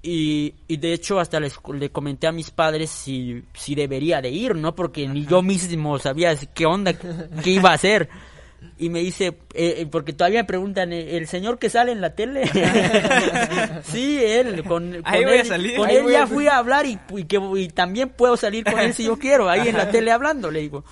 Y, 0.00 0.54
y 0.68 0.76
de 0.76 0.92
hecho 0.92 1.18
hasta 1.18 1.40
les, 1.40 1.58
le 1.74 1.90
comenté 1.90 2.28
a 2.28 2.32
mis 2.32 2.52
padres 2.52 2.88
si, 2.88 3.42
si 3.52 3.74
debería 3.74 4.22
de 4.22 4.30
ir, 4.30 4.54
¿no? 4.54 4.76
Porque 4.76 5.08
ni 5.08 5.26
yo 5.26 5.42
mismo 5.42 5.98
sabía 5.98 6.36
qué 6.54 6.66
onda, 6.66 6.92
qué 6.94 7.50
iba 7.50 7.70
a 7.70 7.74
hacer. 7.74 8.08
Y 8.78 8.88
me 8.88 9.00
dice, 9.00 9.26
eh, 9.54 9.74
eh, 9.78 9.88
porque 9.90 10.12
todavía 10.12 10.40
me 10.40 10.46
preguntan, 10.46 10.92
eh, 10.92 11.16
¿el 11.16 11.26
señor 11.26 11.58
que 11.58 11.70
sale 11.70 11.92
en 11.92 12.00
la 12.00 12.14
tele? 12.14 12.46
sí, 13.84 14.18
él, 14.22 14.64
con, 14.64 15.02
con 15.02 15.14
él, 15.14 15.76
con 15.76 15.90
él 15.90 16.06
ya 16.10 16.26
fui 16.26 16.46
a 16.46 16.56
hablar 16.56 16.86
y, 16.86 16.98
y, 17.16 17.24
que, 17.24 17.40
y 17.56 17.68
también 17.68 18.10
puedo 18.10 18.36
salir 18.36 18.64
con 18.64 18.78
él 18.78 18.94
si 18.94 19.04
yo 19.04 19.18
quiero, 19.18 19.48
ahí 19.48 19.68
en 19.68 19.76
la 19.76 19.90
tele 19.90 20.12
hablando, 20.12 20.50
le 20.50 20.60
digo. 20.60 20.84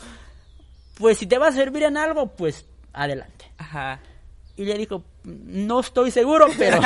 Pues 0.99 1.19
si 1.19 1.27
te 1.27 1.39
va 1.39 1.49
a 1.49 1.53
servir 1.53 1.85
en 1.85 1.97
algo, 1.97 2.35
pues 2.35 2.67
adelante. 2.93 3.51
Ajá 3.57 4.01
y 4.59 4.65
le 4.65 4.77
dijo, 4.77 5.05
no 5.23 5.81
estoy 5.81 6.11
seguro, 6.11 6.49
pero... 6.59 6.81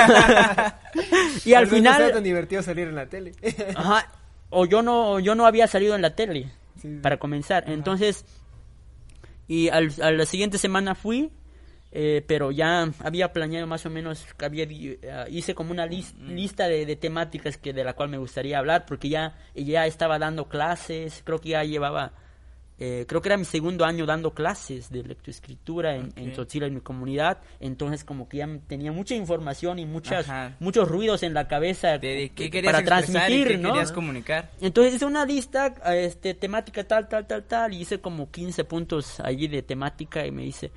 y 1.45 1.55
al 1.55 1.67
final... 1.67 2.03
No 2.03 2.11
tan 2.11 2.23
divertido 2.23 2.63
salir 2.63 2.87
en 2.87 2.95
la 2.95 3.07
tele. 3.07 3.33
Ajá, 3.75 4.07
o 4.51 4.67
yo 4.67 4.83
no, 4.83 5.19
yo 5.21 5.35
no 5.35 5.47
había 5.47 5.67
salido 5.67 5.97
en 5.97 6.03
la 6.03 6.15
tele, 6.15 6.51
para 7.01 7.17
comenzar. 7.17 7.65
Entonces, 7.69 8.27
y 9.53 9.69
al, 9.69 9.93
a 10.01 10.11
la 10.11 10.25
siguiente 10.25 10.57
semana 10.57 10.95
fui, 10.95 11.31
eh, 11.91 12.25
pero 12.27 12.53
ya 12.53 12.91
había 13.01 13.35
planeado 13.35 13.67
más 13.67 13.85
o 13.85 13.91
menos, 13.91 14.27
había, 14.43 14.65
eh, 14.65 14.99
hice 15.29 15.55
como 15.55 15.73
una 15.73 15.85
lista 15.85 16.69
de, 16.69 16.87
de, 16.87 16.97
temáticas 16.97 17.59
que 17.59 17.75
de 17.75 17.85
la 17.85 17.93
cual 17.93 18.09
me 18.09 18.17
gustaría 18.17 18.59
hablar, 18.59 18.87
porque 18.87 19.11
ya, 19.11 19.37
ya 19.55 19.85
estaba 19.85 20.19
dando 20.19 20.49
clases, 20.49 21.21
creo 21.23 21.39
que 21.39 21.51
ya 21.51 21.65
llevaba 21.65 22.15
eh, 22.85 23.07
creo 23.07 23.23
que 23.23 23.29
era 23.29 23.37
mi 23.37 23.45
segundo 23.45 23.85
año 23.85 24.07
dando 24.07 24.35
clases 24.35 24.91
de 24.91 25.05
lectoescritura 25.05 25.95
en, 25.95 26.13
en 26.17 26.33
en 26.35 26.75
mi 26.75 26.81
comunidad, 26.81 27.39
entonces 27.61 28.03
como 28.03 28.29
que 28.29 28.39
ya 28.39 28.49
tenía 28.67 28.91
mucha 28.91 29.15
información 29.15 29.79
y 29.79 29.87
muchas 29.87 30.27
muchos 30.59 30.89
ruidos 30.89 31.23
en 31.23 31.33
la 31.33 31.47
cabeza 31.47 32.01
para 32.65 32.83
transmitir, 32.83 33.61
¿no? 33.61 33.69
querías 33.69 33.93
comunicar? 33.93 34.51
Entonces 34.61 34.95
hice 34.95 35.05
una 35.05 35.25
lista 35.25 35.75
este 35.95 36.35
temática 36.35 36.83
tal 36.83 37.09
tal 37.09 37.25
tal 37.29 37.45
tal 37.45 37.73
y 37.73 37.83
hice 37.83 38.01
como 38.01 38.33
15 38.33 38.65
puntos 38.65 39.21
allí 39.21 39.47
de 39.47 39.63
temática 39.63 40.27
y 40.27 40.33
me 40.33 40.43
dice 40.43 40.73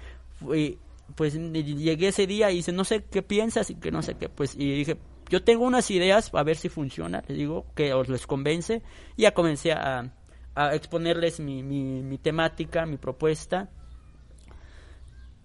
pues 1.15 1.33
llegué 1.33 2.09
ese 2.09 2.27
día 2.27 2.51
y 2.51 2.57
dice, 2.57 2.71
"No 2.71 2.83
sé 2.83 3.03
qué 3.09 3.23
piensas" 3.23 3.71
y 3.71 3.75
que 3.75 3.89
no 3.89 4.03
sé 4.03 4.13
qué, 4.13 4.29
pues 4.29 4.53
y 4.53 4.71
dije, 4.75 4.97
"Yo 5.31 5.41
tengo 5.43 5.65
unas 5.65 5.89
ideas, 5.89 6.29
a 6.35 6.43
ver 6.43 6.55
si 6.55 6.69
funciona", 6.69 7.23
les 7.27 7.35
digo, 7.35 7.65
que 7.73 7.93
os 7.93 8.09
les 8.09 8.27
convence 8.27 8.83
y 9.17 9.23
ya 9.23 9.33
comencé 9.33 9.71
a 9.71 10.11
a 10.55 10.73
exponerles 10.73 11.39
mi, 11.39 11.61
mi, 11.63 12.17
temática, 12.17 12.85
mi 12.85 12.97
propuesta. 12.97 13.69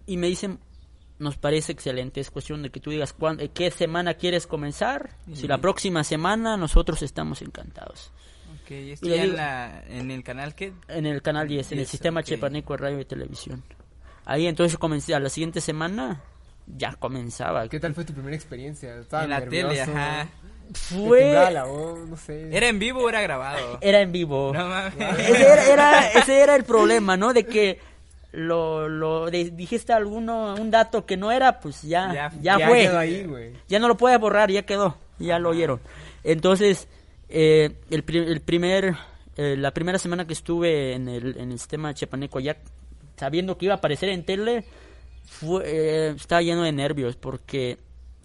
Y 0.06 0.16
me 0.16 0.28
dicen, 0.28 0.58
nos 1.18 1.36
parece 1.36 1.72
excelente, 1.72 2.20
es 2.20 2.30
cuestión 2.30 2.62
de 2.62 2.70
que 2.70 2.80
tú 2.80 2.90
digas 2.90 3.12
cuándo, 3.12 3.44
qué 3.52 3.70
semana 3.70 4.14
quieres 4.14 4.46
comenzar. 4.46 5.10
Si 5.34 5.46
la 5.46 5.58
próxima 5.58 6.04
semana, 6.04 6.56
nosotros 6.56 7.02
estamos 7.02 7.42
encantados. 7.42 8.12
Okay, 8.62 8.94
¿y 9.00 9.12
en, 9.14 9.36
la, 9.36 9.82
en 9.88 10.10
el 10.10 10.22
canal 10.22 10.54
qué? 10.54 10.72
En 10.88 11.06
el 11.06 11.22
canal 11.22 11.48
10, 11.48 11.72
en 11.72 11.80
el 11.80 11.86
sistema 11.86 12.22
Chepaneco 12.22 12.72
de 12.74 12.76
Radio 12.78 13.00
y 13.00 13.04
Televisión. 13.04 13.62
Ahí 14.24 14.46
entonces 14.46 14.78
comencé 14.78 15.14
a 15.14 15.20
la 15.20 15.28
siguiente 15.28 15.60
semana, 15.60 16.22
ya 16.66 16.94
comenzaba. 16.94 17.68
¿Qué 17.68 17.80
tal 17.80 17.94
fue 17.94 18.04
tu 18.04 18.12
primera 18.12 18.36
experiencia? 18.36 18.96
¿Estabas 18.96 19.24
En 19.24 19.30
la 19.30 19.44
tele, 19.44 19.80
ajá. 19.80 20.28
¿Te 20.28 20.59
Fue... 20.74 21.20
temblaba 21.20 21.50
la 21.50 21.64
voz? 21.64 21.98
No 22.08 22.16
sé. 22.16 22.48
¿Era 22.56 22.68
en 22.68 22.78
vivo 22.78 23.00
o 23.04 23.08
era 23.08 23.20
grabado? 23.22 23.78
Era 23.80 24.00
en 24.00 24.12
vivo. 24.12 24.52
No 24.54 24.66
mames. 24.68 24.94
ese, 25.18 25.42
era, 25.42 25.66
era- 25.72 26.08
ese 26.12 26.40
era 26.40 26.54
el 26.56 26.64
problema, 26.64 27.16
¿no? 27.16 27.32
De 27.32 27.44
que 27.44 27.78
lo, 28.32 28.88
lo 28.88 29.30
de- 29.30 29.50
dijiste 29.50 29.92
alguno, 29.92 30.54
un 30.54 30.70
dato 30.70 31.04
que 31.06 31.16
no 31.16 31.32
era, 31.32 31.58
pues 31.60 31.82
ya, 31.82 32.12
Ya- 32.12 32.32
ya, 32.40 32.58
Ya 32.58 32.68
fue. 32.68 32.82
quedó 32.82 32.98
ahí, 32.98 33.24
güey. 33.24 33.52
Ya 33.68 33.78
no 33.80 33.88
lo 33.88 33.96
puedes 33.96 34.18
borrar, 34.20 34.50
ya 34.50 34.62
quedó, 34.62 34.96
ya 35.18 35.38
lo 35.38 35.50
oyeron. 35.50 35.80
Entonces, 36.22 36.86
eh, 37.28 37.70
el, 37.90 38.04
pri- 38.04 38.18
el 38.30 38.40
primer, 38.40 38.94
eh, 39.36 39.56
la 39.58 39.72
primera 39.72 39.98
semana 39.98 40.26
que 40.26 40.32
estuve 40.34 40.92
en 40.94 41.08
el, 41.08 41.36
en 41.38 41.50
el 41.52 41.58
sistema 41.58 41.92
chiapaneco, 41.94 42.38
ya 42.40 42.56
sabiendo 43.16 43.58
que 43.58 43.64
iba 43.66 43.74
a 43.74 43.78
aparecer 43.78 44.10
en 44.10 44.24
tele, 44.24 44.64
fue, 45.26 45.62
eh, 45.66 46.14
estaba 46.16 46.42
lleno 46.42 46.62
de 46.62 46.72
nervios 46.72 47.16
porque 47.16 47.78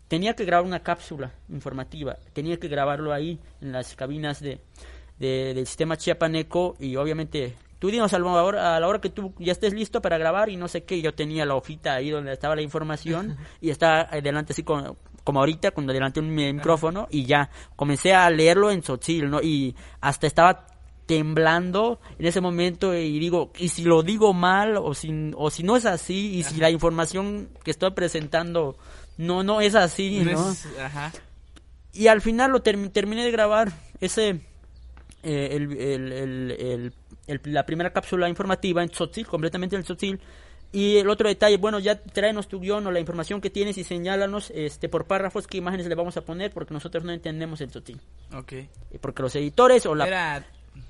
tenía 0.07 0.35
que 0.35 0.45
grabar 0.45 0.65
una 0.65 0.81
cápsula 0.83 1.31
informativa, 1.49 2.17
tenía 2.33 2.57
que 2.57 2.67
grabarlo 2.67 3.13
ahí 3.13 3.39
en 3.61 3.71
las 3.71 3.95
cabinas 3.95 4.39
de, 4.41 4.59
de- 5.19 5.53
del 5.53 5.65
sistema 5.67 5.97
chiapaneco 5.97 6.75
y 6.79 6.95
obviamente 6.95 7.55
tú 7.79 7.89
dinos 7.89 8.13
a 8.13 8.19
la, 8.19 8.25
hora, 8.43 8.75
a 8.75 8.79
la 8.79 8.87
hora 8.87 8.99
que 9.01 9.09
tú 9.09 9.33
ya 9.39 9.51
estés 9.51 9.73
listo 9.73 10.01
para 10.01 10.17
grabar 10.17 10.49
y 10.49 10.57
no 10.57 10.67
sé 10.67 10.83
qué, 10.83 11.01
yo 11.01 11.13
tenía 11.13 11.45
la 11.45 11.55
hojita 11.55 11.93
ahí 11.95 12.09
donde 12.09 12.33
estaba 12.33 12.55
la 12.55 12.61
información 12.61 13.37
y 13.61 13.69
estaba 13.69 14.01
adelante 14.01 14.53
así 14.53 14.63
como, 14.63 14.95
como 15.23 15.39
ahorita 15.39 15.71
cuando 15.71 15.91
adelanté 15.91 16.19
un 16.19 16.33
mi- 16.33 16.53
micrófono 16.53 17.07
y 17.11 17.25
ya 17.25 17.49
comencé 17.75 18.13
a 18.13 18.29
leerlo 18.29 18.71
en 18.71 18.81
Tzotzil, 18.81 19.29
¿no? 19.29 19.41
Y 19.41 19.75
hasta 20.01 20.27
estaba 20.27 20.67
temblando 21.05 21.99
en 22.17 22.25
ese 22.25 22.41
momento 22.41 22.93
y 22.95 23.19
digo, 23.19 23.51
y 23.57 23.69
si 23.69 23.83
lo 23.83 24.01
digo 24.03 24.33
mal 24.33 24.77
o 24.77 24.93
si, 24.95 25.31
o 25.35 25.49
si 25.51 25.61
no 25.63 25.75
es 25.77 25.85
así 25.85 26.35
y 26.37 26.43
si 26.43 26.57
la 26.57 26.69
información 26.71 27.49
que 27.63 27.71
estoy 27.71 27.91
presentando 27.91 28.75
no 29.17 29.43
no 29.43 29.61
es 29.61 29.75
así, 29.75 30.19
No 30.23 30.31
¿no? 30.33 30.51
es- 30.51 30.65
ajá. 30.79 31.11
Y 31.93 32.07
al 32.07 32.21
final 32.21 32.51
lo 32.51 32.61
term- 32.61 32.91
terminé 32.91 33.23
de 33.23 33.31
grabar 33.31 33.71
ese 34.01 34.41
eh, 35.23 35.49
el, 35.53 35.71
el- 35.77 36.11
el- 36.11 36.51
el- 36.51 36.93
el- 37.27 37.41
la 37.45 37.65
primera 37.65 37.91
cápsula 37.93 38.29
informativa 38.29 38.83
en 38.83 38.89
Tzotzil, 38.89 39.25
completamente 39.27 39.75
en 39.75 39.83
Tzotzil. 39.83 40.19
Y 40.71 40.97
el 40.97 41.09
otro 41.09 41.29
detalle, 41.29 41.55
bueno, 41.57 41.79
ya 41.79 41.97
tráenos 42.01 42.49
tu 42.49 42.59
guion 42.59 42.85
o 42.85 42.91
la 42.91 42.99
información 42.99 43.39
que 43.39 43.49
tienes 43.49 43.77
y 43.77 43.85
señálanos 43.85 44.51
este, 44.53 44.89
por 44.89 45.05
párrafos 45.05 45.47
qué 45.47 45.57
imágenes 45.57 45.87
le 45.87 45.95
vamos 45.95 46.17
a 46.17 46.21
poner 46.25 46.51
porque 46.51 46.73
nosotros 46.73 47.03
no 47.05 47.13
entendemos 47.13 47.61
el 47.61 47.69
Tzotzil. 47.69 48.01
Ok. 48.33 48.53
Y 48.93 48.97
Porque 48.99 49.23
los 49.23 49.33
editores 49.37 49.85
o 49.85 49.95
la 49.95 50.05
Era... 50.05 50.45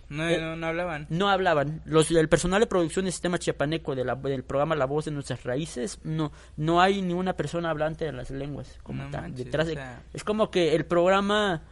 No, 0.09 0.27
Eh, 0.29 0.37
no, 0.39 0.55
no 0.55 0.67
hablaban. 0.67 1.07
no 1.09 1.29
hablaban. 1.29 1.81
Los, 1.85 2.11
el 2.11 2.29
personal 2.29 2.59
de 2.59 2.67
producción 2.67 3.05
del 3.05 3.11
sistema 3.11 3.39
chiapaneco 3.39 3.95
de 3.95 4.05
la- 4.05 4.15
del 4.15 4.43
programa 4.43 4.75
La 4.75 4.85
Voz 4.85 5.05
de 5.05 5.11
Nuestras 5.11 5.43
Raíces, 5.43 5.99
no 6.03 6.31
no 6.57 6.79
hay 6.81 7.01
ni 7.01 7.13
una 7.13 7.33
persona 7.33 7.69
hablante 7.71 8.05
de 8.05 8.11
las 8.11 8.29
lenguas 8.29 8.77
como 8.83 9.03
No 9.03 9.09
tal. 9.09 9.21
manches, 9.23 9.45
Detrás 9.45 9.67
de- 9.67 9.73
o 9.73 9.75
sea- 9.77 10.03
Es 10.13 10.23
como 10.23 10.51
que 10.51 10.75
el 10.75 10.85
programa 10.85 11.63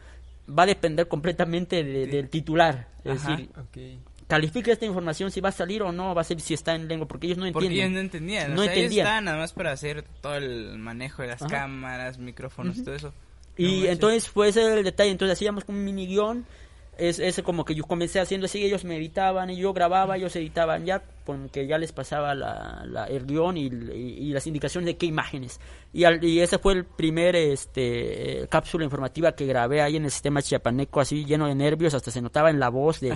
va 0.48 0.64
a 0.64 0.66
depender 0.66 1.06
completamente 1.08 1.84
de- 1.84 2.06
del 2.06 2.28
titular. 2.28 2.88
Es 3.04 3.22
Ajá. 3.22 3.30
decir, 3.36 3.50
Ok. 3.56 4.00
califica 4.26 4.72
esta 4.72 4.84
información 4.86 5.30
si 5.30 5.40
va 5.40 5.50
a 5.50 5.52
salir 5.52 5.82
o 5.82 5.92
no, 5.92 6.14
va 6.14 6.22
a 6.22 6.24
ser 6.24 6.40
si 6.40 6.54
está 6.54 6.74
en 6.74 6.88
lengua, 6.88 7.06
porque 7.06 7.26
ellos 7.28 7.38
no 7.38 7.44
Porque 7.52 7.66
entienden. 7.68 7.78
ellos 7.80 7.92
no 7.92 8.00
entendían. 8.00 8.54
No 8.54 8.60
o 8.60 8.64
sea, 8.64 8.72
ellos 8.72 8.76
entendían. 8.84 9.06
estaban 9.06 9.24
nada 9.26 9.36
más 9.38 9.52
para 9.52 9.70
hacer 9.72 10.02
todo 10.20 10.34
el 10.36 10.76
manejo 10.78 11.22
de 11.22 11.28
las 11.28 11.42
Ajá. 11.42 11.50
cámaras, 11.50 12.18
micrófonos 12.18 12.78
y 12.78 12.82
todo 12.84 12.94
eso. 12.94 13.14
Y 13.56 13.82
No 13.82 13.86
entonces 13.90 14.28
fue 14.28 14.48
ese 14.48 14.66
el 14.78 14.82
detalle. 14.82 15.10
Entonces 15.12 15.36
hacíamos 15.38 15.64
como 15.64 15.78
un 15.78 15.84
mini 15.84 16.06
guion. 16.08 16.44
Es, 16.98 17.18
ese 17.18 17.42
como 17.42 17.64
que 17.64 17.74
yo 17.74 17.84
comencé 17.84 18.20
haciendo 18.20 18.44
así, 18.46 18.62
ellos 18.64 18.84
me 18.84 18.96
editaban 18.96 19.50
y 19.50 19.56
yo 19.56 19.72
grababa, 19.72 20.16
ellos 20.16 20.34
editaban 20.36 20.84
ya, 20.84 21.02
con 21.26 21.48
que 21.48 21.66
ya 21.66 21.76
les 21.78 21.92
pasaba 21.92 22.34
la, 22.34 22.84
la- 22.86 23.06
el 23.06 23.26
guion 23.26 23.56
y, 23.56 23.66
y- 23.66 24.28
y 24.28 24.32
las 24.32 24.46
indicaciones 24.46 24.86
de 24.86 24.96
qué 24.96 25.06
imágenes. 25.06 25.58
Y, 25.92 26.04
al- 26.04 26.22
y 26.22 26.40
ese 26.40 26.58
fue 26.58 26.74
el 26.74 26.84
primer 26.84 27.34
este 27.36 28.42
eh, 28.42 28.48
cápsula 28.48 28.84
informativa 28.84 29.32
que 29.32 29.46
grabé 29.46 29.82
ahí 29.82 29.96
en 29.96 30.04
el 30.04 30.10
sistema 30.10 30.40
chiapaneco, 30.42 31.00
así 31.00 31.24
lleno 31.24 31.46
de 31.46 31.54
nervios, 31.54 31.94
hasta 31.94 32.10
se 32.10 32.22
notaba 32.22 32.50
en 32.50 32.60
la 32.60 32.68
voz, 32.68 33.00
de, 33.00 33.14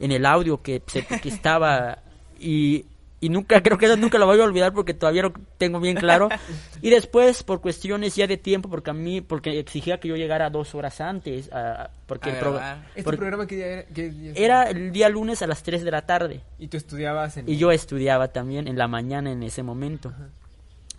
en 0.00 0.12
el 0.12 0.26
audio 0.26 0.60
que, 0.62 0.82
se- 0.86 1.04
que 1.06 1.28
estaba. 1.28 1.98
Y, 2.38 2.84
y 3.22 3.28
nunca, 3.28 3.62
creo 3.62 3.78
que 3.78 3.86
eso 3.86 3.96
nunca 3.96 4.18
lo 4.18 4.26
voy 4.26 4.40
a 4.40 4.42
olvidar 4.42 4.72
porque 4.74 4.94
todavía 4.94 5.22
lo 5.22 5.32
tengo 5.56 5.78
bien 5.78 5.96
claro. 5.96 6.28
Y 6.82 6.90
después, 6.90 7.44
por 7.44 7.60
cuestiones 7.60 8.16
ya 8.16 8.26
de 8.26 8.36
tiempo, 8.36 8.68
porque 8.68 8.90
a 8.90 8.94
mí, 8.94 9.20
porque 9.20 9.60
exigía 9.60 10.00
que 10.00 10.08
yo 10.08 10.16
llegara 10.16 10.50
dos 10.50 10.74
horas 10.74 11.00
antes, 11.00 11.48
a- 11.52 11.88
porque 12.06 12.30
A 12.30 12.32
el 12.32 12.38
pro-. 12.40 12.60
¿Este 12.96 13.04
porque 13.04 13.18
programa 13.18 13.46
qué 13.46 13.54
día 13.54 13.66
era? 13.68 13.84
¿Qué 13.84 14.10
día 14.10 14.32
era 14.34 14.62
el 14.64 14.90
día 14.90 15.08
lunes 15.08 15.40
a 15.40 15.46
las 15.46 15.62
3 15.62 15.84
de 15.84 15.90
la 15.92 16.04
tarde. 16.04 16.40
Y 16.58 16.66
tú 16.66 16.76
estudiabas 16.76 17.36
en... 17.36 17.48
Y 17.48 17.56
yo 17.58 17.70
estudiaba 17.70 18.26
también 18.32 18.66
en 18.66 18.76
la 18.76 18.88
mañana 18.88 19.30
en 19.30 19.44
ese 19.44 19.62
momento. 19.62 20.12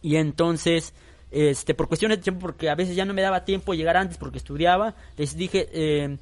Y 0.01 0.15
entonces, 0.15 0.93
este, 1.29 1.73
por 1.73 1.89
cuestiones 1.89 2.19
de 2.19 2.23
tiempo, 2.23 2.39
porque 2.39 2.69
a 2.69 2.75
veces 2.75 2.95
ya 2.95 3.03
no 3.03 3.13
me 3.13 3.21
daba 3.21 3.43
tiempo 3.43 3.73
llegar 3.73 3.97
antes 3.97 4.17
porque 4.17 4.37
estudiaba, 4.37 4.95
les 5.17 5.35
dije, 5.35 5.67
eh, 5.73 6.17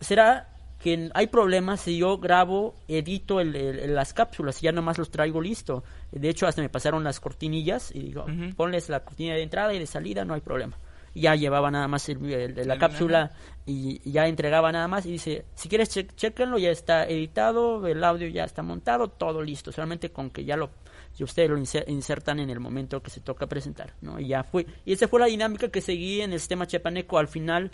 ¿será 0.00 0.48
que 0.80 1.10
hay 1.14 1.26
problemas 1.26 1.80
si 1.80 1.98
yo 1.98 2.18
grabo, 2.18 2.74
edito 2.86 3.40
el- 3.40 3.56
el- 3.56 3.94
las 3.94 4.12
cápsulas 4.14 4.62
y 4.62 4.66
ya 4.66 4.72
nomás 4.72 4.96
los 4.98 5.10
traigo 5.10 5.40
listo? 5.40 5.82
De 6.12 6.28
hecho, 6.28 6.46
hasta 6.46 6.62
me 6.62 6.68
pasaron 6.68 7.02
las 7.04 7.18
cortinillas 7.20 7.90
y 7.94 8.00
digo, 8.00 8.22
Ujú. 8.24 8.54
ponles 8.56 8.88
la 8.88 9.00
cortina 9.00 9.34
de 9.34 9.42
entrada 9.42 9.74
y 9.74 9.78
de 9.78 9.86
salida, 9.86 10.24
no 10.24 10.34
hay 10.34 10.40
problema. 10.40 10.76
Y 11.14 11.22
ya 11.22 11.34
llevaba 11.34 11.70
nada 11.70 11.88
más 11.88 12.08
el- 12.08 12.54
la 12.68 12.78
cápsula 12.78 13.32
y, 13.66 14.00
y 14.04 14.12
ya 14.12 14.28
entregaba 14.28 14.70
nada 14.70 14.86
más 14.86 15.04
y 15.06 15.12
dice, 15.12 15.46
si 15.54 15.68
quieres 15.68 15.88
che 15.88 16.06
chéquenlo, 16.06 16.58
ya 16.58 16.70
está 16.70 17.06
editado, 17.06 17.84
el 17.86 18.04
audio 18.04 18.28
ya 18.28 18.44
está 18.44 18.62
montado, 18.62 19.08
todo 19.08 19.42
listo, 19.42 19.72
solamente 19.72 20.10
con 20.10 20.30
que 20.30 20.44
ya 20.44 20.56
lo 20.56 20.70
y 21.18 21.24
ustedes 21.24 21.50
lo 21.50 21.58
inser- 21.58 21.84
insertan 21.88 22.38
en 22.38 22.48
el 22.50 22.60
momento 22.60 23.02
que 23.02 23.10
se 23.10 23.20
toca 23.20 23.48
presentar, 23.48 23.94
¿no? 24.02 24.20
Y 24.20 24.28
ya 24.28 24.44
fue. 24.44 24.66
Y 24.84 24.92
esa 24.92 25.08
fue 25.08 25.18
la 25.18 25.26
dinámica 25.26 25.68
que 25.68 25.80
seguí 25.80 26.20
en 26.20 26.32
el 26.32 26.38
sistema 26.38 26.64
chiapaneco. 26.68 27.18
Al 27.18 27.26
final, 27.26 27.72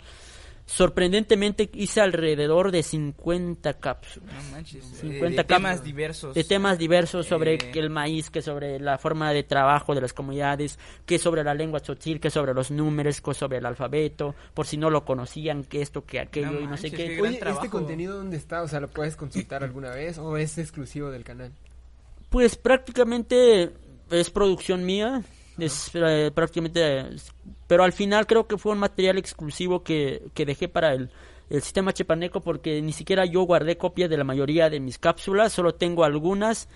sorprendentemente, 0.65 1.69
hice 1.73 2.01
alrededor 2.01 2.71
de 2.71 2.83
50 2.83 3.73
cápsulas. 3.75 4.33
No 4.35 4.51
manches. 4.51 4.83
50 4.85 5.41
de 5.41 5.43
temas 5.43 5.83
diversos. 5.83 6.33
De 6.35 6.43
temas 6.43 6.77
diversos 6.77 7.25
sobre 7.27 7.53
Eh. 7.55 7.71
el 7.75 7.89
maíz, 7.89 8.29
que 8.29 8.41
sobre 8.41 8.79
la 8.79 8.97
forma 8.97 9.31
de 9.31 9.43
trabajo 9.43 9.93
de 9.95 10.01
las 10.01 10.13
comunidades, 10.13 10.77
que 11.05 11.19
sobre 11.19 11.43
la 11.43 11.53
lengua 11.53 11.79
tzotzil, 11.79 12.19
que 12.19 12.29
sobre 12.29 12.53
los 12.53 12.71
números, 12.71 13.21
que 13.21 13.33
sobre 13.33 13.57
el 13.59 13.65
alfabeto, 13.65 14.35
por 14.53 14.65
si 14.65 14.77
no 14.77 14.89
lo 14.89 15.05
conocían, 15.05 15.63
que 15.63 15.81
esto, 15.81 16.03
que 16.05 16.19
aquello 16.19 16.51
No 16.51 16.61
y 16.61 16.67
no 16.67 16.77
sé 16.77 16.91
qué. 16.91 17.15
qué 17.15 17.21
Oye, 17.21 17.39
¿este 17.43 17.69
contenido 17.69 18.17
dónde 18.17 18.37
está? 18.37 18.61
O 18.63 18.67
sea, 18.67 18.79
¿lo 18.79 18.87
puedes 18.89 19.15
consultar 19.15 19.63
alguna 19.63 19.91
vez 19.91 20.17
o 20.17 20.35
es 20.37 20.57
exclusivo 20.57 21.09
del 21.11 21.23
canal? 21.23 21.51
Pues 22.29 22.55
prácticamente 22.55 23.71
es 24.09 24.29
producción 24.29 24.83
mía, 24.85 25.21
es 25.57 25.91
eh, 25.93 26.31
prácticamente, 26.33 27.05
pero 27.67 27.83
al 27.83 27.93
final 27.93 28.27
creo 28.27 28.47
que 28.47 28.57
fue 28.57 28.71
un 28.71 28.79
material 28.79 29.17
exclusivo 29.17 29.83
que, 29.83 30.23
que 30.33 30.45
dejé 30.45 30.67
para 30.67 30.93
el, 30.93 31.09
el 31.49 31.61
sistema 31.61 31.93
chepaneco 31.93 32.41
porque 32.41 32.81
ni 32.81 32.91
siquiera 32.91 33.25
yo 33.25 33.43
guardé 33.43 33.77
copias 33.77 34.09
de 34.09 34.17
la 34.17 34.23
mayoría 34.23 34.69
de 34.69 34.79
mis 34.79 34.97
cápsulas, 34.97 35.53
solo 35.53 35.75
tengo 35.75 36.03
algunas. 36.03 36.67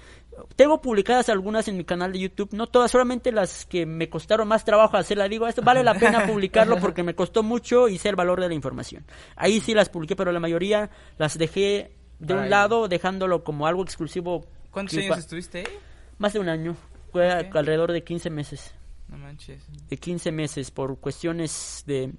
Tengo 0.55 0.81
publicadas 0.81 1.27
algunas 1.27 1.67
en 1.67 1.75
mi 1.75 1.83
canal 1.83 2.13
de 2.13 2.19
YouTube, 2.19 2.53
no 2.53 2.67
todas, 2.67 2.91
solamente 2.91 3.31
las 3.31 3.65
que 3.65 3.85
me 3.85 4.09
costaron 4.09 4.47
más 4.47 4.63
trabajo 4.63 4.95
hacerla. 4.95 5.27
Digo, 5.27 5.47
esto 5.47 5.61
vale 5.61 5.83
la 5.83 5.95
pena 5.95 6.25
publicarlo 6.25 6.77
porque 6.81 7.03
me 7.03 7.13
costó 7.13 7.43
mucho 7.43 7.89
y 7.89 7.97
sé 7.97 8.09
el 8.09 8.15
valor 8.15 8.39
de 8.39 8.47
la 8.47 8.53
información. 8.53 9.05
Ahí 9.35 9.59
sí 9.59 9.73
las 9.73 9.89
publiqué, 9.89 10.15
pero 10.15 10.31
la 10.31 10.39
mayoría 10.39 10.91
las 11.17 11.37
dejé 11.37 11.91
de 12.19 12.33
un 12.33 12.49
lado, 12.49 12.87
dejándolo 12.87 13.43
como 13.43 13.67
algo 13.67 13.83
exclusivo. 13.83 14.45
¿Cuántos 14.71 14.97
años 14.97 15.17
estuviste 15.17 15.59
ahí? 15.59 15.77
más 16.19 16.33
de 16.33 16.39
un 16.39 16.49
año. 16.49 16.75
Fue 17.11 17.31
alrededor 17.31 17.91
de 17.91 18.03
15 18.03 18.29
meses. 18.29 18.75
No 19.09 19.17
manches. 19.17 19.61
De 19.89 19.97
15 19.97 20.31
meses 20.31 20.71
por 20.71 20.97
cuestiones 20.99 21.83
de 21.87 22.13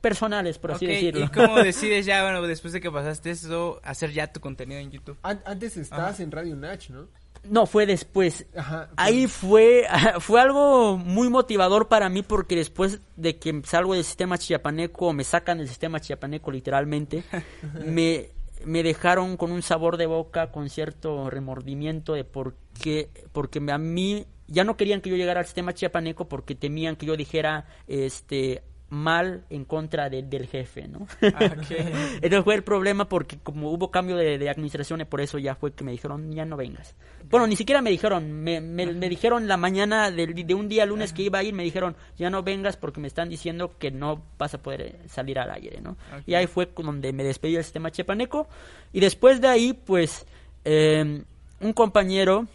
personales, 0.00 0.58
por 0.58 0.72
así 0.72 0.86
decirlo. 0.86 1.24
¿Y 1.24 1.28
cómo 1.28 1.56
decides 1.62 2.06
ya, 2.06 2.22
bueno, 2.22 2.42
después 2.42 2.72
de 2.72 2.80
que 2.80 2.90
pasaste 2.90 3.30
eso, 3.30 3.80
hacer 3.82 4.12
ya 4.12 4.32
tu 4.32 4.40
contenido 4.40 4.80
en 4.80 4.90
YouTube? 4.90 5.18
An- 5.22 5.42
antes 5.44 5.76
estabas 5.76 6.20
en 6.20 6.30
Radio 6.30 6.56
Nach, 6.56 6.88
¿no? 6.90 7.06
No, 7.44 7.64
fue 7.66 7.86
después. 7.86 8.46
Ajá. 8.54 8.90
Ahí 8.96 9.26
fue, 9.26 9.86
fue 10.20 10.40
algo 10.40 10.96
muy 10.98 11.28
motivador 11.28 11.88
para 11.88 12.08
mí 12.08 12.22
porque 12.22 12.56
después 12.56 13.00
de 13.16 13.38
que 13.38 13.62
salgo 13.64 13.94
del 13.94 14.04
sistema 14.04 14.38
chiapaneco, 14.38 15.12
me 15.12 15.24
sacan 15.24 15.58
del 15.58 15.68
sistema 15.68 16.00
chiapaneco 16.00 16.50
literalmente, 16.50 17.22
me, 17.86 18.30
me 18.64 18.82
dejaron 18.82 19.36
con 19.36 19.52
un 19.52 19.62
sabor 19.62 19.96
de 19.98 20.06
boca, 20.06 20.50
con 20.50 20.68
cierto 20.70 21.28
remordimiento 21.30 22.14
de 22.14 22.24
por 22.24 22.54
qué, 22.80 23.10
porque 23.32 23.60
me- 23.60 23.72
a 23.72 23.78
mí 23.78 24.26
ya 24.50 24.64
no 24.64 24.76
querían 24.76 25.00
que 25.00 25.08
yo 25.08 25.16
llegara 25.16 25.40
al 25.40 25.46
sistema 25.46 25.72
chiapaneco 25.72 26.28
porque 26.28 26.54
temían 26.54 26.96
que 26.96 27.06
yo 27.06 27.16
dijera 27.16 27.66
este 27.88 28.62
mal 28.92 29.44
en 29.50 29.64
contra 29.64 30.10
de- 30.10 30.24
del 30.24 30.48
jefe, 30.48 30.88
¿no? 30.88 31.06
Ah. 31.22 31.38
Entonces 32.20 32.42
fue 32.42 32.56
el 32.56 32.64
problema 32.64 33.08
porque 33.08 33.38
como 33.38 33.70
hubo 33.70 33.92
cambio 33.92 34.16
de, 34.16 34.36
de 34.36 34.50
administración, 34.50 35.00
y 35.00 35.04
por 35.04 35.20
eso 35.20 35.38
ya 35.38 35.54
fue 35.54 35.72
que 35.72 35.84
me 35.84 35.92
dijeron, 35.92 36.32
ya 36.32 36.44
no 36.44 36.56
vengas. 36.56 36.96
Bueno, 37.30 37.46
ni 37.46 37.54
siquiera 37.54 37.82
me 37.82 37.90
dijeron, 37.90 38.32
me, 38.42 38.60
me, 38.60 38.86
me 38.86 39.08
dijeron 39.08 39.46
la 39.46 39.56
mañana 39.56 40.10
del- 40.10 40.34
de, 40.44 40.54
un 40.54 40.68
día 40.68 40.86
lunes 40.86 41.12
que 41.12 41.22
iba 41.22 41.38
a 41.38 41.44
ir, 41.44 41.54
me 41.54 41.62
dijeron, 41.62 41.94
ya 42.18 42.30
no 42.30 42.42
vengas 42.42 42.76
porque 42.76 42.98
me 42.98 43.06
están 43.06 43.28
diciendo 43.28 43.76
que 43.78 43.92
no 43.92 44.24
vas 44.36 44.54
a 44.54 44.58
poder 44.58 44.80
eh, 44.80 44.96
salir 45.06 45.38
al 45.38 45.52
aire, 45.52 45.80
¿no? 45.80 45.96
Y 46.26 46.34
ahí 46.34 46.48
fue 46.48 46.68
donde 46.76 47.12
me 47.12 47.22
despedí 47.22 47.52
del 47.54 47.62
sistema 47.62 47.92
chepaneco. 47.92 48.48
Y 48.92 48.98
después 48.98 49.40
de 49.40 49.46
ahí, 49.46 49.72
pues, 49.72 50.26
eh, 50.64 51.22
un 51.60 51.72
compañero 51.74 52.48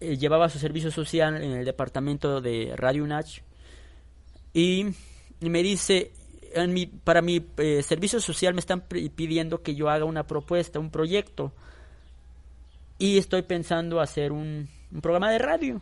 eh, 0.00 0.16
llevaba 0.16 0.48
su 0.48 0.58
servicio 0.58 0.90
social 0.90 1.42
en 1.42 1.52
el 1.52 1.64
departamento 1.64 2.40
de 2.40 2.72
Radio 2.76 3.04
UNACH 3.04 3.40
y, 4.52 4.86
y 5.40 5.50
me 5.50 5.62
dice, 5.62 6.12
en 6.54 6.72
mi, 6.72 6.86
para 6.86 7.22
mi 7.22 7.44
eh, 7.58 7.82
servicio 7.82 8.20
social 8.20 8.54
me 8.54 8.60
están 8.60 8.82
pidiendo 8.82 9.62
que 9.62 9.74
yo 9.74 9.88
haga 9.88 10.04
una 10.04 10.26
propuesta, 10.26 10.78
un 10.78 10.90
proyecto 10.90 11.52
y 12.98 13.18
estoy 13.18 13.42
pensando 13.42 14.00
hacer 14.00 14.32
un, 14.32 14.68
un 14.92 15.00
programa 15.00 15.30
de 15.30 15.38
radio. 15.38 15.80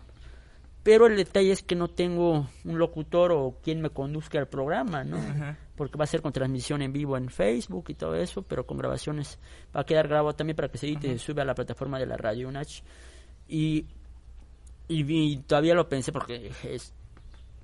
Pero 0.83 1.07
el 1.07 1.17
detalle 1.17 1.51
es 1.51 1.63
que 1.63 1.75
no 1.75 1.89
tengo 1.89 2.47
un 2.65 2.79
locutor 2.79 3.33
o 3.33 3.57
quien 3.63 3.81
me 3.81 3.89
conduzca 3.89 4.39
el 4.39 4.47
programa, 4.47 5.03
¿no? 5.03 5.19
Porque 5.77 5.97
va 5.97 6.05
a 6.05 6.07
ser 6.07 6.21
con 6.21 6.33
transmisión 6.33 6.83
en 6.83 6.93
vivo 6.93 7.17
en 7.17 7.31
Facebook 7.31 7.87
y 7.89 7.95
todo 7.95 8.17
eso, 8.17 8.43
pero 8.43 8.67
con 8.67 8.77
grabaciones. 8.77 9.39
Va 9.75 9.81
a 9.81 9.87
quedar 9.87 10.09
grabado 10.09 10.37
también 10.37 10.57
para 10.57 10.69
que 10.69 10.77
se 10.77 10.87
edite 10.87 11.07
y 11.09 11.13
se 11.13 11.25
sube 11.25 11.41
a 11.41 11.47
la 11.47 11.55
plataforma 11.55 11.99
de 11.99 12.05
la 12.05 12.19
radio 12.19 12.49
UNACH. 12.49 12.83
Y, 13.49 13.87
y, 14.89 15.05
y 15.33 15.37
todavía 15.39 15.75
lo 15.75 15.89
pensé 15.89 16.13
porque 16.13 16.51
es- 16.65 16.93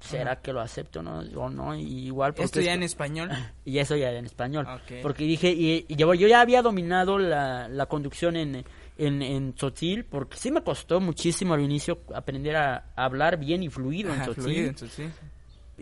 ¿será 0.01 0.37
que 0.41 0.53
lo 0.53 0.61
acepto 0.63 1.03
no? 1.03 1.19
o 1.21 1.51
no? 1.51 1.75
Y 1.75 2.07
igual 2.07 2.33
porque 2.33 2.45
¿Esto 2.47 2.61
es 2.61 2.65
ya 2.67 2.73
en 2.75 2.83
español? 2.83 3.29
y 3.65 3.79
eso 3.79 3.97
ya 3.97 4.11
en 4.13 4.25
español. 4.25 4.67
Porque 5.03 5.25
dije, 5.25 5.51
y, 5.53 5.85
y 5.89 5.97
yo, 5.97 6.15
yo 6.15 6.27
ya 6.27 6.41
había 6.41 6.63
dominado 6.63 7.19
la, 7.19 7.69
la 7.69 7.87
conducción 7.87 8.37
en, 8.37 8.65
en, 8.97 9.23
en 9.23 9.53
Tzotzil, 9.53 10.05
porque 10.05 10.39
sí 10.39 10.51
me 10.51 10.63
costó 10.63 11.01
muchísimo 11.01 11.53
al 11.55 11.61
inicio 11.61 12.01
aprender 12.15 12.57
a, 12.57 12.87
hablar 12.97 13.37
bien 13.39 13.63
y 13.63 13.69
fluido 13.69 14.13
en 14.15 14.23
Tzotzil. 14.23 14.43
fluido. 14.43 14.73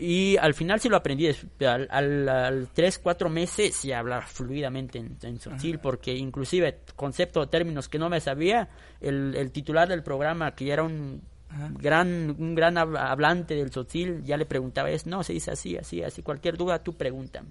Y 0.01 0.37
al 0.37 0.53
final 0.53 0.79
sí 0.79 0.87
lo 0.87 0.95
aprendí, 0.95 1.27
al, 1.65 1.87
al, 1.91 2.29
al 2.29 2.67
3, 2.73 2.99
4 2.99 3.29
meses 3.29 3.75
sí 3.75 3.91
hablar 3.91 4.25
fluidamente 4.27 4.97
en, 4.97 5.17
en 5.21 5.37
Tzotzil, 5.37 5.79
porque 5.79 6.13
inclusive 6.15 6.79
conceptos 6.95 7.49
términos 7.49 7.89
que 7.89 7.99
no 7.99 8.07
me 8.09 8.21
sabía, 8.21 8.69
el, 9.01 9.35
el 9.35 9.51
titular 9.51 9.89
del 9.89 10.01
programa, 10.03 10.55
que 10.55 10.65
ya 10.65 10.73
era 10.73 10.83
un 10.83 11.21
Ajá. 11.51 11.71
gran 11.79 12.35
un 12.37 12.53
gran 12.53 12.75
hab- 12.75 12.95
hablante 12.97 13.55
del 13.55 13.71
Tzotzil, 13.71 14.23
ya 14.23 14.37
le 14.37 14.45
preguntaba, 14.45 14.89
es, 14.91 15.07
no, 15.07 15.23
se 15.23 15.33
dice 15.33 15.49
así, 15.51 15.75
así, 15.77 16.03
así, 16.03 16.21
cualquier 16.21 16.57
duda 16.57 16.83
tú 16.83 16.93
pregúntame. 16.95 17.49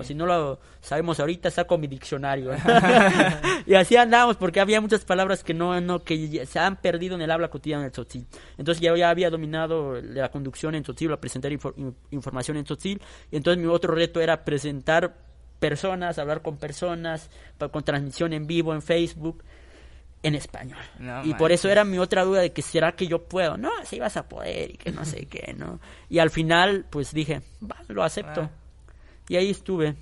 O 0.00 0.02
si 0.04 0.14
no 0.14 0.24
lo 0.24 0.58
sabemos 0.80 1.20
ahorita, 1.20 1.50
saco 1.50 1.76
mi 1.76 1.86
diccionario. 1.88 2.52
y 3.66 3.74
así 3.74 3.96
andamos, 3.96 4.36
porque 4.36 4.60
había 4.60 4.80
muchas 4.80 5.04
palabras 5.04 5.44
que 5.44 5.52
no, 5.54 5.78
no, 5.80 6.02
que 6.02 6.28
ya 6.28 6.46
se 6.46 6.58
han 6.58 6.76
perdido 6.76 7.16
en 7.16 7.22
el 7.22 7.30
habla 7.30 7.48
cotidiana 7.50 7.82
del 7.82 7.92
Tzotzil. 7.92 8.26
Entonces 8.56 8.80
yo 8.82 8.96
ya 8.96 9.10
había 9.10 9.28
dominado 9.30 10.00
la 10.00 10.30
conducción 10.30 10.74
en 10.74 10.82
Tzotzil, 10.82 11.12
a 11.12 11.20
presentar 11.20 11.52
infor- 11.52 11.74
in- 11.76 11.94
información 12.10 12.56
en 12.56 12.64
Tzotzil, 12.64 13.00
y 13.30 13.36
entonces 13.36 13.62
mi 13.62 13.68
otro 13.68 13.94
reto 13.94 14.20
era 14.20 14.44
presentar 14.44 15.14
personas, 15.58 16.18
hablar 16.18 16.40
con 16.42 16.56
personas, 16.56 17.30
con 17.72 17.82
transmisión 17.82 18.32
en 18.32 18.46
vivo 18.46 18.72
en 18.74 18.80
Facebook, 18.80 19.42
en 20.22 20.34
español. 20.34 20.78
No 20.98 21.24
y 21.24 21.34
por 21.34 21.52
eso 21.52 21.68
era 21.68 21.84
mi 21.84 21.98
otra 21.98 22.24
duda 22.24 22.40
de 22.40 22.52
que 22.52 22.62
será 22.62 22.92
que 22.92 23.06
yo 23.06 23.22
puedo. 23.24 23.56
No, 23.56 23.70
si 23.84 23.98
vas 24.00 24.16
a 24.16 24.28
poder 24.28 24.72
y 24.72 24.76
que 24.76 24.90
no 24.90 25.04
sé 25.04 25.26
qué, 25.26 25.54
¿no? 25.56 25.80
Y 26.08 26.18
al 26.18 26.30
final, 26.30 26.86
pues 26.90 27.12
dije, 27.12 27.42
va, 27.62 27.76
lo 27.88 28.02
acepto. 28.02 28.42
Ah. 28.42 28.50
Y 29.28 29.36
ahí 29.36 29.50
estuve 29.50 29.94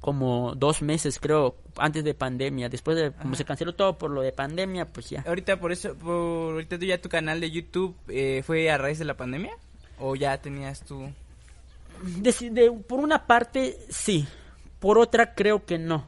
como 0.00 0.54
dos 0.54 0.82
meses, 0.82 1.18
creo, 1.18 1.56
antes 1.76 2.04
de 2.04 2.14
pandemia. 2.14 2.68
Después 2.68 2.96
de, 2.96 3.12
como 3.12 3.34
se 3.34 3.44
canceló 3.44 3.74
todo 3.74 3.96
por 3.98 4.10
lo 4.10 4.20
de 4.22 4.32
pandemia, 4.32 4.86
pues 4.86 5.10
ya. 5.10 5.24
Ahorita 5.26 5.58
por 5.58 5.72
eso, 5.72 5.94
por, 5.94 6.52
ahorita 6.52 6.78
tú 6.78 6.84
ya 6.84 7.00
tu 7.00 7.08
canal 7.08 7.40
de 7.40 7.50
YouTube 7.50 7.96
eh, 8.08 8.42
fue 8.46 8.70
a 8.70 8.78
raíz 8.78 8.98
de 8.98 9.04
la 9.06 9.16
pandemia 9.16 9.56
o 9.98 10.14
ya 10.16 10.36
tenías 10.38 10.82
tú 10.84 11.10
De- 12.02 12.50
de- 12.50 12.70
por 12.72 13.00
una 13.00 13.26
parte, 13.26 13.78
sí. 13.88 14.26
Por 14.78 14.98
otra, 14.98 15.34
creo 15.34 15.64
que 15.64 15.78
no. 15.78 16.06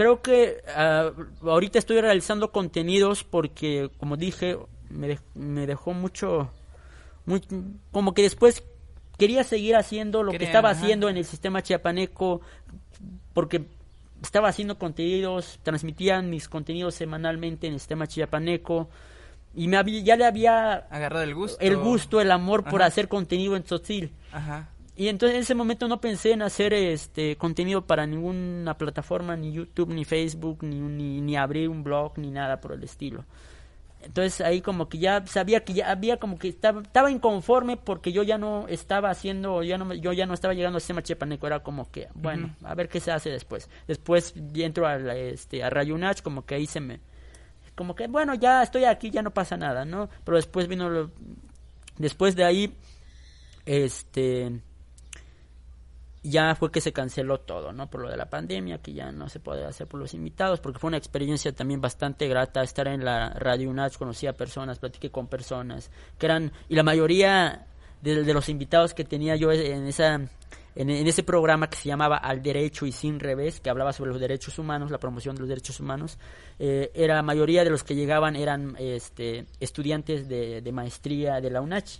Creo 0.00 0.22
que 0.22 0.62
ah, 0.74 1.10
ahorita 1.42 1.78
estoy 1.78 2.00
realizando 2.00 2.52
contenidos 2.52 3.22
porque, 3.22 3.90
como 3.98 4.16
dije, 4.16 4.56
me, 4.88 5.08
dej- 5.08 5.34
me 5.34 5.66
dejó 5.66 5.92
mucho, 5.92 6.50
muy- 7.26 7.42
Como 7.92 8.14
que 8.14 8.22
después 8.22 8.62
quería 9.18 9.44
seguir 9.44 9.76
haciendo 9.76 10.22
lo 10.22 10.32
que 10.32 10.42
estaba 10.42 10.70
ajá. 10.70 10.80
haciendo 10.80 11.10
en 11.10 11.18
el 11.18 11.26
sistema 11.26 11.60
chiapaneco 11.62 12.40
porque 13.34 13.66
estaba 14.22 14.48
haciendo 14.48 14.78
contenidos, 14.78 15.58
transmitía 15.62 16.22
mis 16.22 16.48
contenidos 16.48 16.94
semanalmente 16.94 17.66
en 17.66 17.74
el 17.74 17.78
sistema 17.80 18.06
chiapaneco 18.06 18.88
y 19.54 19.68
me 19.68 19.76
había, 19.76 20.00
ya 20.02 20.16
le 20.16 20.24
había 20.24 20.72
agarrado 20.76 21.24
el 21.24 21.34
gusto. 21.34 21.58
el 21.60 21.76
gusto, 21.76 22.22
el 22.22 22.30
amor 22.30 22.64
por 22.64 22.82
hacer 22.82 23.06
contenido 23.08 23.54
en 23.54 23.64
Tzotzil. 23.64 24.12
Ajá. 24.32 24.70
Y 25.00 25.08
entonces 25.08 25.36
en 25.36 25.40
ese 25.44 25.54
momento 25.54 25.88
no 25.88 25.98
pensé 25.98 26.32
en 26.32 26.42
hacer 26.42 26.74
este 26.74 27.34
contenido 27.36 27.86
para 27.86 28.06
ninguna 28.06 28.76
plataforma, 28.76 29.34
ni 29.34 29.50
YouTube, 29.50 29.88
ni 29.94 30.04
Facebook, 30.04 30.58
ni, 30.62 30.78
ni, 30.78 31.22
ni 31.22 31.38
abrir 31.38 31.70
un 31.70 31.82
blog, 31.82 32.18
ni 32.18 32.30
nada 32.30 32.60
por 32.60 32.72
el 32.72 32.84
estilo. 32.84 33.24
Entonces 34.02 34.42
ahí 34.42 34.60
como 34.60 34.90
que 34.90 34.98
ya 34.98 35.26
sabía 35.26 35.64
que 35.64 35.72
ya 35.72 35.90
había 35.90 36.18
como 36.18 36.38
que 36.38 36.48
estaba, 36.48 36.82
estaba 36.82 37.10
inconforme 37.10 37.78
porque 37.78 38.12
yo 38.12 38.22
ya 38.24 38.36
no 38.36 38.68
estaba 38.68 39.08
haciendo, 39.08 39.62
ya 39.62 39.78
no, 39.78 39.94
yo 39.94 40.12
ya 40.12 40.26
no 40.26 40.34
estaba 40.34 40.52
llegando 40.52 40.76
al 40.76 40.82
sistema 40.82 41.02
chepaneco, 41.02 41.46
era 41.46 41.60
como 41.60 41.90
que, 41.90 42.08
bueno, 42.12 42.54
a 42.62 42.74
ver 42.74 42.90
qué 42.90 43.00
se 43.00 43.10
hace 43.10 43.30
después. 43.30 43.70
Después 43.88 44.34
entro 44.54 44.86
a, 44.86 44.98
la- 44.98 45.16
este, 45.16 45.64
a 45.64 45.70
Rayunach, 45.70 46.20
como 46.20 46.44
que 46.44 46.56
ahí 46.56 46.66
se 46.66 46.80
me, 46.80 47.00
como 47.74 47.94
que, 47.94 48.06
bueno, 48.06 48.34
ya 48.34 48.62
estoy 48.62 48.84
aquí, 48.84 49.10
ya 49.10 49.22
no 49.22 49.30
pasa 49.30 49.56
nada, 49.56 49.86
¿no? 49.86 50.10
Pero 50.26 50.36
después 50.36 50.68
vino, 50.68 50.90
lo- 50.90 51.10
después 51.96 52.36
de 52.36 52.44
ahí, 52.44 52.74
este, 53.64 54.60
ya 56.22 56.54
fue 56.54 56.70
que 56.70 56.80
se 56.80 56.92
canceló 56.92 57.40
todo, 57.40 57.72
¿no? 57.72 57.88
Por 57.88 58.02
lo 58.02 58.10
de 58.10 58.16
la 58.16 58.28
pandemia, 58.28 58.78
que 58.78 58.92
ya 58.92 59.10
no 59.10 59.28
se 59.28 59.40
puede 59.40 59.64
hacer 59.64 59.86
por 59.86 60.00
los 60.00 60.12
invitados, 60.12 60.60
porque 60.60 60.78
fue 60.78 60.88
una 60.88 60.98
experiencia 60.98 61.52
también 61.52 61.80
bastante 61.80 62.28
grata 62.28 62.62
estar 62.62 62.88
en 62.88 63.04
la 63.04 63.30
Radio 63.30 63.70
UNACH, 63.70 63.96
conocí 63.96 64.26
a 64.26 64.36
personas, 64.36 64.78
platiqué 64.78 65.10
con 65.10 65.28
personas, 65.28 65.90
que 66.18 66.26
eran, 66.26 66.52
y 66.68 66.74
la 66.74 66.82
mayoría 66.82 67.66
de, 68.02 68.34
los 68.34 68.48
invitados 68.48 68.92
que 68.94 69.04
tenía 69.04 69.36
yo 69.36 69.50
en 69.52 69.86
esa 69.86 70.20
en 70.76 70.88
ese 70.88 71.24
programa 71.24 71.68
que 71.68 71.76
se 71.76 71.88
llamaba 71.88 72.16
Al 72.16 72.42
Derecho 72.42 72.86
y 72.86 72.92
Sin 72.92 73.18
Revés, 73.18 73.60
que 73.60 73.70
hablaba 73.70 73.92
sobre 73.92 74.12
los 74.12 74.20
derechos 74.20 74.58
humanos, 74.58 74.92
la 74.92 74.98
promoción 74.98 75.34
de 75.34 75.40
los 75.40 75.48
derechos 75.48 75.80
humanos, 75.80 76.16
eh, 76.60 76.92
era 76.94 77.16
la 77.16 77.22
mayoría 77.22 77.64
de 77.64 77.70
los 77.70 77.82
que 77.82 77.96
llegaban 77.96 78.36
eran 78.36 78.76
este, 78.78 79.46
estudiantes 79.58 80.28
de, 80.28 80.62
de 80.62 80.72
maestría 80.72 81.40
de 81.40 81.50
la 81.50 81.60
UNACH. 81.60 81.98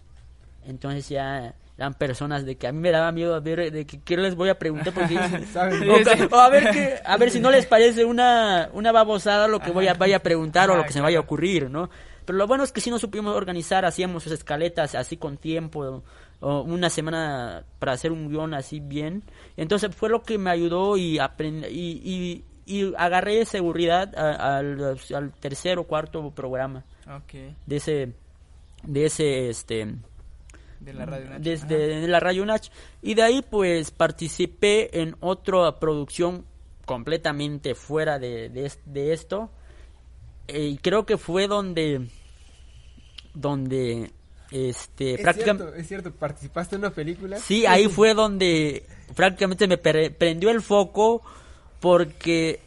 Entonces 0.66 1.08
ya 1.08 1.54
eran 1.80 1.94
personas 1.94 2.44
de 2.44 2.56
que 2.56 2.66
a 2.66 2.72
mí 2.72 2.78
me 2.78 2.90
daba 2.90 3.10
miedo 3.10 3.34
a 3.34 3.40
ver 3.40 3.72
de 3.72 3.86
que 3.86 4.00
qué 4.02 4.16
les 4.18 4.34
voy 4.34 4.50
a 4.50 4.58
preguntar 4.58 4.92
porque 4.92 5.14
o, 6.30 6.36
a 6.36 6.48
ver 6.50 6.70
que 6.70 6.94
a 7.04 7.16
ver 7.16 7.30
si 7.30 7.40
no 7.40 7.50
les 7.50 7.64
parece 7.66 8.04
una 8.04 8.68
una 8.74 8.92
babosada 8.92 9.48
lo 9.48 9.60
que 9.60 9.70
voy 9.70 9.88
a 9.88 9.94
vaya 9.94 10.16
a 10.16 10.22
preguntar 10.22 10.70
o 10.70 10.76
lo 10.76 10.84
que 10.84 10.92
se 10.92 10.98
me 10.98 11.04
vaya 11.04 11.18
a 11.18 11.22
ocurrir, 11.22 11.70
¿no? 11.70 11.88
Pero 12.26 12.36
lo 12.38 12.46
bueno 12.46 12.62
es 12.64 12.70
que 12.70 12.82
sí 12.82 12.90
nos 12.90 13.00
supimos 13.00 13.34
organizar, 13.34 13.84
hacíamos 13.86 14.22
sus 14.22 14.32
escaletas 14.32 14.94
así 14.94 15.16
con 15.16 15.38
tiempo, 15.38 16.02
o 16.40 16.60
una 16.62 16.90
semana 16.90 17.64
para 17.78 17.92
hacer 17.92 18.12
un 18.12 18.28
guion 18.28 18.52
así 18.54 18.78
bien. 18.78 19.24
Entonces 19.56 19.94
fue 19.96 20.10
lo 20.10 20.22
que 20.22 20.36
me 20.38 20.50
ayudó 20.50 20.96
y 20.98 21.16
aprend- 21.18 21.66
y, 21.70 22.00
y, 22.04 22.44
y 22.66 22.92
agarré 22.98 23.44
seguridad 23.46 24.14
a- 24.16 24.58
al, 24.58 24.98
al 25.14 25.32
tercer 25.40 25.78
o 25.78 25.84
cuarto 25.84 26.30
programa 26.30 26.84
de 27.66 27.76
ese 27.76 28.12
de 28.84 29.04
ese 29.06 29.48
este 29.48 29.94
De 30.80 30.94
la 30.94 31.04
radio 31.06 31.28
Nacho. 31.30 31.40
desde 31.42 32.08
la 32.08 32.20
Radio 32.20 32.46
Nach 32.46 32.62
y 33.02 33.14
de 33.14 33.22
ahí 33.22 33.42
pues 33.48 33.90
participé 33.90 35.00
en 35.02 35.14
otra 35.20 35.78
producción 35.78 36.44
completamente 36.86 37.74
fuera 37.74 38.18
de, 38.18 38.48
de, 38.48 38.66
es- 38.66 38.80
de 38.86 39.12
esto 39.12 39.50
Eh, 40.48 40.66
y 40.66 40.78
creo 40.78 41.04
que 41.06 41.16
fue 41.18 41.46
donde 41.46 42.08
donde 43.34 44.10
este 44.50 45.14
Es 45.14 45.20
prácticamente 45.20 45.62
cierto, 45.64 45.80
es 45.80 45.86
cierto, 45.88 46.10
participaste 46.12 46.74
en 46.76 46.80
una 46.80 46.90
película. 46.90 47.38
sí 47.38 47.66
ahí 47.66 47.86
fue 47.96 48.14
donde 48.14 48.84
prácticamente 49.14 49.68
me 49.68 49.78
pre- 49.78 50.10
prendió 50.10 50.50
el 50.50 50.60
foco 50.62 51.22
porque 51.78 52.60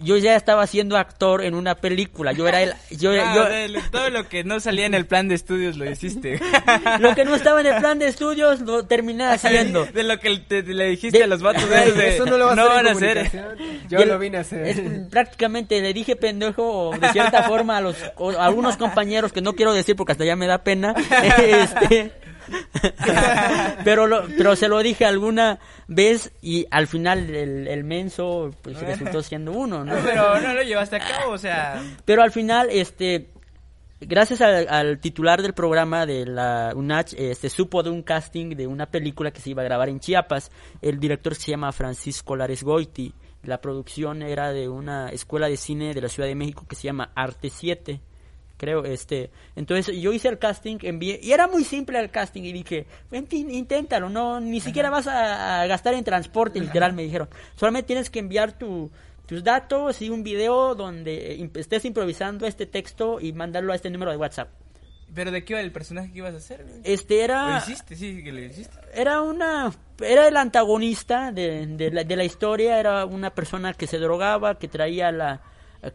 yo 0.00 0.16
ya 0.16 0.36
estaba 0.36 0.66
siendo 0.66 0.96
actor 0.96 1.42
en 1.44 1.54
una 1.54 1.74
película 1.74 2.32
yo 2.32 2.46
era 2.46 2.62
el 2.62 2.72
yo, 2.90 3.10
Ah, 3.20 3.66
yo- 3.66 3.80
todo 3.90 4.10
lo 4.10 4.28
que 4.28 4.44
no 4.44 4.60
salía 4.60 4.86
en 4.86 4.94
el 4.94 5.06
plan 5.06 5.28
de 5.28 5.34
estudios 5.34 5.76
lo 5.76 5.90
hiciste. 5.90 6.40
lo 7.00 7.14
que 7.14 7.24
no 7.24 7.34
estaba 7.34 7.60
en 7.60 7.66
el 7.66 7.76
plan 7.80 7.98
de 7.98 8.06
estudios 8.08 8.60
lo 8.60 8.84
terminé 8.86 9.24
haciendo 9.24 9.86
De 9.86 10.02
lo 10.04 10.18
que 10.20 10.36
te- 10.38 10.62
te- 10.62 10.74
le 10.74 10.86
dijiste 10.90 11.18
De- 11.18 11.24
a 11.24 11.26
los 11.26 11.42
vatos 11.42 11.68
de, 11.68 12.14
eso 12.14 12.26
no 12.26 12.38
lo 12.38 12.46
vas 12.46 12.58
a 12.58 12.62
hacer 12.62 12.74
van 12.74 12.86
a 12.86 12.90
hacer. 12.92 13.56
Yo 13.88 14.04
lo 14.04 14.18
vine 14.18 14.38
a 14.38 14.40
hacer. 14.42 14.66
es- 14.68 14.80
prácticamente 15.10 15.80
le 15.80 15.92
dije 15.92 16.16
pendejo 16.16 16.92
de 17.00 17.08
cierta 17.10 17.42
forma 17.44 17.76
a 17.78 17.80
los 17.80 17.96
o 18.16 18.30
a 18.30 18.44
algunos 18.46 18.76
compañeros 18.76 19.32
que 19.32 19.40
no 19.40 19.54
quiero 19.54 19.72
decir 19.72 19.96
porque 19.96 20.12
hasta 20.12 20.24
ya 20.24 20.36
me 20.36 20.46
da 20.46 20.58
pena 20.58 20.94
este 21.42 22.12
pero 23.84 24.06
lo, 24.06 24.26
pero 24.36 24.56
se 24.56 24.68
lo 24.68 24.78
dije 24.80 25.04
alguna 25.04 25.58
vez 25.86 26.32
y 26.42 26.66
al 26.70 26.86
final 26.86 27.34
el, 27.34 27.66
el 27.66 27.84
menso 27.84 28.50
pues 28.62 28.78
resultó 28.80 29.22
siendo 29.22 29.52
uno 29.52 29.84
no 29.84 29.94
Pero 30.04 30.40
no 30.40 30.54
lo 30.54 30.62
llevaste 30.62 30.96
a 30.96 31.00
cabo, 31.00 31.32
o 31.32 31.38
sea, 31.38 31.82
pero 32.04 32.22
al 32.22 32.30
final 32.30 32.68
este 32.70 33.30
gracias 34.00 34.40
al, 34.40 34.68
al 34.68 34.98
titular 35.00 35.42
del 35.42 35.54
programa 35.54 36.06
de 36.06 36.26
la 36.26 36.72
UNACH 36.74 37.14
este 37.14 37.50
supo 37.50 37.82
de 37.82 37.90
un 37.90 38.02
casting 38.02 38.56
de 38.56 38.66
una 38.66 38.86
película 38.86 39.30
que 39.30 39.40
se 39.40 39.50
iba 39.50 39.62
a 39.62 39.64
grabar 39.64 39.88
en 39.88 40.00
Chiapas. 40.00 40.50
El 40.80 41.00
director 41.00 41.34
se 41.34 41.50
llama 41.50 41.72
Francisco 41.72 42.36
Lares 42.36 42.62
Goiti. 42.62 43.12
La 43.42 43.60
producción 43.60 44.22
era 44.22 44.52
de 44.52 44.68
una 44.68 45.08
escuela 45.08 45.48
de 45.48 45.56
cine 45.56 45.94
de 45.94 46.00
la 46.00 46.08
Ciudad 46.08 46.28
de 46.28 46.34
México 46.34 46.66
que 46.68 46.76
se 46.76 46.84
llama 46.84 47.10
Arte 47.14 47.50
7 47.50 48.00
creo, 48.58 48.84
este, 48.84 49.30
entonces 49.56 49.96
yo 49.98 50.12
hice 50.12 50.28
el 50.28 50.38
casting, 50.38 50.76
envié, 50.82 51.18
y 51.22 51.32
era 51.32 51.46
muy 51.46 51.64
simple 51.64 51.98
el 51.98 52.10
casting, 52.10 52.42
y 52.42 52.52
dije, 52.52 52.84
"Ven, 53.10 53.26
tin- 53.26 53.50
inténtalo, 53.50 54.10
no, 54.10 54.38
ni 54.40 54.60
siquiera 54.60 54.90
vas 54.90 55.06
a, 55.06 55.62
a 55.62 55.66
gastar 55.66 55.94
en 55.94 56.04
transporte, 56.04 56.60
literal, 56.60 56.92
me 56.92 57.02
dijeron, 57.04 57.28
solamente 57.56 57.86
tienes 57.86 58.10
que 58.10 58.18
enviar 58.18 58.52
tu, 58.58 58.90
tus 59.26 59.42
datos 59.42 60.02
y 60.02 60.10
un 60.10 60.22
video 60.22 60.74
donde 60.74 61.32
eh, 61.42 61.50
estés 61.54 61.84
improvisando 61.86 62.46
este 62.46 62.66
texto 62.66 63.18
y 63.20 63.32
mandarlo 63.32 63.72
a 63.72 63.76
este 63.76 63.88
número 63.90 64.10
de 64.10 64.16
WhatsApp. 64.18 64.48
¿Pero 65.14 65.30
de 65.30 65.42
qué 65.42 65.54
iba 65.54 65.60
el 65.62 65.72
personaje 65.72 66.12
que 66.12 66.18
ibas 66.18 66.34
a 66.34 66.36
hacer? 66.36 66.66
Este 66.84 67.16
¿Lo 67.16 67.22
era, 67.24 67.58
hiciste? 67.66 67.96
Sí, 67.96 68.22
que 68.22 68.30
lo 68.30 68.40
hiciste. 68.40 68.76
era 68.92 69.22
una 69.22 69.72
era 70.00 70.28
el 70.28 70.36
antagonista 70.36 71.32
de, 71.32 71.66
de 71.66 71.90
la, 71.90 72.04
de 72.04 72.14
la 72.16 72.24
historia 72.24 72.78
era 72.78 73.06
una 73.06 73.30
persona 73.30 73.72
que 73.72 73.86
se 73.86 73.96
drogaba 73.98 74.58
que 74.58 74.68
traía 74.68 75.10
la 75.10 75.40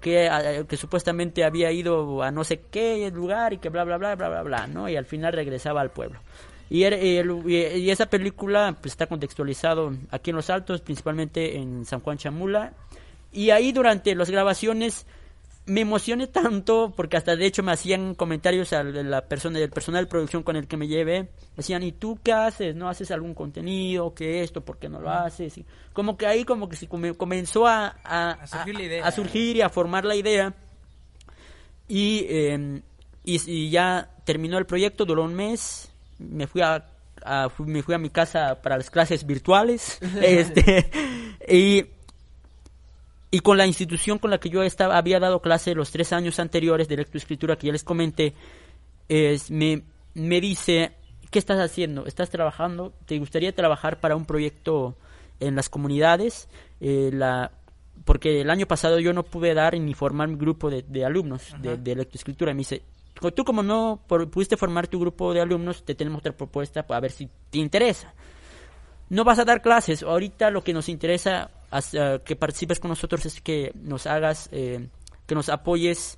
que, 0.02 0.66
que 0.68 0.78
supuestamente 0.78 1.44
había 1.44 1.72
ido 1.72 2.24
a 2.24 2.32
no 2.32 2.44
sé 2.44 2.62
qué 2.72 3.10
lugar 3.12 3.54
y 3.54 3.58
que 3.58 3.70
bla 3.70 3.84
bla 3.84 3.98
bla 3.98 4.16
bla 4.16 4.30
bla 4.30 4.42
bla 4.44 4.68
no 4.68 4.88
y 4.90 4.96
al 4.96 5.06
final 5.06 5.34
regresaba 5.34 5.82
al 5.82 5.92
pueblo. 5.92 6.20
Y- 6.70 6.86
y 6.86 7.90
esa 7.92 8.06
película 8.08 8.76
pues, 8.82 8.94
está 8.94 9.08
contextualizado 9.08 9.94
aquí 10.12 10.30
en 10.32 10.36
Los 10.38 10.50
Altos 10.50 10.82
principalmente 10.82 11.58
en 11.58 11.86
San 11.86 12.00
Juan 12.00 12.18
Chamula. 12.18 12.74
Y 13.32 13.50
ahí 13.50 13.72
durante 13.72 14.16
las 14.16 14.30
grabaciones 14.30 15.06
me 15.66 15.82
emocioné 15.82 16.28
tanto 16.28 16.94
porque 16.96 17.16
hasta 17.16 17.36
de 17.38 17.46
hecho 17.46 17.64
me 17.64 17.72
hacían 17.72 18.16
comentarios 18.16 18.74
a 18.74 18.84
la 18.84 19.22
persona 19.28 19.60
del 19.60 19.70
personal 19.70 20.04
de 20.04 20.10
producción 20.10 20.44
con 20.44 20.56
el 20.58 20.68
que 20.68 20.76
me 20.78 20.88
llevé. 20.88 21.30
Decían 21.56 21.84
y 21.84 21.92
tú 21.94 22.20
qué 22.22 22.34
haces 22.34 22.76
no 22.76 22.90
haces 22.90 23.12
algún 23.12 23.34
contenido 23.34 24.14
qué 24.14 24.44
esto 24.44 24.62
por 24.62 24.78
qué 24.78 24.90
no 24.90 25.00
lo 25.00 25.10
haces 25.10 25.58
Y 25.58 25.66
como 25.94 26.18
que 26.18 26.28
ahí 26.28 26.44
como 26.44 26.68
que 26.68 26.76
se 26.76 26.88
come- 26.88 27.14
comenzó 27.16 27.66
a, 27.68 27.96
a, 28.04 28.32
A 28.32 28.48
surgir 28.48 28.76
la 28.76 28.84
idea. 28.84 29.06
a 29.08 29.12
surgir 29.12 29.56
y 29.56 29.62
a 29.62 29.70
formar 29.70 30.04
la 30.06 30.16
idea. 30.16 30.54
Y, 31.88 32.26
eh, 32.30 32.82
y, 33.24 33.40
y 33.52 33.70
ya 33.70 34.10
terminó 34.26 34.58
el 34.58 34.66
proyecto 34.66 35.06
duró 35.06 35.24
un 35.24 35.34
mes. 35.36 35.92
Me 36.20 36.48
fui 36.48 36.62
a, 36.62 36.86
me 37.60 37.84
fui 37.84 37.94
a 37.96 37.98
mi 37.98 38.10
casa 38.10 38.62
para 38.62 38.78
las 38.78 38.90
clases 38.90 39.26
virtuales. 39.26 40.00
Este 40.22 40.90
y 41.48 41.86
y 43.34 43.40
con 43.40 43.58
la 43.58 43.66
institución 43.66 44.20
con 44.20 44.30
la 44.30 44.38
que 44.38 44.50
yo 44.52 44.62
estaba, 44.62 44.96
había 44.96 45.20
dado 45.20 45.42
clase 45.42 45.74
los 45.74 45.90
tres 45.90 46.14
años 46.14 46.38
anteriores 46.40 46.88
de 46.88 46.98
lectoescritura 46.98 47.56
que 47.56 47.66
ya 47.66 47.74
les 47.74 47.84
comenté, 47.84 48.36
es, 49.10 49.50
me, 49.50 49.82
me 50.14 50.40
dice, 50.40 50.92
¿qué 51.32 51.40
estás 51.40 51.60
haciendo? 51.60 52.06
¿Estás 52.06 52.30
trabajando? 52.30 52.94
¿Te 53.08 53.18
gustaría 53.18 53.52
trabajar 53.52 54.00
para 54.00 54.16
un 54.16 54.26
proyecto 54.26 54.96
en 55.40 55.56
las 55.56 55.68
comunidades? 55.68 56.48
Eh, 56.80 57.10
la, 57.12 57.52
porque 58.06 58.42
el 58.42 58.52
año 58.52 58.68
pasado 58.68 59.00
yo 59.00 59.14
no 59.14 59.24
pude 59.24 59.56
dar 59.56 59.74
ni 59.80 59.96
formar 59.96 60.28
mi 60.28 60.36
grupo 60.36 60.70
de, 60.70 60.84
de 60.84 61.04
alumnos 61.04 61.56
de, 61.60 61.78
de 61.78 61.96
lectoescritura. 61.96 62.52
Y 62.52 62.54
me 62.54 62.60
dice, 62.60 62.84
tú 63.36 63.44
como 63.44 63.64
no 63.64 64.00
por- 64.08 64.30
pudiste 64.30 64.58
formar 64.58 64.88
tu 64.88 65.00
grupo 65.00 65.34
de 65.34 65.42
alumnos, 65.42 65.84
te 65.84 65.96
tenemos 65.96 66.20
otra 66.20 66.34
propuesta 66.34 66.84
para 66.86 67.00
ver 67.00 67.12
si 67.12 67.28
te 67.50 67.58
interesa 67.58 68.14
no 69.14 69.24
vas 69.24 69.40
a 69.40 69.46
dar 69.46 69.62
clases. 69.62 70.04
Ahorita 70.04 70.50
lo 70.50 70.64
que 70.64 70.74
nos 70.74 70.90
interesa 70.90 71.50
eh, 71.94 72.20
que 72.26 72.36
participes 72.36 72.80
con 72.80 72.90
nosotros 72.90 73.26
es 73.26 73.42
que 73.42 73.72
nos 73.76 74.08
hagas, 74.08 74.50
eh, 74.52 74.88
que 75.28 75.36
nos 75.36 75.50
apoyes 75.50 76.18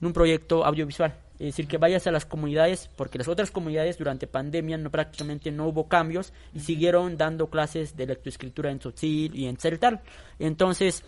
en 0.00 0.08
un 0.08 0.12
proyecto 0.12 0.64
audiovisual. 0.64 1.14
Es 1.34 1.46
decir, 1.46 1.66
que 1.66 1.78
vayas 1.78 2.06
a 2.06 2.12
las 2.12 2.26
comunidades, 2.26 2.88
porque 2.96 3.18
las 3.18 3.28
otras 3.28 3.50
comunidades 3.50 3.98
durante 3.98 4.26
pandemia 4.26 4.76
no 4.78 4.90
prácticamente 4.90 5.50
no 5.50 5.66
hubo 5.68 5.88
cambios 5.88 6.32
y 6.54 6.60
siguieron 6.60 7.16
dando 7.16 7.48
clases 7.48 7.96
de 7.96 8.06
lectoescritura 8.06 8.70
en 8.70 8.78
Tzotzil 8.78 9.34
y 9.34 9.46
en 9.46 9.56
Celtal. 9.56 10.00
Entonces, 10.38 11.02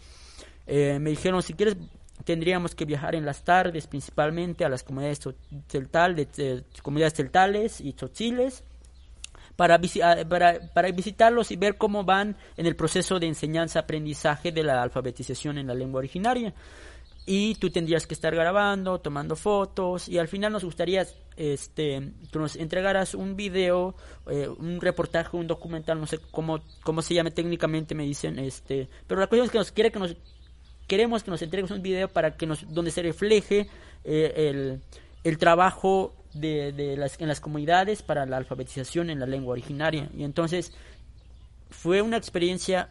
eh, 0.67 0.99
me 1.01 1.11
dijeron, 1.11 1.43
si 1.43 1.55
quieres, 1.55 1.77
tendríamos 2.25 2.75
que 2.75 2.85
viajar 2.85 3.15
en 3.15 3.25
las 3.25 3.45
tardes 3.45 3.87
principalmente 3.87 4.65
a 4.65 4.69
las 4.69 4.83
comunidades 4.83 5.21
de, 5.21 6.27
de- 6.37 6.65
comunidades 6.83 7.15
celtales 7.15 7.81
y 7.81 7.93
tzotziles 7.93 8.65
para, 9.57 9.81
ah, 10.03 10.17
para, 10.29 10.61
para 10.73 10.91
visitarlos 10.93 11.51
y 11.51 11.57
ver 11.57 11.77
cómo 11.77 12.05
van 12.05 12.37
en 12.57 12.67
el 12.67 12.77
proceso 12.77 13.19
de 13.19 13.27
enseñanza-aprendizaje 13.27 14.53
de 14.53 14.63
la 14.63 14.83
alfabetización 14.83 15.59
en 15.59 15.67
la 15.67 15.75
lengua 15.75 15.99
originaria. 15.99 16.55
Y 17.29 17.57
tú 17.57 17.71
tendrías 17.71 18.07
que 18.07 18.15
estar 18.15 18.33
grabando, 18.33 19.01
tomando 19.01 19.35
fotos 19.35 20.09
y 20.09 20.19
al 20.19 20.29
final 20.29 20.53
nos 20.53 20.65
gustaría 20.65 21.05
este, 21.37 22.13
que 22.31 22.39
nos 22.39 22.55
entregaras 22.55 23.15
un 23.15 23.35
video, 23.35 23.97
eh, 24.31 24.49
un 24.49 24.81
reportaje, 24.81 25.37
un 25.37 25.49
documental, 25.49 25.99
no 25.99 26.07
sé 26.07 26.19
cómo, 26.31 26.61
cómo 26.85 27.03
se 27.03 27.15
llame 27.15 27.33
técnicamente, 27.33 27.97
me 27.97 28.05
dicen, 28.05 28.39
este, 28.39 28.89
pero 29.09 29.21
la 29.21 29.27
cuestión 29.27 29.47
es 29.47 29.51
que 29.51 29.59
nos 29.59 29.73
quiere 29.73 29.91
que 29.91 29.99
nos 29.99 30.17
queremos 30.87 31.25
que 31.25 31.33
nos 31.33 31.43
entregues 31.43 31.73
un 31.73 31.83
video 31.83 32.07
para 32.07 32.37
que 32.37 32.47
nos 32.47 32.73
donde 32.73 32.93
se 32.93 33.03
refleje 33.03 33.69
eh, 34.05 34.33
el, 34.37 34.81
el 35.25 35.39
trabajo 35.39 36.15
de, 36.41 36.73
de 36.73 36.97
las 36.97 37.21
en 37.21 37.29
las 37.29 37.41
comunidades 37.41 38.03
para 38.03 38.27
la 38.27 38.37
alfabetización 38.37 39.11
en 39.11 39.21
la 39.21 39.27
lengua 39.27 39.53
originaria. 39.53 40.09
Y 40.17 40.25
entonces 40.25 40.73
fue 41.71 42.03
una 42.03 42.17
experiencia 42.17 42.89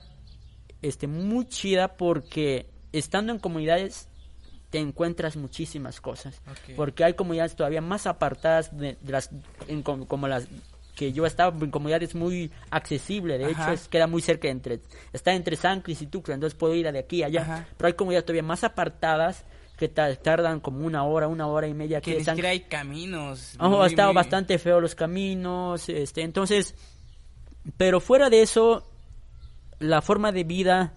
este 0.81 1.07
muy 1.07 1.45
chida 1.47 1.95
porque 1.97 2.67
estando 2.91 3.31
en 3.31 3.39
comunidades 3.39 4.07
te 4.69 4.79
encuentras 4.79 5.37
muchísimas 5.37 6.01
cosas. 6.01 6.41
Porque 6.75 7.03
hay 7.03 7.13
comunidades 7.13 7.55
todavía 7.55 7.81
más 7.81 8.07
apartadas 8.07 8.77
de, 8.77 8.97
de 9.01 9.11
las 9.11 9.29
en 9.67 9.83
com- 9.83 10.05
como 10.05 10.27
las 10.27 10.47
que 10.95 11.11
yo 11.11 11.25
estaba 11.25 11.55
en 11.61 11.71
comunidades 11.71 12.15
muy 12.15 12.51
accesible 12.71 13.37
de 13.37 13.51
hecho 13.51 13.69
es, 13.73 13.89
queda 13.89 14.07
muy 14.07 14.21
cerca 14.21 14.47
entre 14.47 14.79
está 15.11 15.33
entre 15.33 15.57
San 15.57 15.81
Cris 15.81 16.01
y 16.01 16.07
Tuxtla 16.07 16.35
entonces 16.35 16.57
puedo 16.57 16.73
ir 16.73 16.89
de 16.89 16.99
aquí 16.99 17.21
a 17.21 17.25
allá. 17.25 17.41
Ajá. 17.41 17.67
pero 17.75 17.87
hay 17.87 17.93
comunidades 17.95 18.23
todavía 18.25 18.43
más 18.43 18.63
apartadas 18.63 19.43
que 19.77 19.89
ta- 19.89 20.15
tardan 20.15 20.59
como 20.61 20.85
una 20.85 21.03
hora 21.03 21.27
una 21.27 21.47
hora 21.47 21.67
y 21.67 21.73
media 21.73 21.99
Que 22.01 22.23
San 22.23 22.35
siquiera 22.35 22.49
hay 22.49 22.61
caminos. 22.61 23.55
Muy, 23.59 23.77
ha 23.81 23.85
estado 23.87 24.09
muy- 24.09 24.15
bastante 24.15 24.57
feo 24.57 24.79
los 24.79 24.95
caminos, 24.95 25.89
este, 25.89 26.21
entonces, 26.21 26.75
pero 27.77 27.99
fuera 27.99 28.29
de 28.29 28.41
eso, 28.41 28.87
la 29.79 30.01
forma 30.01 30.31
de 30.31 30.43
vida 30.43 30.93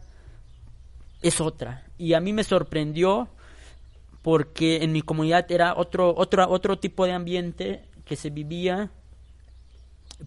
es 1.22 1.40
otra. 1.40 1.84
Y 1.98 2.12
a 2.14 2.20
mí 2.20 2.32
me 2.32 2.44
sorprendió 2.44 3.28
porque 4.22 4.84
en 4.84 4.92
mi 4.92 5.02
comunidad 5.02 5.50
era 5.50 5.74
otro, 5.76 6.14
otro, 6.16 6.48
otro 6.48 6.78
tipo 6.78 7.04
de 7.06 7.12
ambiente 7.12 7.82
que 8.04 8.14
se 8.16 8.30
vivía 8.30 8.90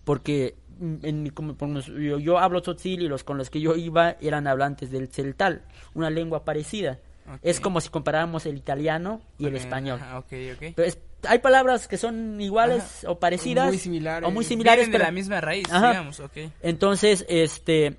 porque 0.03 0.55
mm, 0.79 0.95
en 1.03 1.23
mi, 1.23 1.31
yo, 1.31 2.19
yo 2.19 2.37
hablo 2.39 2.61
tzotzil 2.61 3.01
y 3.01 3.07
los 3.07 3.23
con 3.23 3.37
los 3.37 3.49
que 3.49 3.61
yo 3.61 3.75
iba 3.75 4.17
eran 4.21 4.47
hablantes 4.47 4.91
del 4.91 5.07
celtal, 5.09 5.61
una 5.93 6.09
lengua 6.09 6.43
parecida. 6.43 6.99
Es 7.41 7.59
como 7.59 7.79
si 7.81 7.89
comparáramos 7.89 8.45
el 8.45 8.57
italiano 8.57 9.21
y 9.37 9.45
el 9.47 9.55
español. 9.55 9.99
ajá, 10.01 10.19
ok, 10.19 10.33
ok. 10.55 10.73
Pero 10.75 10.83
es- 10.87 10.97
hay 11.27 11.39
palabras 11.39 11.87
que 11.87 11.97
son 11.97 12.41
iguales 12.41 13.05
o 13.07 13.19
parecidas 13.19 13.67
Muy 13.67 13.77
similares. 13.77 14.27
o 14.27 14.31
muy 14.31 14.43
similares 14.43 14.79
Vienen 14.87 14.91
de 14.91 14.97
pero- 14.97 15.07
la 15.07 15.11
misma 15.11 15.39
raíz, 15.41 15.71
Ajá. 15.71 15.89
digamos, 15.91 16.21
entonces 16.61 17.25
este 17.29 17.97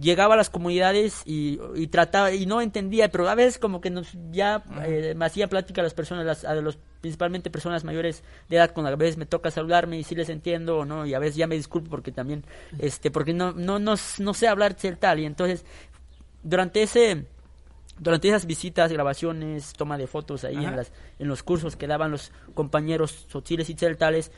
llegaba 0.00 0.34
a 0.34 0.36
las 0.36 0.50
comunidades 0.50 1.22
y, 1.24 1.58
y 1.74 1.86
trataba 1.86 2.30
y 2.32 2.44
no 2.44 2.60
entendía 2.60 3.08
pero 3.10 3.26
a 3.30 3.34
veces 3.34 3.58
como 3.58 3.80
que 3.80 3.88
nos 3.88 4.12
ya 4.30 4.62
eh, 4.84 5.14
me 5.16 5.24
hacía 5.24 5.48
plática 5.48 5.80
a 5.80 5.84
las 5.84 5.94
personas 5.94 6.26
las- 6.26 6.44
a 6.44 6.54
los 6.56 6.76
principalmente 7.00 7.48
personas 7.48 7.82
mayores 7.82 8.22
de 8.50 8.56
edad 8.56 8.72
con 8.72 8.86
a 8.86 8.94
veces 8.94 9.16
me 9.16 9.24
toca 9.24 9.50
saludarme 9.50 9.98
y 9.98 10.04
si 10.04 10.14
les 10.14 10.28
entiendo 10.28 10.76
o 10.80 10.84
no 10.84 11.06
y 11.06 11.14
a 11.14 11.18
veces 11.18 11.36
ya 11.36 11.46
me 11.46 11.54
disculpo 11.54 11.88
porque 11.88 12.12
también 12.12 12.44
este 12.78 13.10
porque 13.10 13.32
no 13.32 13.52
no 13.52 13.78
no, 13.78 13.94
no 14.18 14.34
sé 14.34 14.48
hablar 14.48 14.74
celtal 14.74 15.18
y 15.18 15.24
entonces 15.24 15.64
durante 16.42 16.82
ese 16.82 17.24
durante 17.98 18.28
esas 18.28 18.46
visitas, 18.46 18.92
grabaciones, 18.92 19.72
toma 19.74 19.98
de 19.98 20.06
fotos 20.06 20.44
ahí 20.44 20.56
Ajá. 20.56 20.68
en, 20.68 20.76
las, 20.76 20.92
en 21.18 21.28
los 21.28 21.42
cursos 21.42 21.76
que 21.76 21.86
daban 21.86 22.10
los 22.10 22.32
compañeros 22.54 23.26
sotiles 23.28 23.68
y 23.70 23.74
celtales, 23.74 24.30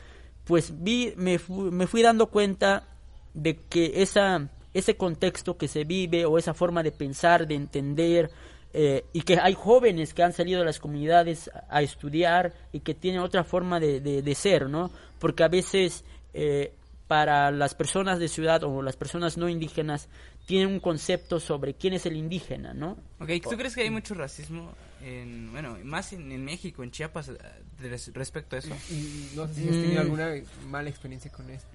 pues 0.45 0.73
vi, 0.83 1.13
me, 1.17 1.39
fu- 1.39 1.71
me 1.71 1.87
fui 1.87 2.01
dando 2.01 2.27
cuenta 2.27 2.87
de 3.33 3.55
que 3.57 4.01
esa, 4.01 4.49
ese 4.73 4.95
contexto 4.95 5.57
que 5.57 5.67
se 5.67 5.83
vive 5.83 6.25
o 6.25 6.37
esa 6.37 6.53
forma 6.53 6.83
de 6.83 6.91
pensar, 6.91 7.47
de 7.47 7.55
entender, 7.55 8.31
eh, 8.73 9.03
y 9.13 9.21
que 9.21 9.37
hay 9.39 9.53
jóvenes 9.53 10.13
que 10.13 10.23
han 10.23 10.31
salido 10.33 10.59
de 10.59 10.65
las 10.65 10.79
comunidades 10.79 11.49
a, 11.53 11.65
a 11.77 11.81
estudiar 11.81 12.53
y 12.71 12.79
que 12.79 12.93
tienen 12.93 13.21
otra 13.21 13.43
forma 13.43 13.79
de, 13.79 13.99
de- 13.99 14.21
de 14.21 14.35
ser, 14.35 14.69
¿no? 14.69 14.91
Porque 15.19 15.43
a 15.43 15.47
veces 15.49 16.03
eh, 16.33 16.73
para 17.07 17.51
las 17.51 17.75
personas 17.75 18.19
de 18.19 18.29
ciudad 18.29 18.63
o 18.63 18.81
las 18.81 18.95
personas 18.95 19.37
no 19.37 19.49
indígenas 19.49 20.07
tienen 20.51 20.67
un 20.73 20.81
concepto 20.81 21.39
sobre 21.39 21.73
quién 21.75 21.93
es 21.93 22.05
el 22.05 22.17
indígena, 22.17 22.73
¿no? 22.73 22.97
Ok, 23.21 23.29
¿tú 23.41 23.51
crees 23.57 23.73
que 23.73 23.83
hay 23.83 23.89
mucho 23.89 24.13
racismo 24.15 24.73
en, 25.01 25.49
bueno, 25.53 25.77
más 25.85 26.11
en, 26.11 26.29
en 26.29 26.43
México, 26.43 26.83
en 26.83 26.91
Chiapas, 26.91 27.29
eh, 27.29 27.37
res- 27.79 28.11
respecto 28.13 28.57
a 28.57 28.59
eso? 28.59 28.75
Y 28.89 29.29
no 29.33 29.47
sé 29.47 29.53
si 29.53 29.69
has 29.69 29.79
tenido 29.79 29.99
Mm. 30.01 30.03
alguna 30.03 30.33
mala 30.67 30.89
experiencia 30.89 31.31
con 31.31 31.49
esto. 31.49 31.69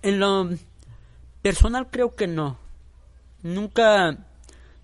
En 0.00 0.18
lo 0.18 0.48
personal 1.42 1.88
creo 1.90 2.14
que 2.14 2.26
no. 2.26 2.56
Nunca 3.42 4.16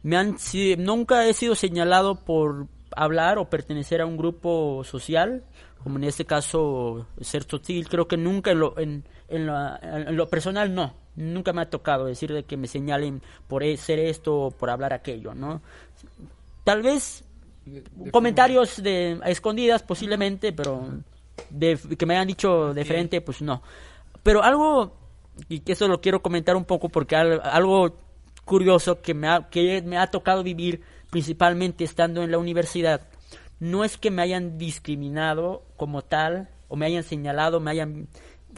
me 0.02 0.16
han 0.18 0.38
si- 0.38 0.76
nunca 0.76 1.26
he 1.26 1.32
sido 1.32 1.54
señalado 1.54 2.16
por 2.24 2.66
hablar 2.94 3.38
o 3.38 3.48
pertenecer 3.48 4.00
a 4.02 4.06
un 4.06 4.16
grupo 4.18 4.82
social, 4.84 5.42
como 5.82 5.96
en 5.96 6.04
este 6.04 6.24
caso 6.26 7.06
ser 7.20 7.44
totil, 7.46 7.88
creo 7.88 8.08
que 8.08 8.16
nunca 8.18 8.50
en 8.50 8.58
lo, 8.60 8.78
en, 8.78 9.04
en 9.28 9.46
lo, 9.46 9.82
en 9.82 10.16
lo 10.16 10.28
personal 10.28 10.74
no. 10.74 10.94
Nunca 11.18 11.52
me 11.52 11.62
ha 11.62 11.70
tocado 11.70 12.04
decir 12.06 12.32
de 12.32 12.44
que 12.44 12.56
me 12.56 12.66
señalen 12.68 13.20
por 13.48 13.62
e- 13.62 13.76
ser 13.76 13.98
esto 13.98 14.36
o 14.40 14.50
por 14.50 14.70
hablar 14.70 14.92
aquello, 14.92 15.34
¿no? 15.34 15.60
Tal 16.64 16.82
vez 16.82 17.24
De- 17.64 17.82
de 17.96 18.10
comentarios 18.10 18.82
de 18.82 19.18
a 19.22 19.30
escondidas 19.30 19.82
posiblemente, 19.82 20.52
pero 20.52 20.88
de, 21.50 21.76
que 21.98 22.06
me 22.06 22.14
hayan 22.14 22.28
dicho 22.28 22.72
de 22.72 22.84
frente, 22.84 23.20
pues 23.20 23.42
no. 23.42 23.62
Pero 24.22 24.42
algo, 24.42 24.96
y 25.48 25.60
que 25.60 25.72
eso 25.72 25.88
lo 25.88 26.00
quiero 26.00 26.22
comentar 26.22 26.56
un 26.56 26.64
poco 26.64 26.88
porque 26.88 27.16
al- 27.16 27.40
algo 27.44 27.96
curioso 28.44 29.02
que 29.02 29.12
me, 29.14 29.28
ha, 29.28 29.48
que 29.50 29.82
me 29.82 29.98
ha 29.98 30.06
tocado 30.06 30.42
vivir 30.42 30.80
principalmente 31.10 31.84
estando 31.84 32.22
en 32.22 32.30
la 32.30 32.38
universidad, 32.38 33.02
no 33.60 33.84
es 33.84 33.96
que 33.98 34.10
me 34.10 34.22
hayan 34.22 34.56
discriminado 34.56 35.62
como 35.76 36.02
tal, 36.02 36.48
o 36.68 36.76
me 36.76 36.86
hayan 36.86 37.02
señalado, 37.02 37.60
me 37.60 37.70
hayan, 37.70 38.08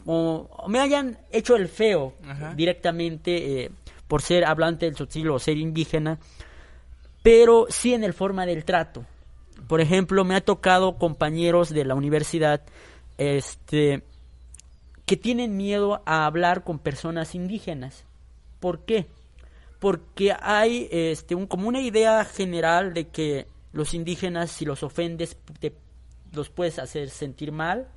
o, 0.05 0.47
me 0.67 0.79
hayan 0.79 1.17
hecho 1.31 1.55
el 1.55 1.67
feo 1.67 2.13
Ajá. 2.27 2.53
directamente 2.55 3.63
eh, 3.63 3.71
por 4.07 4.21
ser 4.21 4.45
hablante 4.45 4.85
del 4.85 4.95
tzotzil 4.95 5.29
o 5.29 5.39
ser 5.39 5.57
indígena, 5.57 6.19
pero 7.23 7.67
sí 7.69 7.93
en 7.93 8.03
el 8.03 8.13
forma 8.13 8.45
del 8.45 8.65
trato. 8.65 9.05
Por 9.67 9.79
ejemplo, 9.79 10.23
me 10.25 10.35
ha 10.35 10.41
tocado 10.41 10.97
compañeros 10.97 11.69
de 11.69 11.85
la 11.85 11.95
universidad 11.95 12.61
este 13.17 14.03
que 15.05 15.17
tienen 15.17 15.57
miedo 15.57 16.01
a 16.05 16.25
hablar 16.25 16.63
con 16.63 16.79
personas 16.79 17.35
indígenas. 17.35 18.05
¿Por 18.59 18.85
qué? 18.85 19.07
Porque 19.79 20.33
hay 20.39 20.87
este 20.91 21.35
un, 21.35 21.47
como 21.47 21.67
una 21.67 21.81
idea 21.81 22.23
general 22.25 22.93
de 22.93 23.07
que 23.07 23.47
los 23.73 23.93
indígenas 23.93 24.51
si 24.51 24.65
los 24.65 24.83
ofendes 24.83 25.37
te 25.59 25.73
los 26.33 26.49
puedes 26.49 26.79
hacer 26.79 27.09
sentir 27.09 27.51
mal, 27.51 27.87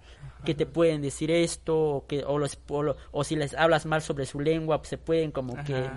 que 0.44 0.54
te 0.54 0.66
pueden 0.66 1.00
decir 1.02 1.30
esto 1.30 1.76
o 1.78 2.06
que 2.06 2.22
o, 2.24 2.38
los, 2.38 2.58
o, 2.68 2.82
lo- 2.82 2.96
o 3.12 3.24
si 3.24 3.34
les 3.36 3.54
hablas 3.54 3.86
mal 3.86 4.02
sobre 4.02 4.26
su 4.26 4.40
lengua, 4.40 4.78
pues 4.78 4.90
se 4.90 4.98
pueden 4.98 5.30
como 5.32 5.54
Ajá. 5.54 5.64
que 5.64 5.90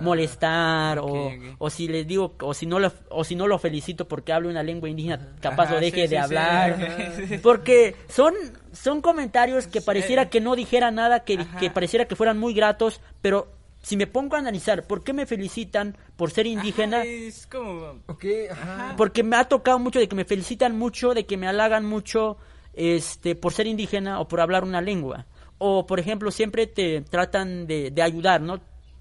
Molestar. 0.00 0.98
o, 1.00 1.30
o 1.58 1.70
si 1.70 1.88
les 1.88 2.06
digo 2.06 2.34
o 2.40 2.54
si 2.54 2.66
no 2.66 2.78
lo 2.78 2.92
o 3.10 3.24
si 3.24 3.34
no 3.36 3.46
lo 3.46 3.58
felicito 3.58 4.08
porque 4.08 4.32
habla 4.32 4.48
una 4.48 4.62
lengua 4.62 4.88
indígena 4.88 5.34
capaz 5.40 5.64
Ajá, 5.64 5.74
lo 5.74 5.80
deje 5.80 5.96
sí, 5.96 6.02
de 6.02 6.08
sí, 6.08 6.16
hablar. 6.16 7.40
Porque 7.42 7.94
son 8.08 8.34
son 8.72 9.00
comentarios 9.00 9.66
que 9.66 9.80
pareciera 9.80 10.28
que 10.30 10.40
no 10.40 10.54
dijera 10.56 10.90
nada 10.90 11.20
que, 11.24 11.38
que 11.58 11.70
pareciera 11.70 12.06
que 12.06 12.16
fueran 12.16 12.38
muy 12.38 12.54
gratos 12.54 13.00
pero 13.20 13.48
si 13.82 13.96
me 13.96 14.06
pongo 14.06 14.36
a 14.36 14.38
analizar 14.38 14.86
por 14.86 15.02
qué 15.02 15.12
me 15.12 15.24
felicitan 15.26 15.96
por 16.16 16.30
ser 16.30 16.46
indígena 16.46 16.98
Ajá, 16.98 17.06
es 17.06 17.46
como... 17.46 18.00
Ok, 18.08 18.24
ajá. 18.50 18.94
porque 18.96 19.22
me 19.22 19.36
ha 19.36 19.44
tocado 19.44 19.78
mucho 19.78 19.98
de 19.98 20.06
que 20.08 20.14
me 20.14 20.26
felicitan 20.26 20.76
mucho, 20.76 21.14
de 21.14 21.24
que 21.24 21.36
me 21.38 21.48
halagan 21.48 21.86
mucho 21.86 22.36
este 22.74 23.34
por 23.34 23.52
ser 23.52 23.66
indígena 23.66 24.20
o 24.20 24.28
por 24.28 24.40
hablar 24.40 24.64
una 24.64 24.80
lengua. 24.80 25.26
O 25.58 25.86
por 25.86 26.00
ejemplo, 26.00 26.30
siempre 26.30 26.66
te 26.66 27.00
tratan 27.02 27.66
de, 27.66 27.90
de 27.90 28.02
ayudar, 28.02 28.40
¿no? 28.40 28.60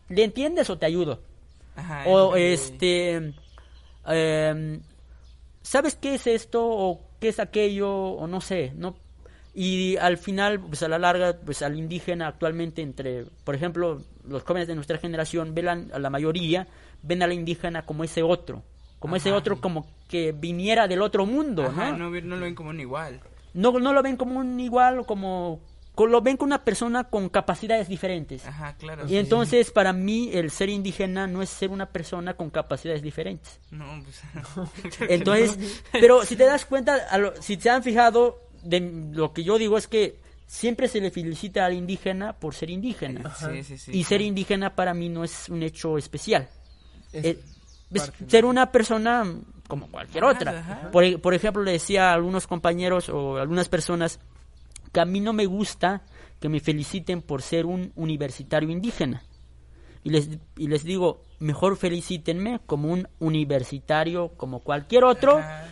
¿Le 0.10 0.24
entiendes 0.24 0.70
o 0.70 0.78
te 0.78 0.86
ayudo? 0.86 1.22
Ajá, 1.76 2.04
O 2.08 2.36
es- 2.36 2.72
este 2.72 3.34
em, 4.08 4.82
¿sabes 5.62 5.96
qué 5.96 6.16
es 6.16 6.28
esto 6.28 6.66
o 6.66 7.00
qué 7.20 7.30
es 7.30 7.40
aquello 7.40 7.90
o 7.92 8.28
no 8.28 8.42
sé, 8.42 8.72
no 8.76 8.96
y 9.54 9.98
al 9.98 10.18
final, 10.18 10.60
pues 10.60 10.84
a 10.84 10.88
la 10.88 11.00
larga, 11.00 11.36
pues 11.44 11.62
al 11.64 11.78
indígena 11.78 12.28
actualmente 12.28 12.82
entre, 12.82 13.26
por 13.44 13.56
ejemplo, 13.56 14.00
los 14.26 14.44
jóvenes 14.44 14.68
de 14.68 14.76
nuestra 14.76 15.00
generación 15.00 15.54
ven 15.56 15.66
la- 15.66 15.84
a 15.96 16.00
la 16.00 16.10
mayoría 16.10 16.68
ven 17.02 17.24
a 17.24 17.28
la 17.28 17.34
indígena 17.34 17.82
como 17.86 18.04
ese 18.04 18.22
otro, 18.24 18.62
como 19.00 19.16
ese 19.16 19.32
otro 19.34 19.60
como 19.60 19.88
que 20.08 20.32
viniera 20.34 20.88
del 20.88 21.02
otro 21.02 21.26
mundo, 21.26 21.64
Ajá, 21.64 21.92
¿no? 21.92 22.10
no, 22.10 22.22
no 22.22 22.36
lo 22.38 22.42
ven 22.46 22.56
como 22.56 22.70
un 22.70 22.80
igual. 22.80 23.20
No, 23.54 23.72
no 23.80 23.94
lo 23.94 24.02
ven 24.04 24.16
como 24.18 24.40
un 24.40 24.60
igual 24.60 25.00
o 25.00 25.06
como 25.06 25.60
co- 25.96 26.06
lo 26.08 26.22
ven 26.22 26.38
como 26.38 26.48
una 26.50 26.64
persona 26.64 27.06
con 27.06 27.30
capacidades 27.30 27.88
diferentes. 27.90 28.46
Ajá, 28.46 28.76
claro. 28.78 29.06
Y 29.06 29.10
sí. 29.10 29.18
entonces 29.18 29.72
para 29.72 29.92
mí 29.92 30.30
el 30.34 30.50
ser 30.52 30.70
indígena 30.70 31.28
no 31.28 31.42
es 31.42 31.50
ser 31.50 31.70
una 31.72 31.88
persona 31.88 32.36
con 32.36 32.50
capacidades 32.50 33.02
diferentes. 33.02 33.60
No, 33.72 33.86
pues... 34.04 35.00
Entonces, 35.10 35.82
pero 35.92 36.24
si 36.26 36.36
te 36.36 36.46
das 36.46 36.66
cuenta, 36.66 36.96
a 37.10 37.18
lo- 37.18 37.42
si 37.42 37.56
se 37.58 37.70
han 37.70 37.84
fijado, 37.84 38.40
de 38.64 38.80
lo 39.14 39.34
que 39.34 39.44
yo 39.44 39.58
digo 39.58 39.78
es 39.78 39.88
que 39.88 40.20
siempre 40.48 40.88
se 40.88 41.00
le 41.02 41.12
felicita 41.12 41.66
al 41.66 41.74
indígena 41.74 42.34
por 42.34 42.54
ser 42.56 42.70
indígena. 42.70 43.34
Sí, 43.36 43.64
sí, 43.64 43.78
sí. 43.78 43.92
y 43.94 44.04
ser 44.04 44.22
indígena 44.22 44.76
para 44.76 44.94
mí 44.94 45.10
no 45.10 45.24
es 45.24 45.50
un 45.50 45.64
hecho 45.64 45.98
especial. 45.98 46.48
Es 47.14 47.26
Eh, 47.26 47.40
ser 48.28 48.46
una 48.46 48.72
persona 48.72 49.26
como 49.70 49.88
cualquier 49.90 50.26
Ajá, 50.26 50.34
otra. 50.34 50.60
ajá. 50.60 50.92
Por, 50.92 51.06
e- 51.06 51.18
por 51.18 51.34
ejemplo, 51.34 51.64
le 51.64 51.72
decía 51.72 52.10
a 52.12 52.14
algunos 52.16 52.46
compañeros 52.48 53.08
o 53.08 53.38
a 53.38 53.42
algunas 53.42 53.70
personas 53.70 54.20
que 54.92 55.00
a 55.00 55.06
mí 55.06 55.22
no 55.22 55.32
me 55.32 55.46
gusta 55.46 56.02
que 56.42 56.50
me 56.50 56.60
feliciten 56.60 57.22
por 57.22 57.42
ser 57.42 57.66
un 57.66 57.94
universitario 57.96 58.70
indígena. 58.70 59.24
Y 60.04 60.10
les, 60.10 60.30
y 60.58 60.68
les 60.68 60.84
digo, 60.84 61.24
mejor 61.40 61.78
felicítenme 61.78 62.60
como 62.66 62.92
un 62.92 63.08
universitario, 63.20 64.30
como 64.38 64.60
cualquier 64.62 65.04
otro, 65.04 65.38
Ajá, 65.38 65.68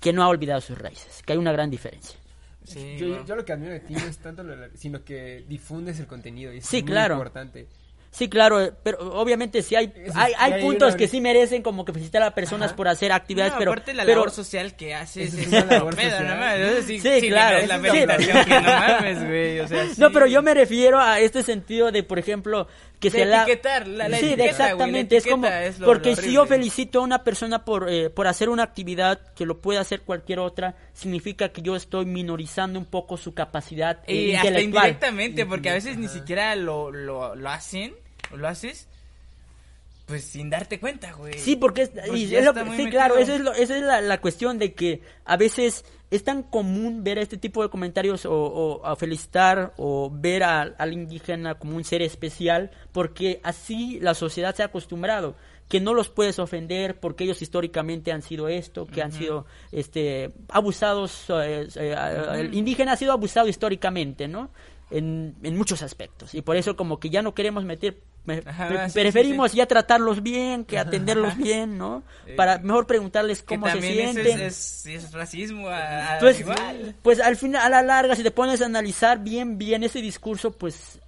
que 0.00 0.12
no 0.12 0.22
ha 0.24 0.28
olvidado 0.28 0.60
sus 0.60 0.76
raíces, 0.76 1.22
que 1.22 1.32
hay 1.32 1.38
una 1.38 1.52
gran 1.52 1.70
diferencia. 1.70 2.18
sí, 2.64 2.96
Yo, 2.98 3.06
no. 3.08 3.24
yo 3.24 3.36
lo 3.36 3.44
que 3.44 3.52
admiro 3.52 3.72
de 3.72 3.80
ti 3.80 3.94
no 3.94 4.00
es 4.04 4.18
tanto 4.18 4.42
lo 4.42 4.56
de 4.56 4.68
la- 4.68 4.76
sino 4.76 5.04
que 5.04 5.44
difundes 5.48 5.98
el 6.00 6.06
contenido 6.06 6.52
y 6.52 6.58
eso 6.58 6.68
Sí, 6.68 6.78
es 6.78 6.82
muy 6.82 6.90
claro. 6.92 7.14
importante. 7.14 7.68
Sí, 8.14 8.28
claro, 8.28 8.60
eh, 8.62 8.72
pero 8.82 8.98
obviamente 9.14 9.62
sí 9.62 9.74
hay, 9.74 9.86
hay, 9.96 10.10
sí, 10.10 10.34
hay 10.38 10.52
hay 10.52 10.62
puntos 10.62 10.88
una- 10.90 10.96
que 10.98 11.08
sí 11.08 11.22
merecen 11.22 11.62
como 11.62 11.82
que 11.86 11.94
felicitar 11.94 12.22
a 12.22 12.34
personas 12.34 12.66
Ajá. 12.68 12.76
por 12.76 12.86
hacer 12.88 13.10
actividades, 13.10 13.54
No, 13.54 13.58
pero, 13.58 13.70
aparte 13.70 13.94
la 13.94 14.04
pero 14.04 14.16
labor 14.16 14.30
social 14.30 14.76
que 14.76 14.94
haces 14.94 15.32
es 15.32 15.46
una 15.48 15.64
labor 15.64 15.96
pedo, 15.96 16.10
social. 16.10 16.28
no 16.28 16.36
mames, 16.36 16.60
eso 16.60 16.86
sí, 16.86 17.00
Sí, 17.00 17.20
sí 17.20 17.28
claro, 17.28 17.66
la 17.66 17.80
que 17.80 18.60
no 18.60 18.62
mames, 18.62 19.26
güey, 19.26 19.60
o 19.60 19.66
sea, 19.66 19.86
No, 19.96 20.12
pero 20.12 20.26
yo 20.26 20.42
me 20.42 20.52
refiero 20.52 21.00
a 21.00 21.20
este 21.20 21.42
sentido 21.42 21.90
de, 21.90 22.02
por 22.02 22.18
ejemplo, 22.18 22.68
que 23.00 23.08
De 23.08 23.18
se 23.20 23.24
la... 23.24 23.44
etiquetar, 23.44 23.88
la- 23.88 24.08
la 24.10 24.18
sí, 24.18 24.26
de 24.26 24.32
etiqueta, 24.34 24.56
güey, 24.56 24.66
exactamente, 24.72 25.16
es 25.16 25.26
como... 25.26 25.46
etiqueta 25.46 25.64
es 25.64 25.78
lo- 25.80 25.86
porque 25.86 26.10
lo 26.10 26.16
si 26.16 26.32
yo 26.34 26.44
felicito 26.46 26.98
a 27.00 27.02
una 27.04 27.24
persona 27.24 27.64
por, 27.64 27.88
eh, 27.90 28.10
por 28.10 28.26
hacer 28.26 28.50
una 28.50 28.62
actividad 28.62 29.20
que 29.34 29.46
lo 29.46 29.62
puede 29.62 29.78
hacer 29.78 30.02
cualquier 30.02 30.38
otra, 30.38 30.74
significa 30.92 31.48
que 31.48 31.62
yo 31.62 31.74
estoy 31.76 32.04
minorizando 32.04 32.78
un 32.78 32.84
poco 32.84 33.16
su 33.16 33.32
capacidad 33.32 34.00
eh, 34.06 34.14
Y 34.14 34.34
hasta 34.34 34.48
intelectual. 34.48 34.84
indirectamente, 34.84 35.46
porque 35.46 35.70
a 35.70 35.72
veces 35.72 35.96
ni 35.96 36.08
siquiera 36.08 36.54
lo, 36.56 36.90
lo, 36.92 37.34
lo 37.34 37.48
hacen, 37.48 37.94
lo 38.36 38.48
haces, 38.48 38.88
pues 40.06 40.24
sin 40.24 40.50
darte 40.50 40.80
cuenta, 40.80 41.12
güey. 41.12 41.34
Sí, 41.38 41.56
porque 41.56 41.82
es, 41.82 41.90
y 42.12 42.34
es 42.34 42.44
lo- 42.44 42.52
sí, 42.54 42.64
metido. 42.70 42.90
claro, 42.90 43.16
esa 43.18 43.34
es, 43.36 43.40
lo- 43.40 43.52
esa 43.52 43.76
es 43.76 43.82
la, 43.82 44.00
la 44.00 44.20
cuestión 44.20 44.58
de 44.58 44.74
que 44.74 45.00
a 45.24 45.36
veces 45.36 45.84
es 46.10 46.24
tan 46.24 46.42
común 46.42 47.02
ver 47.04 47.18
este 47.18 47.38
tipo 47.38 47.62
de 47.62 47.70
comentarios 47.70 48.26
o, 48.26 48.32
o 48.34 48.84
a 48.86 48.96
felicitar 48.96 49.72
o 49.78 50.10
ver 50.12 50.42
a- 50.42 50.62
al 50.76 50.92
indígena 50.92 51.54
como 51.54 51.76
un 51.76 51.84
ser 51.84 52.02
especial, 52.02 52.70
porque 52.90 53.40
así 53.44 53.98
la 54.00 54.14
sociedad 54.14 54.54
se 54.54 54.62
ha 54.62 54.66
acostumbrado 54.66 55.34
que 55.68 55.80
no 55.80 55.94
los 55.94 56.10
puedes 56.10 56.38
ofender 56.38 57.00
porque 57.00 57.24
ellos 57.24 57.40
históricamente 57.40 58.12
han 58.12 58.20
sido 58.20 58.48
esto, 58.48 58.86
que 58.86 59.00
han 59.02 59.10
sido 59.12 59.46
este 59.70 60.30
abusados, 60.50 61.24
eh, 61.30 61.66
eh, 61.76 61.96
el 62.40 62.52
indígena 62.54 62.92
ha 62.92 62.96
sido 62.96 63.12
abusado 63.12 63.48
históricamente, 63.48 64.28
¿no? 64.28 64.50
En, 64.94 65.34
en 65.42 65.56
muchos 65.56 65.80
aspectos 65.82 66.34
y 66.34 66.42
por 66.42 66.56
eso 66.56 66.76
como 66.76 67.00
que 67.00 67.08
ya 67.08 67.22
no 67.22 67.34
queremos 67.34 67.64
meter 67.64 67.98
Ajá, 68.46 68.88
sí, 68.88 68.94
preferimos 68.94 69.50
sí, 69.50 69.54
sí. 69.54 69.58
ya 69.58 69.66
tratarlos 69.66 70.22
bien 70.22 70.64
que 70.64 70.78
atenderlos 70.78 71.36
bien, 71.36 71.76
¿no? 71.78 72.02
Para 72.36 72.58
mejor 72.58 72.86
preguntarles 72.86 73.40
que 73.40 73.46
cómo 73.56 73.66
se 73.66 73.72
también 73.72 73.98
eso 74.00 74.22
sienten. 74.22 74.40
es, 74.46 74.86
es, 74.86 75.04
es 75.04 75.12
racismo 75.12 75.68
a, 75.68 76.18
pues, 76.20 76.40
igual. 76.40 76.94
pues 77.02 77.20
al 77.20 77.36
final, 77.36 77.62
a 77.62 77.68
la 77.70 77.82
larga, 77.82 78.14
si 78.14 78.22
te 78.22 78.30
pones 78.30 78.60
a 78.60 78.66
analizar 78.66 79.18
bien, 79.24 79.58
bien 79.58 79.82
ese 79.82 80.00
discurso, 80.00 80.52
pues 80.52 81.00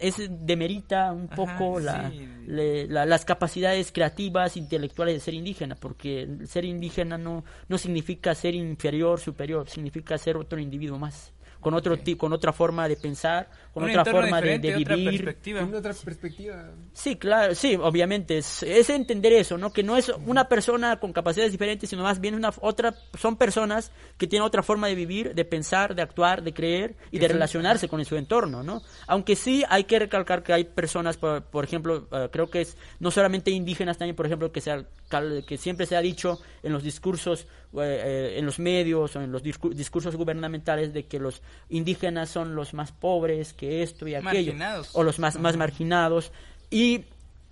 es 0.00 0.14
demerita 0.46 1.12
un 1.12 1.26
Ajá, 1.26 1.34
poco 1.36 1.80
la, 1.80 2.10
sí. 2.10 2.28
le- 2.46 2.86
la- 2.88 3.04
las 3.06 3.24
capacidades 3.24 3.90
creativas, 3.92 4.56
intelectuales 4.56 5.14
de 5.14 5.20
ser 5.20 5.34
indígena, 5.34 5.74
porque 5.74 6.28
ser 6.46 6.64
indígena 6.64 7.18
no, 7.18 7.44
no 7.68 7.78
significa 7.78 8.34
ser 8.34 8.54
inferior, 8.54 9.20
superior, 9.20 9.68
significa 9.68 10.16
ser 10.18 10.36
otro 10.36 10.58
individuo 10.58 10.98
más, 10.98 11.32
con 11.60 11.74
otro 11.74 11.98
ti- 11.98 12.16
con 12.16 12.32
otra 12.32 12.52
forma 12.52 12.88
de 12.88 12.96
pensar, 12.96 13.48
con 13.74 13.84
Un 13.84 13.90
otra 13.90 14.04
forma 14.04 14.40
de, 14.40 14.56
otra 14.56 14.96
vivir. 14.96 15.04
perspectiva. 15.24 15.60
Tiene 15.62 15.76
otra 15.76 15.92
perspectiva. 15.92 16.70
Sí, 16.92 17.16
claro, 17.16 17.54
sí, 17.54 17.76
obviamente 17.80 18.38
es, 18.38 18.62
es 18.62 18.90
entender 18.90 19.32
eso, 19.32 19.58
¿no? 19.58 19.72
Que 19.72 19.82
no 19.82 19.96
es 19.96 20.08
una 20.26 20.48
persona 20.48 20.98
con 21.00 21.12
capacidades 21.12 21.52
diferentes, 21.52 21.88
sino 21.90 22.02
más 22.02 22.20
bien 22.20 22.34
una 22.34 22.50
otra 22.60 22.94
son 23.18 23.36
personas 23.36 23.92
que 24.16 24.26
tienen 24.26 24.46
otra 24.46 24.62
forma 24.62 24.86
de 24.88 24.94
vivir, 24.94 25.34
de 25.34 25.44
pensar, 25.44 25.94
de 25.94 26.02
actuar, 26.02 26.42
de 26.42 26.52
creer 26.54 26.96
y 27.10 27.18
de 27.18 27.28
relacionarse 27.28 27.88
con 27.88 28.04
su 28.04 28.16
entorno, 28.16 28.62
¿no? 28.62 28.82
Aunque 29.06 29.36
sí 29.36 29.64
hay 29.68 29.84
que 29.84 29.98
recalcar 29.98 30.42
que 30.42 30.52
hay 30.52 30.64
personas, 30.64 31.16
por, 31.16 31.42
por 31.42 31.64
ejemplo, 31.64 32.08
eh, 32.12 32.28
creo 32.32 32.50
que 32.50 32.62
es 32.62 32.76
no 33.00 33.10
solamente 33.10 33.50
indígenas 33.50 33.98
también, 33.98 34.16
por 34.16 34.26
ejemplo, 34.26 34.50
que 34.52 34.60
se 34.60 34.70
ha- 34.70 34.84
cal- 35.08 35.44
que 35.46 35.56
siempre 35.58 35.86
se 35.86 35.96
ha 35.96 36.00
dicho 36.00 36.40
en 36.62 36.72
los 36.72 36.82
discursos 36.82 37.46
eh, 37.74 37.78
eh, 37.80 38.34
en 38.38 38.46
los 38.46 38.58
medios 38.58 39.14
o 39.16 39.20
en 39.22 39.30
los 39.32 39.42
discu- 39.44 39.72
discursos 39.72 40.16
gubernamentales 40.16 40.92
de 40.94 41.04
que 41.06 41.18
los 41.18 41.42
indígenas 41.68 42.30
son 42.30 42.54
los 42.54 42.72
más 42.74 42.92
pobres, 42.92 43.52
que 43.52 43.82
esto 43.82 44.06
y 44.08 44.14
aquello, 44.14 44.52
Marginados. 44.52 44.90
o 44.94 45.02
los 45.02 45.18
más, 45.18 45.38
más 45.38 45.56
marginados. 45.56 46.32
Y, 46.70 47.04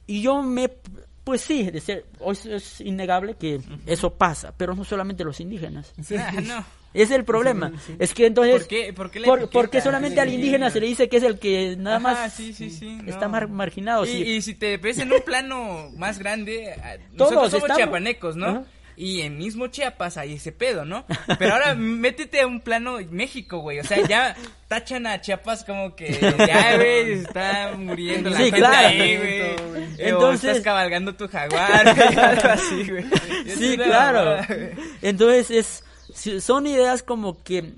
y 0.07 0.23
yo 0.23 0.43
me, 0.43 0.71
pues 1.25 1.41
sí, 1.43 1.71
de 1.71 1.81
ser, 1.81 2.05
hoy 2.21 2.37
es 2.51 2.81
innegable 2.81 3.35
que 3.35 3.61
eso 3.87 4.15
pasa, 4.15 4.55
pero 4.57 4.75
no 4.75 4.85
solamente 4.85 5.25
los 5.25 5.41
indígenas. 5.41 5.93
Ah, 6.19 6.33
no. 6.43 6.65
Es 6.95 7.11
el 7.11 7.25
problema. 7.27 7.73
Es 7.99 8.15
que 8.15 8.25
entonces, 8.25 8.55
¿Por 8.61 8.69
qué- 8.69 8.93
por 8.95 9.11
qué 9.11 9.21
la 9.21 9.27
por- 9.27 9.39
etiqueta? 9.41 9.53
porque 9.53 9.81
solamente 9.83 10.19
al 10.19 10.33
indígena 10.33 10.71
se 10.71 10.81
le 10.81 10.87
dice 10.87 11.11
que 11.11 11.19
es 11.19 11.25
el 11.25 11.39
que 11.39 11.77
nada 11.77 11.97
Ajá, 11.97 12.03
más 12.25 12.33
sí, 12.33 12.55
está 13.07 13.27
no. 13.27 13.33
mar- 13.33 13.49
marginado. 13.49 14.07
Y, 14.07 14.41
si 14.41 14.55
te 14.55 14.79
ves 14.79 14.97
en 15.01 15.13
un 15.13 15.21
plano 15.21 15.91
más 15.95 16.19
grande, 16.19 16.73
ah, 16.83 16.95
Todos 17.15 17.35
somos 17.35 17.53
estamos- 17.53 17.77
chiapanecos, 17.77 18.37
¿no? 18.37 18.47
Ajá. 18.47 18.65
Y 18.99 19.21
en 19.21 19.37
mismo 19.37 19.67
Chiapas 19.67 20.17
hay 20.17 20.35
ese 20.35 20.53
pedo, 20.53 20.85
¿no? 20.87 21.05
Pero 21.39 21.53
ahora 21.53 21.75
métete 21.77 22.41
a 22.41 22.47
un 22.47 22.61
plano 22.61 22.99
México, 23.11 23.59
güey. 23.59 23.79
O 23.81 23.85
sea, 23.85 24.07
ya 24.07 24.35
tachan 24.69 25.07
a 25.07 25.21
Chiapas 25.21 25.65
como 25.65 25.95
que 25.95 26.13
ya, 26.49 26.77
güey, 26.77 27.13
está 27.13 27.73
muriendo 27.77 28.31
la 28.31 28.37
Sí, 28.39 28.45
gente 28.45 28.59
claro. 28.59 28.89
ahí, 28.89 29.17
güey. 29.17 29.41
Entonces- 29.99 30.51
estás 30.51 30.65
cabalgando 30.65 31.15
tu 31.15 31.29
jaguar, 31.29 31.95
güey, 31.95 32.19
algo 32.19 32.49
así, 32.49 32.91
güey. 32.91 33.05
Sí, 33.57 33.77
claro. 33.77 34.25
mamada, 34.25 34.47
güey. 34.47 34.71
Entonces, 35.03 35.83
es, 36.15 36.43
son 36.43 36.67
ideas 36.67 37.03
como 37.03 37.43
que 37.43 37.75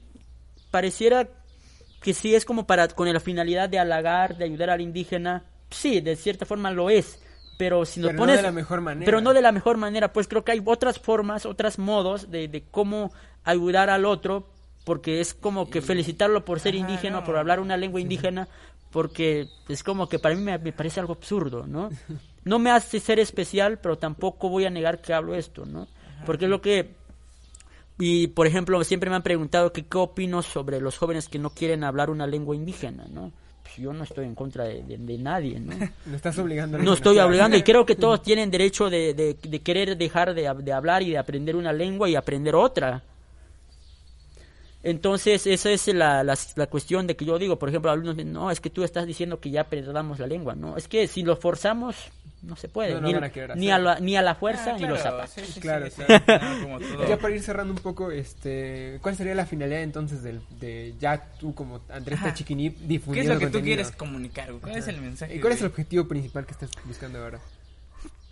pareciera 0.71 1.29
que 2.01 2.15
sí 2.15 2.35
es 2.35 2.45
como 2.45 2.67
para 2.67 2.87
con 2.89 3.13
la 3.13 3.19
finalidad 3.21 3.69
de 3.69 3.79
halagar, 3.81 4.37
de 4.37 4.45
ayudar 4.45 4.71
al 4.71 4.81
indígena. 4.81 5.45
Sí, 5.71 6.01
de 6.01 6.15
cierta 6.17 6.47
forma 6.47 6.71
lo 6.71 6.91
es. 6.91 7.19
Pero 7.59 7.85
si 7.85 8.01
lo 8.01 8.07
Pero 8.09 8.17
no 8.17 8.23
pones. 8.23 8.37
de 8.37 8.43
la 8.43 8.53
mejor 8.53 8.81
manera. 8.81 9.05
Pero 9.05 9.21
no 9.21 9.35
de 9.35 9.43
la 9.43 9.53
mejor 9.53 9.77
manera. 9.77 10.13
Pues 10.13 10.27
creo 10.29 10.45
que 10.45 10.53
hay 10.53 10.63
otras 10.65 10.99
formas, 10.99 11.45
otros 11.45 11.79
modos 11.79 12.31
de, 12.31 12.49
de 12.49 12.63
cómo 12.71 13.13
ayudar 13.45 13.91
al 13.91 14.07
otro. 14.07 14.47
Porque 14.85 15.21
es 15.21 15.35
como 15.35 15.69
que 15.69 15.83
felicitarlo 15.83 16.47
por 16.47 16.61
ser 16.61 16.75
Ajá, 16.75 16.81
indígena, 16.81 17.19
no. 17.21 17.25
por 17.25 17.37
hablar 17.37 17.61
una 17.61 17.77
lengua 17.77 18.01
indígena. 18.01 18.49
Porque 18.91 19.49
es 19.69 19.83
como 19.83 20.09
que 20.09 20.19
para 20.19 20.35
mí 20.35 20.41
me, 20.41 20.57
me 20.57 20.73
parece 20.73 21.01
algo 21.01 21.13
absurdo, 21.13 21.67
¿no? 21.67 21.91
No 22.45 22.59
me 22.59 22.71
hace 22.71 22.99
ser 22.99 23.19
especial, 23.19 23.79
pero 23.79 23.99
tampoco 23.99 24.49
voy 24.49 24.65
a 24.65 24.71
negar 24.71 25.03
que 25.03 25.13
hablo 25.13 25.35
esto, 25.35 25.67
¿no? 25.67 25.87
Porque 26.25 26.47
es 26.47 26.51
lo 26.51 26.63
que 26.63 26.95
y 27.99 28.29
por 28.29 28.47
ejemplo, 28.47 28.83
siempre 28.85 29.11
me 29.11 29.17
han 29.17 29.23
preguntado 29.23 29.73
que 29.73 29.85
qué 29.85 29.99
opino 29.99 30.41
sobre 30.43 30.81
los 30.81 30.97
jóvenes 30.97 31.29
que 31.29 31.39
no 31.39 31.51
quieren 31.51 31.83
hablar 31.83 32.11
una 32.11 32.27
lengua 32.27 32.55
indígena, 32.55 33.07
¿no? 33.11 33.33
Yo 33.77 33.93
no 33.93 34.05
estoy 34.05 34.25
en 34.27 34.35
contra 34.35 34.65
de, 34.65 34.83
de- 34.83 34.99
de 34.99 35.19
nadie, 35.19 35.61
¿no? 35.61 35.75
No 36.07 36.17
estás 36.17 36.39
obligando. 36.39 36.79
a 36.79 36.83
No 36.83 36.95
estoy 36.95 37.19
obligando 37.19 37.57
y 37.57 37.63
creo 37.63 37.85
que 37.85 37.95
todos 37.97 38.23
tienen 38.23 38.51
derecho 38.51 38.89
de, 38.91 39.15
de- 39.15 39.61
querer 39.61 39.97
dejar 39.97 40.35
de 40.35 40.73
hablar 40.73 41.03
y 41.03 41.11
de 41.11 41.19
aprender 41.19 41.55
una 41.57 41.73
lengua 41.73 42.09
y 42.09 42.17
aprender 42.17 42.55
otra. 42.55 43.03
Entonces, 44.91 45.47
esa 45.47 45.71
es 45.71 45.87
la, 45.89 46.25
la, 46.25 46.37
la 46.57 46.67
cuestión 46.67 47.07
de 47.07 47.17
que 47.17 47.25
yo 47.25 47.39
digo, 47.39 47.59
por 47.59 47.69
ejemplo, 47.69 47.91
alumnos, 47.91 48.17
me 48.17 48.23
dicen, 48.23 48.33
no, 48.33 48.51
es 48.51 48.61
que 48.61 48.71
tú 48.71 48.85
estás 48.85 49.07
diciendo 49.07 49.39
que 49.41 49.51
ya 49.51 49.65
perdamos 49.65 50.19
la 50.19 50.27
lengua, 50.27 50.55
¿no? 50.55 50.77
Es 50.77 50.89
que 50.89 51.07
si 51.09 51.23
lo 51.23 51.37
forzamos, 51.37 51.97
no 52.43 52.55
se 52.57 52.69
puede, 52.69 52.95
No 52.95 53.01
lo 53.01 53.07
ni, 53.09 53.15
van 53.15 53.25
a 53.25 53.31
querer 53.31 53.57
ni, 53.57 53.71
a 53.71 53.79
la, 53.79 53.99
ni 54.01 54.17
a 54.17 54.23
la 54.23 54.35
fuerza 54.35 54.71
Ah, 54.71 54.73
ni 54.75 54.79
claro, 54.79 54.95
los 54.95 55.03
zapatos. 55.03 55.31
sí, 55.31 55.43
sí, 55.53 55.61
Claro, 55.61 55.87
sí, 55.91 55.93
claro. 55.97 56.25
claro, 56.25 56.63
como 56.63 56.79
todo. 56.97 57.09
Ya 57.09 57.17
para 57.19 57.35
ir 57.35 57.43
cerrando 57.43 57.73
un 57.75 57.81
poco, 57.81 58.11
este, 58.13 58.99
¿cuál 59.03 59.17
sería 59.17 59.35
la 59.35 59.45
finalidad 59.47 59.83
entonces 59.83 60.23
del, 60.23 60.41
de 60.61 60.95
ya 61.01 61.23
tú 61.41 61.55
como 61.55 61.81
Andrés 61.91 62.19
Ajá. 62.19 62.31
Tachiquini 62.31 62.71
¿Qué 62.71 62.77
es 62.83 62.89
difundiendo 62.89 63.35
lo 63.35 63.41
que 63.41 63.47
tú 63.47 63.53
contenido? 63.55 63.77
quieres 63.77 63.93
comunicar? 63.97 64.53
¿Cuál 64.61 64.77
es 64.77 64.89
el 64.89 65.01
mensaje? 65.01 65.35
¿Y 65.37 65.41
cuál 65.41 65.53
es 65.53 65.59
de- 65.61 65.67
el 65.67 65.71
objetivo 65.73 66.07
principal 66.09 66.47
que 66.47 66.53
estás 66.53 66.71
buscando 66.85 67.19
ahora? 67.19 67.41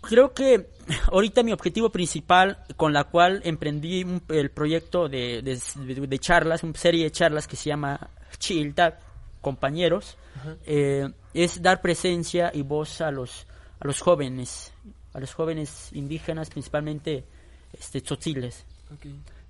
Creo 0.01 0.33
que 0.33 0.69
ahorita 1.11 1.43
mi 1.43 1.51
objetivo 1.51 1.89
principal 1.91 2.63
con 2.75 2.93
la 2.93 3.05
cual 3.05 3.41
emprendí 3.43 4.03
un- 4.03 4.21
el 4.29 4.51
proyecto 4.51 5.09
de, 5.09 5.41
de- 5.41 6.07
de 6.07 6.19
charlas, 6.19 6.63
una 6.63 6.73
serie 6.75 7.03
de 7.03 7.11
charlas 7.11 7.47
que 7.47 7.55
se 7.55 7.69
llama 7.69 8.09
Chilta, 8.37 8.99
compañeros, 9.41 10.17
eh, 10.65 11.09
es 11.33 11.61
dar 11.61 11.81
presencia 11.81 12.51
y 12.53 12.61
voz 12.61 13.01
a 13.01 13.11
los, 13.11 13.47
a 13.79 13.87
los 13.87 13.99
jóvenes, 14.01 14.71
a 15.13 15.19
los 15.19 15.33
jóvenes 15.33 15.89
indígenas, 15.93 16.49
principalmente 16.49 17.25
este, 17.73 18.01
tzotziles. 18.01 18.63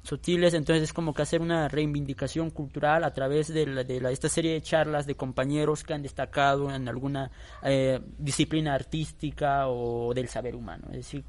Sutiles, 0.07 0.53
entonces 0.53 0.83
es 0.83 0.93
como 0.93 1.13
que 1.13 1.21
hacer 1.21 1.41
una 1.41 1.67
reivindicación 1.67 2.49
cultural 2.49 3.03
a 3.03 3.13
través 3.13 3.53
de, 3.53 3.65
la- 3.67 3.83
de 3.83 3.99
la- 3.99 4.11
esta 4.11 4.29
serie 4.29 4.53
de 4.53 4.61
charlas 4.61 5.05
de 5.05 5.15
compañeros 5.15 5.83
que 5.83 5.93
han 5.93 6.01
destacado 6.01 6.73
en 6.73 6.87
alguna 6.87 7.29
eh, 7.63 7.99
disciplina 8.17 8.73
artística 8.73 9.67
o 9.67 10.13
del 10.13 10.29
saber 10.29 10.55
humano, 10.55 10.87
es 10.91 10.97
decir, 10.97 11.23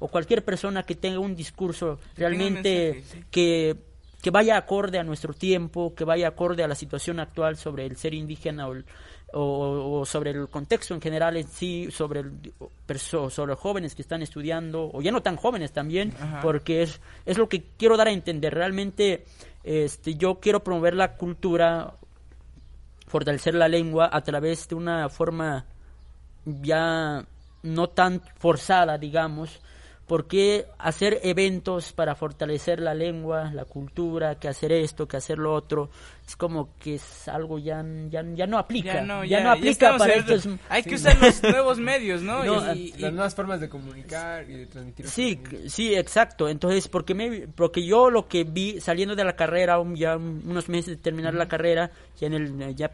o 0.00 0.08
cualquier 0.08 0.44
persona 0.44 0.82
que 0.82 0.96
tenga 0.96 1.20
un 1.20 1.36
discurso 1.36 1.98
realmente 2.16 3.02
que, 3.30 3.76
que 4.20 4.30
vaya 4.30 4.56
acorde 4.56 4.98
a 4.98 5.04
nuestro 5.04 5.32
tiempo, 5.34 5.94
que 5.94 6.04
vaya 6.04 6.28
acorde 6.28 6.64
a 6.64 6.68
la 6.68 6.74
situación 6.74 7.20
actual 7.20 7.56
sobre 7.56 7.86
el 7.86 7.96
ser 7.96 8.14
indígena 8.14 8.66
o, 8.66 8.72
el- 8.72 8.84
o- 9.34 10.00
o 10.00 10.06
sobre 10.06 10.30
el 10.30 10.48
contexto 10.48 10.94
en 10.94 11.00
general 11.00 11.36
en 11.36 11.46
sí, 11.48 11.88
sobre, 11.90 12.20
el, 12.20 12.52
sobre 13.30 13.54
jóvenes 13.54 13.94
que 13.94 14.02
están 14.02 14.22
estudiando, 14.22 14.90
o 14.92 15.02
ya 15.02 15.10
no 15.12 15.22
tan 15.22 15.36
jóvenes 15.36 15.72
también, 15.72 16.14
Ajá. 16.20 16.40
porque 16.42 16.82
es, 16.82 17.00
es 17.26 17.36
lo 17.38 17.48
que 17.48 17.64
quiero 17.76 17.96
dar 17.96 18.08
a 18.08 18.12
entender. 18.12 18.54
Realmente 18.54 19.24
este, 19.64 20.14
yo 20.14 20.36
quiero 20.40 20.62
promover 20.62 20.94
la 20.94 21.16
cultura, 21.16 21.94
fortalecer 23.06 23.54
la 23.54 23.68
lengua 23.68 24.08
a 24.12 24.22
través 24.22 24.68
de 24.68 24.74
una 24.74 25.08
forma 25.08 25.64
ya 26.44 27.24
no 27.62 27.88
tan 27.88 28.20
forzada, 28.36 28.98
digamos, 28.98 29.60
porque 30.06 30.66
hacer 30.78 31.20
eventos 31.22 31.92
para 31.92 32.14
fortalecer 32.14 32.78
la 32.80 32.92
lengua, 32.94 33.50
la 33.54 33.64
cultura, 33.64 34.34
que 34.38 34.48
hacer 34.48 34.70
esto, 34.72 35.08
que 35.08 35.16
hacer 35.16 35.38
lo 35.38 35.54
otro, 35.54 35.88
es 36.26 36.36
como 36.36 36.68
que 36.78 36.96
es 36.96 37.26
algo 37.28 37.58
ya, 37.58 37.82
ya, 38.10 38.22
ya 38.34 38.46
no 38.46 38.58
aplica, 38.58 38.94
Ya 38.94 39.02
no, 39.02 39.24
ya 39.24 39.38
ya, 39.38 39.44
no 39.44 39.50
aplica 39.52 39.96
para 39.96 40.14
estos... 40.14 40.46
Hay 40.68 40.82
que 40.82 40.90
Sí. 40.90 40.94
usar 40.96 41.18
los 41.20 41.42
nuevos 41.42 41.78
medios, 41.78 42.20
¿no? 42.22 42.44
No, 42.44 42.74
y, 42.74 42.92
y- 42.96 42.98
Las 42.98 43.12
nuevas 43.14 43.34
formas 43.34 43.60
de 43.60 43.68
comunicar 43.70 44.44
y 44.50 44.54
de 44.58 44.66
transmitir. 44.66 45.08
Sí, 45.08 45.40
sí, 45.68 45.94
exacto. 45.94 46.48
Entonces, 46.50 46.86
porque 46.88 47.14
me, 47.14 47.48
porque 47.48 47.84
yo 47.86 48.10
lo 48.10 48.28
que 48.28 48.44
vi 48.44 48.80
saliendo 48.82 49.14
de 49.16 49.24
la 49.24 49.36
carrera, 49.36 49.78
un- 49.78 49.96
ya 49.96 50.16
un- 50.18 50.42
unos 50.46 50.68
meses 50.68 50.96
de 50.96 51.02
terminar 51.02 51.32
la 51.34 51.48
carrera, 51.48 51.90
ya 52.20 52.26
en 52.26 52.34
el 52.34 52.74
ya 52.76 52.90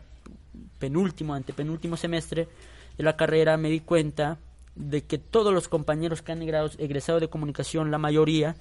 penúltimo, 0.78 1.34
antepenúltimo 1.34 1.96
semestre 1.96 2.48
de 2.96 3.04
la 3.04 3.16
carrera, 3.16 3.56
me 3.56 3.68
di 3.68 3.80
cuenta 3.80 4.38
de 4.74 5.04
que 5.04 5.18
todos 5.18 5.52
los 5.52 5.68
compañeros 5.68 6.22
que 6.22 6.32
han 6.32 6.42
egresado, 6.42 6.70
egresado 6.78 7.20
de 7.20 7.28
comunicación, 7.28 7.90
la 7.90 7.98
mayoría, 7.98 8.56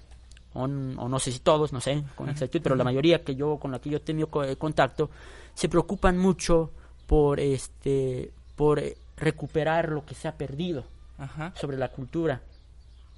o, 0.54 0.68
no 0.68 1.20
sé 1.20 1.32
si 1.32 1.40
todos, 1.40 1.72
no 1.74 1.82
sé, 1.82 2.04
con 2.16 2.30
exactitud, 2.30 2.64
pero 2.64 2.76
la 2.76 2.84
mayoría 2.84 3.24
que 3.24 3.36
yo 3.36 3.58
con 3.58 3.72
la 3.72 3.80
que 3.80 3.90
yo 3.90 3.98
he 3.98 4.02
tenido 4.02 4.30
eh, 4.44 4.56
contacto, 4.56 5.10
se 5.54 5.70
preocupan 5.70 6.18
mucho 6.18 6.72
por 7.08 7.40
este 7.40 8.32
por 8.56 8.80
eh, 8.80 8.98
recuperar 9.18 9.90
lo 9.90 10.06
que 10.06 10.16
se 10.16 10.28
ha 10.28 10.36
perdido 10.36 10.86
Ajá. 11.18 11.54
sobre 11.56 11.78
la 11.78 11.90
cultura. 11.90 12.42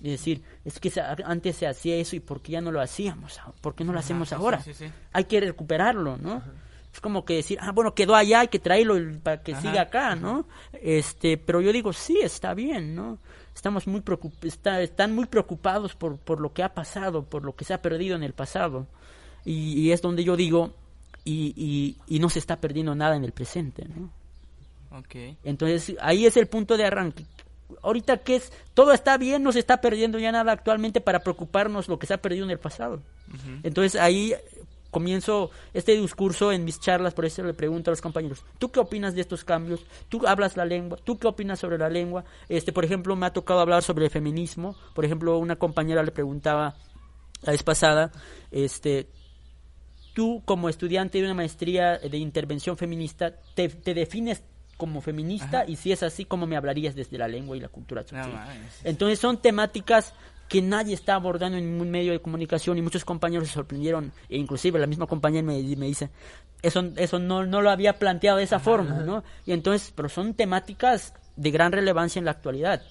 Es 0.03 0.11
decir, 0.11 0.43
es 0.65 0.79
que 0.79 0.91
antes 1.25 1.55
se 1.57 1.67
hacía 1.67 1.95
eso 1.95 2.15
y 2.15 2.19
¿por 2.19 2.41
qué 2.41 2.53
ya 2.53 2.61
no 2.61 2.71
lo 2.71 2.81
hacíamos? 2.81 3.39
¿Por 3.61 3.75
qué 3.75 3.83
no 3.83 3.93
lo 3.93 3.99
Ajá, 3.99 4.05
hacemos 4.05 4.29
sí, 4.29 4.35
ahora? 4.35 4.61
sí, 4.61 4.73
sí, 4.73 4.87
sí. 4.87 4.93
Hay 5.13 5.25
que 5.25 5.39
recuperarlo, 5.39 6.17
¿no? 6.17 6.41
Es 6.93 6.99
como 6.99 7.23
que 7.23 7.35
decir, 7.35 7.57
ah, 7.61 7.71
bueno, 7.71 7.93
quedó 7.95 8.15
allá, 8.15 8.41
hay 8.41 8.47
que 8.49 8.59
traerlo 8.59 8.95
para 9.23 9.41
que 9.43 9.53
Ajá, 9.53 9.61
siga 9.61 9.81
acá, 9.83 10.15
¿no? 10.15 10.45
Este, 10.81 11.37
pero 11.37 11.61
yo 11.61 11.71
digo, 11.71 11.93
sí, 11.93 12.19
está 12.21 12.53
bien, 12.53 12.95
¿no? 12.95 13.17
Estamos 13.55 13.87
muy 13.87 14.01
preocup- 14.01 14.43
está- 14.45 14.81
están 14.81 15.13
muy 15.15 15.25
preocupados 15.25 15.95
por, 15.95 16.17
por 16.17 16.39
lo 16.41 16.51
que 16.53 16.63
ha 16.63 16.73
pasado, 16.73 17.23
por 17.23 17.43
lo 17.43 17.55
que 17.55 17.63
se 17.65 17.73
ha 17.73 17.81
perdido 17.81 18.15
en 18.15 18.23
el 18.23 18.33
pasado. 18.33 18.87
Y, 19.45 19.73
y 19.79 19.91
es 19.91 20.01
donde 20.01 20.23
yo 20.23 20.35
digo, 20.35 20.73
y, 21.23 21.53
y, 21.55 21.97
y 22.15 22.19
no 22.19 22.29
se 22.29 22.39
está 22.39 22.59
perdiendo 22.59 22.93
nada 22.95 23.15
en 23.15 23.23
el 23.23 23.31
presente, 23.31 23.85
¿no? 23.87 24.09
Ok. 24.97 25.37
Entonces, 25.43 25.95
ahí 26.01 26.25
es 26.25 26.35
el 26.35 26.47
punto 26.47 26.75
de 26.75 26.85
arranque. 26.85 27.23
Ahorita 27.83 28.17
que 28.17 28.35
es, 28.35 28.51
todo 28.73 28.91
está 28.91 29.17
bien, 29.17 29.43
no 29.43 29.53
se 29.53 29.59
está 29.59 29.79
perdiendo 29.79 30.19
ya 30.19 30.31
nada 30.33 30.51
actualmente 30.51 30.99
para 30.99 31.19
preocuparnos 31.21 31.87
lo 31.87 31.97
que 31.99 32.05
se 32.07 32.13
ha 32.13 32.21
perdido 32.21 32.43
en 32.43 32.51
el 32.51 32.59
pasado. 32.59 33.01
Entonces 33.63 33.99
ahí 33.99 34.33
comienzo 34.91 35.49
este 35.73 35.93
discurso 35.93 36.51
en 36.51 36.63
mis 36.65 36.79
charlas, 36.79 37.13
por 37.13 37.25
eso 37.25 37.43
le 37.43 37.53
pregunto 37.53 37.89
a 37.89 37.93
los 37.93 38.01
compañeros, 38.01 38.43
¿tú 38.59 38.71
qué 38.71 38.79
opinas 38.79 39.15
de 39.15 39.21
estos 39.21 39.43
cambios? 39.43 39.83
¿Tú 40.09 40.27
hablas 40.27 40.57
la 40.57 40.65
lengua? 40.65 40.99
¿Tú 41.03 41.17
qué 41.17 41.27
opinas 41.27 41.59
sobre 41.59 41.77
la 41.77 41.89
lengua? 41.89 42.25
Este, 42.49 42.71
por 42.71 42.85
ejemplo, 42.85 43.15
me 43.15 43.25
ha 43.25 43.33
tocado 43.33 43.61
hablar 43.61 43.81
sobre 43.81 44.05
el 44.05 44.11
feminismo. 44.11 44.75
Por 44.93 45.05
ejemplo, 45.05 45.37
una 45.37 45.55
compañera 45.55 46.03
le 46.03 46.11
preguntaba 46.11 46.75
la 47.41 47.53
vez 47.53 47.63
pasada, 47.63 48.11
este, 48.51 49.07
tú 50.13 50.43
como 50.45 50.69
estudiante 50.69 51.17
de 51.17 51.25
una 51.25 51.33
maestría 51.33 51.97
de 51.97 52.17
intervención 52.17 52.77
feminista, 52.77 53.33
¿te, 53.55 53.69
te 53.69 53.93
defines 53.93 54.43
como 54.77 55.01
feminista? 55.01 55.61
Ajá. 55.61 55.69
Y 55.69 55.75
si 55.75 55.91
es 55.91 56.03
así, 56.03 56.25
¿cómo 56.25 56.45
me 56.45 56.57
hablarías 56.57 56.95
desde 56.95 57.17
la 57.17 57.27
lengua 57.27 57.55
y 57.55 57.59
la 57.59 57.69
cultura 57.69 58.03
No. 58.11 58.39
Entonces 58.83 59.19
son 59.19 59.41
temáticas 59.41 60.13
que 60.52 60.62
nadie 60.62 60.93
está 60.93 61.16
abordando 61.16 61.58
en 61.58 61.72
ningún 61.72 61.89
medio 61.89 62.12
de 62.12 62.20
comunicación 62.20 62.78
y 62.78 62.82
muchos 62.82 63.06
compañeros 63.06 63.47
se 63.47 63.54
sorprendieron, 63.54 64.12
e 64.28 64.36
inclusive 64.38 64.78
la 64.80 64.86
misma 64.86 65.08
compañera 65.08 65.47
me, 65.47 65.54
me 65.78 65.86
dice, 65.86 66.10
eso, 66.62 66.84
eso 66.97 67.20
no, 67.20 67.45
no 67.45 67.62
lo 67.62 67.70
había 67.70 67.97
planteado 67.97 68.38
de 68.38 68.43
esa 68.43 68.60
forma, 68.60 68.97
¿no? 68.99 69.24
Y 69.45 69.54
entonces, 69.54 69.93
pero 69.95 70.10
son 70.10 70.34
temáticas 70.34 71.14
de 71.38 71.52
gran 71.52 71.72
relevancia 71.72 72.20
en 72.20 72.26
la 72.26 72.32
actualidad. 72.32 72.82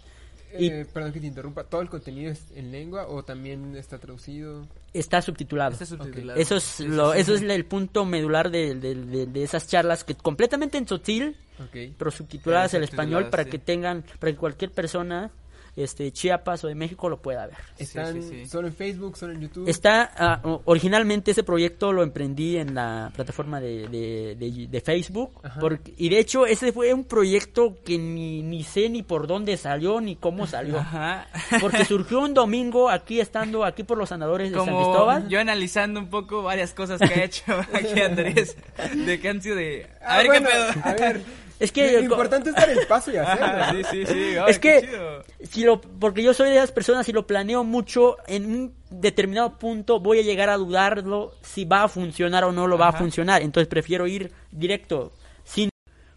Y 0.58 0.68
Eh, 0.68 0.86
perdón 0.90 1.12
que 1.12 1.20
te 1.20 1.26
interrumpa. 1.26 1.64
¿Todo 1.64 1.82
el 1.82 1.90
contenido 1.90 2.32
es 2.32 2.50
en 2.56 2.72
lengua 2.72 3.06
o 3.08 3.22
también 3.22 3.76
está 3.76 3.98
traducido? 3.98 4.66
está 4.94 5.20
subtitulado. 5.20 5.72
Está 5.72 5.84
subtitulado. 5.86 6.40
Eso 6.40 6.56
es, 6.56 6.80
lo, 6.80 7.12
eso 7.14 7.34
es 7.34 7.42
el 7.42 7.64
punto 7.66 8.06
medular 8.06 8.50
de, 8.50 8.74
de- 8.74 8.94
de- 8.94 9.26
de 9.26 9.42
esas 9.44 9.68
charlas 9.68 10.02
que 10.02 10.14
completamente 10.16 10.78
en 10.78 10.88
sotil, 10.88 11.36
Ok. 11.62 11.92
pero 11.98 12.10
subtituladas 12.10 12.72
al 12.74 12.82
español 12.84 13.28
para 13.28 13.44
sí. 13.44 13.50
que 13.50 13.58
tengan, 13.58 14.02
para 14.18 14.32
que 14.32 14.38
cualquier 14.38 14.72
persona 14.72 15.30
este 15.76 16.10
Chiapas 16.12 16.64
o 16.64 16.68
de 16.68 16.74
México 16.74 17.08
lo 17.08 17.20
pueda 17.22 17.46
ver. 17.46 17.56
Están 17.78 18.12
sí, 18.14 18.22
sí. 18.28 18.46
solo 18.46 18.68
en 18.68 18.74
Facebook, 18.74 19.16
solo 19.16 19.32
en 19.32 19.40
YouTube. 19.40 19.68
Está, 19.68 20.10
ah, 20.16 20.40
originalmente 20.64 21.30
ese 21.30 21.42
proyecto 21.42 21.92
lo 21.92 22.02
emprendí 22.02 22.56
en 22.56 22.74
la 22.74 23.10
plataforma 23.14 23.60
de, 23.60 23.88
de, 23.88 24.34
de- 24.36 24.66
de 24.68 24.80
Facebook, 24.80 25.32
Ajá. 25.42 25.60
porque, 25.60 25.94
y 25.96 26.08
de 26.08 26.18
hecho 26.18 26.46
ese 26.46 26.72
fue 26.72 26.92
un 26.94 27.04
proyecto 27.04 27.76
que 27.84 27.98
ni, 27.98 28.42
ni 28.42 28.62
sé 28.64 28.88
ni 28.88 29.02
por 29.02 29.26
dónde 29.26 29.56
salió 29.56 30.00
ni 30.00 30.16
cómo 30.16 30.46
salió, 30.46 30.78
Ajá. 30.80 31.28
porque 31.60 31.84
surgió 31.84 32.20
un 32.20 32.34
domingo 32.34 32.90
aquí 32.90 33.20
estando 33.20 33.64
aquí 33.64 33.82
por 33.84 33.98
los 33.98 34.12
andadores 34.12 34.50
de 34.50 34.56
San 34.58 34.66
Cristóbal. 34.74 35.28
yo 35.28 35.40
analizando 35.40 36.00
un 36.00 36.08
poco 36.10 36.42
varias 36.42 36.72
cosas 36.74 36.98
que 37.00 37.06
ha 37.20 37.24
hecho 37.24 37.42
aquí 37.72 38.00
Andrés, 38.00 38.56
de 38.94 39.40
sido 39.40 39.56
de... 39.56 39.86
A 40.02 40.14
Ah, 40.14 40.16
ver 40.18 40.26
bueno, 40.26 40.48
qué 40.48 40.52
pedo. 40.80 40.84
A 40.84 40.92
ver. 40.94 41.22
Es 41.60 41.72
que 41.72 41.92
lo 41.92 42.00
importante 42.00 42.48
es 42.48 42.56
dar 42.56 42.70
el 42.70 42.86
paso 42.86 43.12
y 43.12 43.16
hacerlo. 43.18 43.44
Ajá, 43.44 43.72
sí, 43.72 43.84
sí, 43.90 44.06
sí. 44.06 44.36
ay, 44.36 44.44
es 44.48 44.58
que 44.58 44.80
chido. 44.80 45.24
si 45.42 45.62
lo 45.62 45.80
porque 45.80 46.22
yo 46.22 46.32
soy 46.32 46.48
de 46.48 46.56
esas 46.56 46.72
personas 46.72 47.06
y 47.08 47.12
lo 47.12 47.26
planeo 47.26 47.64
mucho 47.64 48.16
en 48.26 48.46
un 48.46 48.74
determinado 48.88 49.58
punto 49.58 50.00
voy 50.00 50.20
a 50.20 50.22
llegar 50.22 50.48
a 50.48 50.56
dudarlo 50.56 51.34
si 51.42 51.66
va 51.66 51.84
a 51.84 51.88
funcionar 51.88 52.44
o 52.44 52.52
no 52.52 52.66
lo 52.66 52.78
va 52.78 52.88
a 52.88 52.92
funcionar 52.92 53.42
entonces 53.42 53.68
prefiero 53.68 54.06
ir 54.06 54.32
directo 54.50 55.12
sin 55.44 55.68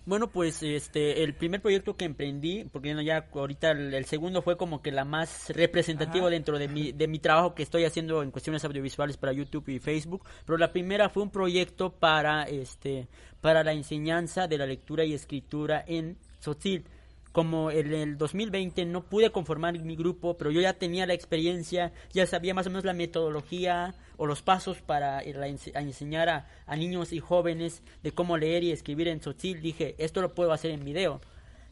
bueno 0.06 0.28
pues 0.28 0.64
este 0.64 1.24
el 1.24 1.36
primer 1.36 1.62
proyecto 1.62 1.96
que 1.96 2.06
emprendí 2.06 2.64
porque 2.64 2.89
bueno, 2.89 3.02
ya 3.02 3.28
ahorita 3.32 3.72
el, 3.72 3.94
el 3.94 4.06
segundo 4.06 4.41
fue 4.41 4.58
como 4.58 4.82
que 4.82 4.91
la 4.91 5.06
más 5.06 5.50
representativa 5.50 6.26
Ajá. 6.26 6.32
dentro 6.32 6.58
de 6.58 6.68
mi 6.70 6.94
de 6.94 7.08
mi 7.08 7.20
trabajo 7.20 7.54
que 7.54 7.64
estoy 7.64 7.84
haciendo 7.84 8.24
en 8.24 8.32
cuestiones 8.32 8.64
audiovisuales 8.64 9.18
para 9.18 9.34
YouTube 9.34 9.68
y 9.68 9.80
Facebook 9.80 10.24
pero 10.46 10.58
la 10.58 10.72
primera 10.72 11.10
fue 11.10 11.24
un 11.24 11.30
proyecto 11.30 11.91
para 11.91 12.44
este 12.44 13.08
para 13.44 13.66
la 13.66 13.74
enseñanza 13.74 14.48
de 14.48 14.58
la 14.58 14.66
lectura 14.66 15.04
y 15.04 15.14
escritura 15.14 15.84
en 15.86 16.16
Tzotzil 16.39 16.86
como 17.34 17.72
en 17.72 17.94
el 17.94 18.18
2020 18.18 18.86
no 18.86 19.04
pude 19.04 19.32
conformar 19.32 19.78
mi 19.80 19.98
grupo, 19.98 20.38
pero 20.38 20.50
yo 20.50 20.62
ya 20.62 20.72
tenía 20.72 21.06
la 21.06 21.14
experiencia, 21.14 21.91
ya 22.14 22.26
sabía 22.26 22.54
más 22.54 22.68
o 22.68 22.70
menos 22.70 22.86
la 22.86 22.94
metodología 22.94 23.96
o 24.16 24.28
los 24.28 24.41
pasos 24.41 24.82
para 24.82 25.18
a 25.18 25.24
enseñar 25.26 26.30
a, 26.30 26.48
a 26.66 26.78
niños 26.78 27.12
y 27.12 27.20
jóvenes 27.20 27.84
de 28.02 28.14
cómo 28.14 28.38
leer 28.38 28.64
y 28.64 28.72
escribir 28.72 29.10
en 29.10 29.20
Tzotzil, 29.20 29.62
dije, 29.62 29.96
esto 29.98 30.22
lo 30.22 30.34
puedo 30.34 30.54
hacer 30.54 30.72
en 30.72 30.86
video. 30.86 31.20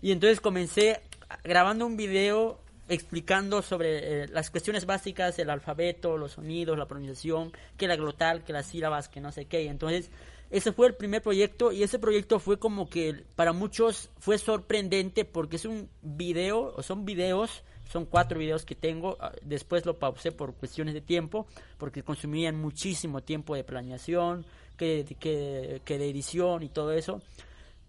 Y 0.02 0.12
entonces 0.12 0.42
comencé 0.42 1.00
grabando 1.42 1.86
un 1.86 1.96
video 1.96 2.60
explicando 2.90 3.62
sobre 3.62 4.24
eh, 4.24 4.28
las 4.28 4.52
cuestiones 4.52 4.86
básicas, 4.86 5.40
el 5.40 5.50
alfabeto, 5.50 6.18
los 6.18 6.34
sonidos, 6.34 6.78
la 6.78 6.88
pronunciación, 6.88 7.54
que 7.78 7.88
la 7.88 7.96
glotal, 7.96 8.44
que 8.44 8.52
las 8.52 8.66
sílabas, 8.66 9.08
que 9.08 9.22
no 9.22 9.32
sé 9.32 9.46
qué. 9.46 9.68
Entonces 9.68 10.12
ese 10.52 10.74
fue 10.74 10.88
el 10.88 10.96
primer 10.96 11.22
proyecto 11.22 11.72
y 11.72 11.82
ese 11.82 11.98
proyecto 11.98 12.40
fue 12.40 12.60
como 12.60 12.90
que 12.90 13.24
para 13.36 13.54
muchos 13.54 14.10
fue 14.20 14.38
sorprendente 14.38 15.24
porque 15.24 15.56
es 15.56 15.66
un 15.66 15.90
video, 16.02 16.74
o 16.76 16.84
son 16.84 17.06
videos, 17.06 17.64
son 17.90 18.06
cuatro 18.06 18.38
videos 18.38 18.66
que 18.66 18.76
tengo, 18.76 19.18
ah, 19.22 19.32
después 19.44 19.86
lo 19.86 19.98
pausé 19.98 20.32
por 20.32 20.54
cuestiones 20.54 20.94
de 20.94 21.02
tiempo 21.02 21.48
porque 21.78 22.04
consumían 22.04 22.60
muchísimo 22.60 23.22
tiempo 23.22 23.56
de 23.56 23.64
planeación, 23.64 24.46
que, 24.76 25.06
que, 25.20 25.82
que 25.86 25.98
de 25.98 26.10
edición 26.10 26.64
y 26.64 26.70
todo 26.70 26.92
eso, 26.92 27.22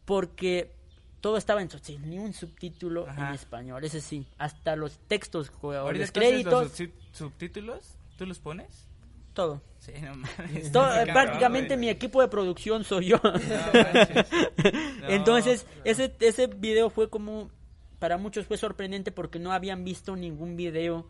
porque 0.05 0.71
todo 1.21 1.37
estaba 1.37 1.63
en 1.63 1.69
ni 2.07 2.19
un 2.19 2.33
subtítulo 2.33 3.09
Ajá. 3.09 3.29
en 3.29 3.35
español, 3.35 3.85
ese 3.85 4.01
sí, 4.01 4.27
hasta 4.39 4.77
los 4.77 4.99
textos, 5.09 5.51
o 5.63 5.93
los 5.93 6.13
créditos, 6.13 6.79
los 6.79 6.91
subtítulos, 7.13 7.97
¿tú 8.19 8.27
los 8.27 8.39
pones? 8.39 8.87
Todo. 9.33 9.63
Sí, 9.79 9.93
no 10.01 10.15
mames. 10.15 10.71
Todo, 10.73 10.85
está 10.89 10.97
cabrón, 11.07 11.13
prácticamente 11.15 11.69
güey. 11.75 11.79
mi 11.81 11.89
equipo 11.89 12.21
de 12.21 12.29
producción 12.29 12.85
soy 12.85 13.07
yo. 13.09 13.21
No 13.23 13.33
manches. 13.33 14.27
No. 15.03 15.09
Entonces, 15.09 15.67
ese, 15.85 16.15
ese 16.21 16.47
video 16.47 16.89
fue 16.91 17.11
como, 17.11 17.51
para 17.99 18.17
muchos 18.19 18.47
fue 18.47 18.57
sorprendente 18.57 19.11
porque 19.11 19.39
no 19.41 19.53
habían 19.53 19.83
visto 19.85 20.15
ningún 20.15 20.57
video 20.57 21.09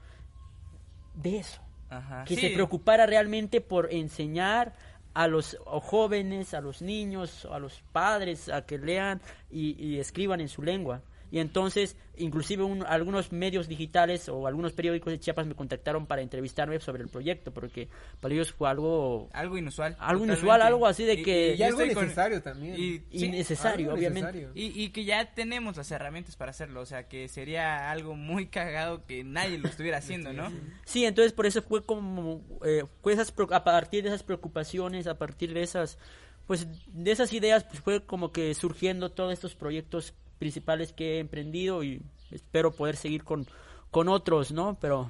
de 1.14 1.38
eso. 1.38 1.60
Ajá. 1.90 2.24
Que 2.24 2.34
Sí. 2.36 2.40
se 2.40 2.50
preocupara 2.50 3.04
realmente 3.06 3.60
por 3.60 3.92
enseñar 3.92 4.72
a 5.12 5.26
los 5.28 5.58
jóvenes, 5.66 6.54
a 6.54 6.62
los 6.62 6.80
niños, 6.80 7.46
a 7.52 7.58
los 7.58 7.82
padres 7.92 8.48
a 8.48 8.64
que 8.64 8.78
lean 8.78 9.20
y, 9.50 9.72
y 9.84 9.98
escriban 9.98 10.40
en 10.40 10.48
su 10.48 10.62
lengua. 10.62 11.02
Y 11.30 11.38
entonces, 11.38 11.96
inclusive 12.16 12.62
un- 12.62 12.84
algunos 12.86 13.32
medios 13.32 13.68
digitales 13.68 14.28
o 14.28 14.46
algunos 14.46 14.72
periódicos 14.72 15.12
de 15.12 15.18
Chiapas 15.20 15.46
me 15.46 15.54
contactaron 15.54 16.06
para 16.06 16.20
entrevistarme 16.22 16.78
sobre 16.80 17.02
el 17.02 17.08
proyecto, 17.08 17.52
porque 17.52 17.88
para 18.20 18.34
ellos 18.34 18.52
fue 18.52 18.68
algo 18.68 19.28
Algo 19.32 19.56
inusual. 19.56 19.92
Algo 19.92 20.04
totalmente. 20.24 20.32
inusual, 20.40 20.62
algo 20.62 20.86
así 20.86 21.04
de 21.04 21.14
Y- 21.14 21.22
que- 21.22 21.54
Y 21.54 21.58
yo 21.58 21.66
algo 21.66 21.78
con- 21.94 22.04
necesario 22.04 22.42
también. 22.42 22.74
Y, 22.78 22.98
sí, 23.18 23.26
innecesario, 23.26 23.86
algo 23.90 23.98
obviamente. 23.98 24.32
necesario. 24.32 24.52
y, 24.54 24.82
y 24.84 24.90
que 24.90 25.04
ya 25.04 25.32
tenemos 25.34 25.76
las 25.76 25.90
herramientas 25.90 26.36
para 26.36 26.50
hacerlo, 26.50 26.80
o 26.82 26.86
sea, 26.86 27.08
que 27.08 27.28
sería 27.28 27.90
algo 27.90 28.14
muy 28.14 28.46
cagado 28.48 29.06
que 29.06 29.24
nadie 29.24 29.58
lo 29.58 29.68
estuviera 29.68 29.98
haciendo, 30.28 30.32
¿no? 30.32 30.52
Sí, 30.84 31.04
entonces 31.06 31.32
por 31.32 31.46
eso 31.46 31.62
fue 31.62 31.82
como 31.82 32.42
eh, 32.64 32.84
fue 33.02 33.14
esas 33.14 33.32
a 33.50 33.64
partir 33.64 34.02
de 34.02 34.10
esas 34.10 34.22
preocupaciones, 34.22 35.06
a 35.06 35.16
partir 35.18 35.54
de 35.54 35.62
esas 35.62 35.98
pues 36.46 36.66
de 36.88 37.10
esas 37.12 37.32
ideas 37.32 37.62
pues 37.64 37.80
fue 37.80 38.04
como 38.04 38.32
que 38.32 38.52
surgiendo 38.54 39.10
todos 39.12 39.32
estos 39.32 39.54
proyectos 39.54 40.12
principales 40.42 40.92
que 40.92 41.16
he 41.16 41.18
emprendido 41.20 41.84
y 41.84 42.02
espero 42.32 42.72
poder 42.72 42.96
seguir 42.96 43.22
con 43.22 43.46
con 43.92 44.08
otros, 44.08 44.50
¿no? 44.50 44.76
Pero 44.80 45.08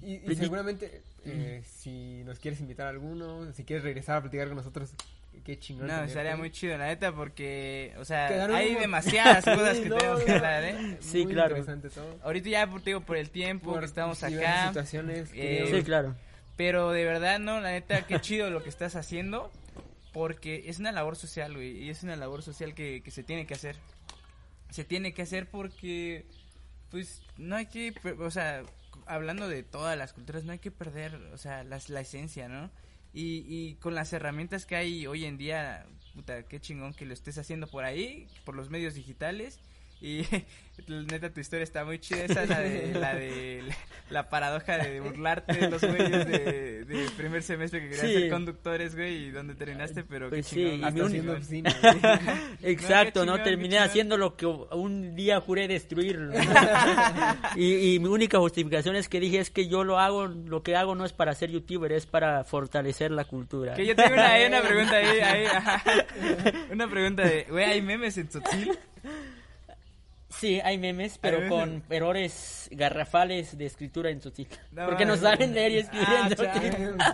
Y, 0.00 0.34
seguramente, 0.34 1.02
eh, 1.26 1.62
si 1.66 2.22
nos 2.24 2.38
quieres 2.38 2.60
invitar 2.60 2.86
a 2.86 2.90
alguno, 2.90 3.52
si 3.52 3.64
quieres 3.64 3.84
regresar 3.84 4.16
a 4.16 4.20
platicar 4.22 4.46
con 4.48 4.56
nosotros, 4.56 4.94
qué 5.44 5.58
chingón. 5.58 5.88
No, 5.88 6.04
estaría 6.04 6.36
muy 6.36 6.50
chido, 6.50 6.78
la 6.78 6.86
neta, 6.86 7.12
porque, 7.12 7.92
o 7.98 8.04
sea, 8.04 8.28
Quedaron 8.28 8.56
hay 8.56 8.76
demasiadas 8.76 9.44
cosas 9.44 9.78
que 9.78 9.88
no, 9.88 9.96
tenemos 9.96 10.22
que 10.22 10.32
hablar, 10.32 10.64
¿eh? 10.64 10.96
Sí, 11.00 11.24
Muy 11.24 11.34
claro. 11.34 11.58
interesante 11.58 11.90
todo. 11.90 12.16
Ahorita 12.22 12.48
ya, 12.48 12.66
por, 12.66 12.80
te 12.80 12.90
digo, 12.90 13.00
por 13.00 13.16
el 13.16 13.28
tiempo 13.30 13.72
Por 13.72 13.80
que 13.80 13.86
estamos 13.86 14.22
acá, 14.22 14.68
situaciones, 14.68 15.30
eh, 15.34 15.68
sí, 15.70 15.82
claro. 15.82 16.14
pero 16.56 16.90
de 16.92 17.04
verdad, 17.04 17.38
no, 17.40 17.60
la 17.60 17.72
neta, 17.72 18.06
qué 18.06 18.20
chido 18.20 18.50
lo 18.50 18.62
que 18.62 18.68
estás 18.68 18.94
haciendo, 18.94 19.50
porque 20.12 20.64
es 20.66 20.78
una 20.78 20.92
labor 20.92 21.16
social, 21.16 21.54
güey, 21.54 21.76
y 21.76 21.90
es 21.90 22.04
una 22.04 22.14
labor 22.14 22.42
social 22.42 22.72
que, 22.74 23.02
que 23.02 23.10
se 23.10 23.24
tiene 23.24 23.46
que 23.46 23.54
hacer. 23.54 23.76
Se 24.72 24.84
tiene 24.84 25.14
que 25.14 25.22
hacer 25.22 25.50
porque, 25.50 26.26
pues, 26.90 27.22
no 27.36 27.56
hay 27.56 27.66
que, 27.66 27.94
o 28.18 28.30
sea, 28.30 28.62
hablando 29.06 29.48
de 29.48 29.62
todas 29.62 29.96
las 29.96 30.12
culturas, 30.12 30.44
no 30.44 30.52
hay 30.52 30.58
que 30.58 30.70
perder, 30.70 31.14
o 31.32 31.38
sea, 31.38 31.62
las, 31.64 31.88
la 31.88 32.00
esencia, 32.00 32.48
¿no? 32.48 32.70
Y, 33.12 33.44
y 33.46 33.74
con 33.76 33.94
las 33.94 34.12
herramientas 34.12 34.64
que 34.64 34.76
hay 34.76 35.06
hoy 35.06 35.26
en 35.26 35.36
día, 35.36 35.86
puta, 36.14 36.44
qué 36.44 36.60
chingón 36.60 36.94
que 36.94 37.04
lo 37.04 37.12
estés 37.12 37.38
haciendo 37.38 37.66
por 37.66 37.84
ahí, 37.84 38.26
por 38.44 38.54
los 38.54 38.70
medios 38.70 38.94
digitales. 38.94 39.60
Y 40.02 40.26
neta, 40.88 41.30
tu 41.32 41.38
historia 41.40 41.62
está 41.62 41.84
muy 41.84 41.98
chida. 42.00 42.24
Esa 42.24 42.42
es 42.42 42.48
la 42.48 42.60
de 42.60 42.92
la, 42.94 43.14
de, 43.14 43.62
la 44.10 44.28
paradoja 44.28 44.78
de 44.78 45.00
burlarte 45.00 45.52
de 45.54 45.70
los 45.70 45.80
güeyes 45.80 46.26
de, 46.26 46.84
de 46.84 47.10
primer 47.16 47.42
semestre 47.44 47.80
que 47.82 47.90
querían 47.90 48.06
Sí. 48.06 48.12
ser 48.14 48.30
conductores, 48.30 48.96
güey, 48.96 49.26
y 49.26 49.30
donde 49.30 49.54
terminaste, 49.54 50.02
pero 50.02 50.28
Pues 50.28 50.48
qué 50.48 50.54
sí, 50.54 50.70
chingón. 50.80 51.06
haciendo 51.06 51.32
oficina. 51.36 51.70
Exacto, 52.62 53.20
¿no? 53.24 53.34
chingón, 53.34 53.44
Terminé 53.44 53.78
haciendo 53.78 54.16
lo 54.16 54.36
que 54.36 54.46
un 54.46 55.14
día 55.14 55.40
juré 55.40 55.68
destruir. 55.68 56.30
y, 57.56 57.94
y 57.94 57.98
mi 58.00 58.08
única 58.08 58.38
justificación 58.38 58.96
es 58.96 59.08
que 59.08 59.20
dije 59.20 59.38
es 59.38 59.50
que 59.50 59.68
yo 59.68 59.84
lo 59.84 59.98
hago, 60.00 60.26
lo 60.26 60.62
que 60.64 60.74
hago 60.74 60.94
no 60.96 61.04
es 61.04 61.12
para 61.12 61.34
ser 61.34 61.50
youtuber, 61.50 61.92
es 61.92 62.06
para 62.06 62.42
fortalecer 62.44 63.10
la 63.12 63.24
cultura. 63.24 63.74
Que 63.74 63.86
yo 63.86 63.94
tengo 63.94 64.14
una, 64.14 64.62
pregunta 64.62 64.96
ahí, 64.96 65.20
ahí, 65.20 65.44
ajá. 65.46 65.82
Una 66.72 66.88
pregunta 66.88 67.22
de, 67.22 67.46
güey, 67.48 67.64
¿hay 67.64 67.82
memes 67.82 68.18
en 68.18 68.26
Tzotzil? 68.28 68.76
Sí, 70.42 70.60
hay 70.64 70.76
memes, 70.76 71.18
pero 71.18 71.38
Hay 71.38 71.48
con 71.48 71.68
memes. 71.70 71.84
errores 71.90 72.68
garrafales 72.72 73.56
de 73.56 73.64
escritura 73.66 74.10
en 74.10 74.18
Tzotzil. 74.18 74.48
No 74.72 74.86
Porque 74.86 75.04
no 75.04 75.16
saben 75.16 75.54
leer 75.54 75.70
y 75.70 75.76
escribir 75.78 76.08
Ah, 76.10 76.26
en 76.28 76.34
Tzotzil. 76.34 76.72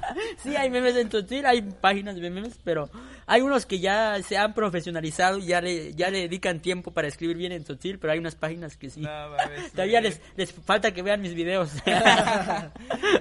sí, 0.43 0.57
hay 0.57 0.71
memes 0.71 0.97
en 0.97 1.11
Tzotzil, 1.11 1.45
hay 1.45 1.61
páginas 1.61 2.17
de 2.17 2.23
memes, 2.31 2.59
pero 2.65 2.89
hay 3.29 3.43
unos 3.43 3.67
que 3.67 3.79
ya 3.79 4.21
se 4.23 4.39
han 4.39 4.55
profesionalizado 4.55 5.37
y 5.37 5.47
ya 5.47 5.61
le, 5.61 5.93
ya 5.95 6.11
le 6.11 6.21
dedican 6.21 6.61
tiempo 6.61 6.93
para 6.93 7.09
escribir 7.09 7.37
bien 7.37 7.53
en 7.53 7.63
Tzotzil, 7.63 7.99
pero 7.99 8.15
hay 8.15 8.19
unas 8.19 8.35
páginas 8.35 8.79
que 8.79 8.89
sí. 8.89 9.03
No, 9.03 9.11
mames, 9.11 9.71
Todavía 9.73 10.01
les, 10.01 10.23
les 10.37 10.51
falta 10.51 10.95
que 10.95 11.03
vean 11.03 11.21
mis 11.21 11.35
videos. 11.35 11.71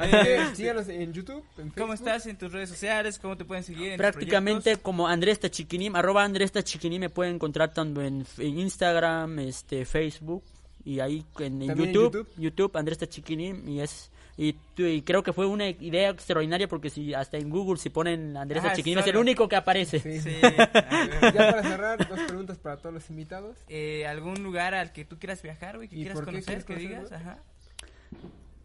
Que 0.08 0.56
síganos 0.56 0.88
en 0.88 1.12
YouTube, 1.12 1.44
en 1.58 1.70
¿Cómo 1.72 1.94
estás 1.94 2.26
en 2.28 2.38
tus 2.38 2.52
redes 2.52 2.70
sociales? 2.70 3.20
¿Cómo 3.20 3.36
te 3.36 3.46
pueden 3.46 3.64
seguir 3.64 3.92
en 3.92 3.98
Prácticamente 3.98 4.78
como 4.78 5.08
Andrés 5.08 5.40
Tachiquinim, 5.40 5.96
arroba 5.96 6.24
Andrés 6.24 6.52
Tachiquinim 6.52 7.02
me 7.02 7.10
pueden 7.10 7.36
encontrar 7.36 7.74
tanto 7.74 8.02
en, 8.02 8.26
en 8.38 8.60
Instagram, 8.60 9.40
este, 9.40 9.86
Facebook 9.86 10.44
y 10.86 11.00
ahí 11.00 11.26
en, 11.40 11.62
en 11.62 11.68
También 11.68 11.90
en 11.90 11.96
YouTube, 11.96 12.14
YouTube. 12.14 12.34
YouTube, 12.38 12.78
Andrés 12.78 12.98
Tachiquinim 13.00 13.68
y 13.68 13.82
es 13.82 14.10
y, 14.38 14.54
tu- 14.54 14.84
y 14.86 15.02
creo 15.02 15.24
que 15.24 15.34
fue 15.34 15.46
una 15.48 15.68
idea 15.68 16.10
extraordinaria 16.12 16.68
porque 16.68 16.90
si 16.92 17.14
hasta 17.14 17.38
en 17.38 17.50
Google 17.50 17.78
si 17.80 17.90
ponen 17.90 18.38
Andrés 18.38 18.60
Ajá, 18.60 18.70
Tachiquinim 18.70 19.00
es 19.00 19.08
el 19.08 19.18
único 19.18 19.48
que 19.50 19.56
aparece. 19.56 20.00
Sí. 20.00 20.20
Sí. 20.22 20.36
Ya 21.34 21.50
para 21.52 21.64
cerrar, 21.64 22.08
dos 22.08 22.20
preguntas 22.22 22.58
para 22.60 22.78
todos 22.78 22.94
los 22.94 23.10
invitados. 23.10 23.58
Eh, 23.68 24.06
¿Algún 24.08 24.44
lugar 24.44 24.74
al 24.76 24.92
que 24.94 25.04
tú 25.06 25.18
quieras 25.18 25.42
viajar, 25.42 25.78
güey? 25.78 25.88
Que 25.90 25.96
¿Y 25.96 26.00
quieras 26.04 26.22
conocer, 26.22 26.44
quieres 26.46 26.66
que 26.66 26.76
digas? 26.76 27.12
Ajá. 27.12 27.40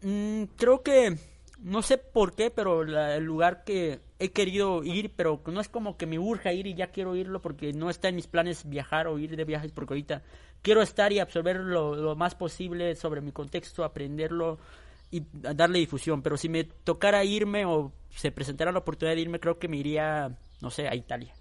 Mm, 0.01 0.43
creo 0.57 0.83
que 0.83 1.17
no 1.59 1.81
sé 1.81 1.97
por 1.97 2.35
qué, 2.35 2.51
pero 2.51 2.83
la- 2.83 3.15
el 3.15 3.23
lugar 3.23 3.63
que 3.63 3.99
he 4.19 4.31
querido 4.31 4.83
ir, 4.83 5.11
pero 5.15 5.41
no 5.47 5.61
es 5.61 5.69
como 5.69 5.97
que 5.97 6.05
me 6.05 6.19
urja 6.19 6.51
ir 6.53 6.67
y 6.67 6.75
ya 6.75 6.87
quiero 6.87 7.15
irlo 7.15 7.41
porque 7.41 7.73
no 7.73 7.89
está 7.89 8.09
en 8.09 8.15
mis 8.15 8.27
planes 8.27 8.67
viajar 8.69 9.07
o 9.07 9.17
ir 9.17 9.35
de 9.35 9.45
viajes 9.45 9.71
porque 9.71 9.93
ahorita 9.93 10.21
quiero 10.61 10.81
estar 10.81 11.11
y 11.13 11.19
absorber 11.19 11.57
lo, 11.57 11.95
lo 11.95 12.15
más 12.15 12.35
posible 12.35 12.95
sobre 12.95 13.21
mi 13.21 13.31
contexto, 13.31 13.83
aprenderlo 13.83 14.59
y 15.13 15.25
darle 15.31 15.79
difusión. 15.79 16.21
Pero 16.21 16.37
si 16.37 16.49
me 16.49 16.63
tocara 16.63 17.23
irme 17.23 17.65
o 17.65 17.91
se 18.15 18.31
presentara 18.31 18.71
la 18.71 18.79
oportunidad 18.79 19.15
de 19.15 19.21
irme, 19.21 19.39
creo 19.39 19.59
que 19.59 19.67
me 19.67 19.77
iría, 19.77 20.35
no 20.61 20.69
sé, 20.71 20.87
a 20.87 20.95
Italia. 20.95 21.33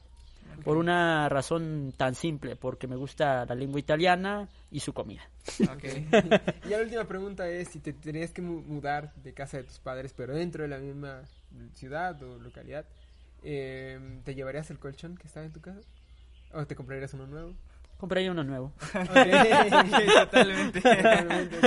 Por 0.64 0.77
una 0.77 1.29
razón 1.29 1.93
tan 1.97 2.14
simple, 2.14 2.57
porque 2.57 2.87
me 2.87 2.97
gusta 2.97 3.47
la 3.47 3.55
lengua 3.55 3.81
italiana 3.81 4.49
y 4.70 4.81
su 4.81 4.93
comida. 4.93 5.23
Ok. 5.62 5.85
Y 6.66 6.68
la 6.68 6.79
última 6.79 7.05
pregunta 7.05 7.49
es 7.49 7.68
si 7.68 7.81
te 7.81 7.93
tenías 7.93 8.31
que 8.33 8.43
mu- 8.43 8.61
mudar 8.62 9.12
de 9.25 9.33
casa 9.33 9.57
de 9.57 9.64
tus 9.64 9.79
padres, 9.79 10.12
pero 10.16 10.35
dentro 10.35 10.62
de 10.62 10.68
la 10.68 10.79
misma 10.79 11.23
ciudad 11.75 12.23
o 12.23 12.39
localidad, 12.39 12.85
eh, 13.43 13.99
¿te 14.25 14.35
llevarías 14.35 14.70
el 14.70 14.79
colchón 14.79 15.16
que 15.16 15.27
estaba 15.27 15.47
en 15.47 15.53
tu 15.53 15.61
casa? 15.61 15.81
¿O 16.53 16.64
te 16.66 16.77
comprarías 16.77 17.14
uno 17.14 17.27
nuevo? 17.27 17.55
Compraría 18.03 18.32
uno 18.32 18.42
nuevo. 18.42 18.72
Totalmente. 18.92 20.80
Totalmente, 20.80 21.59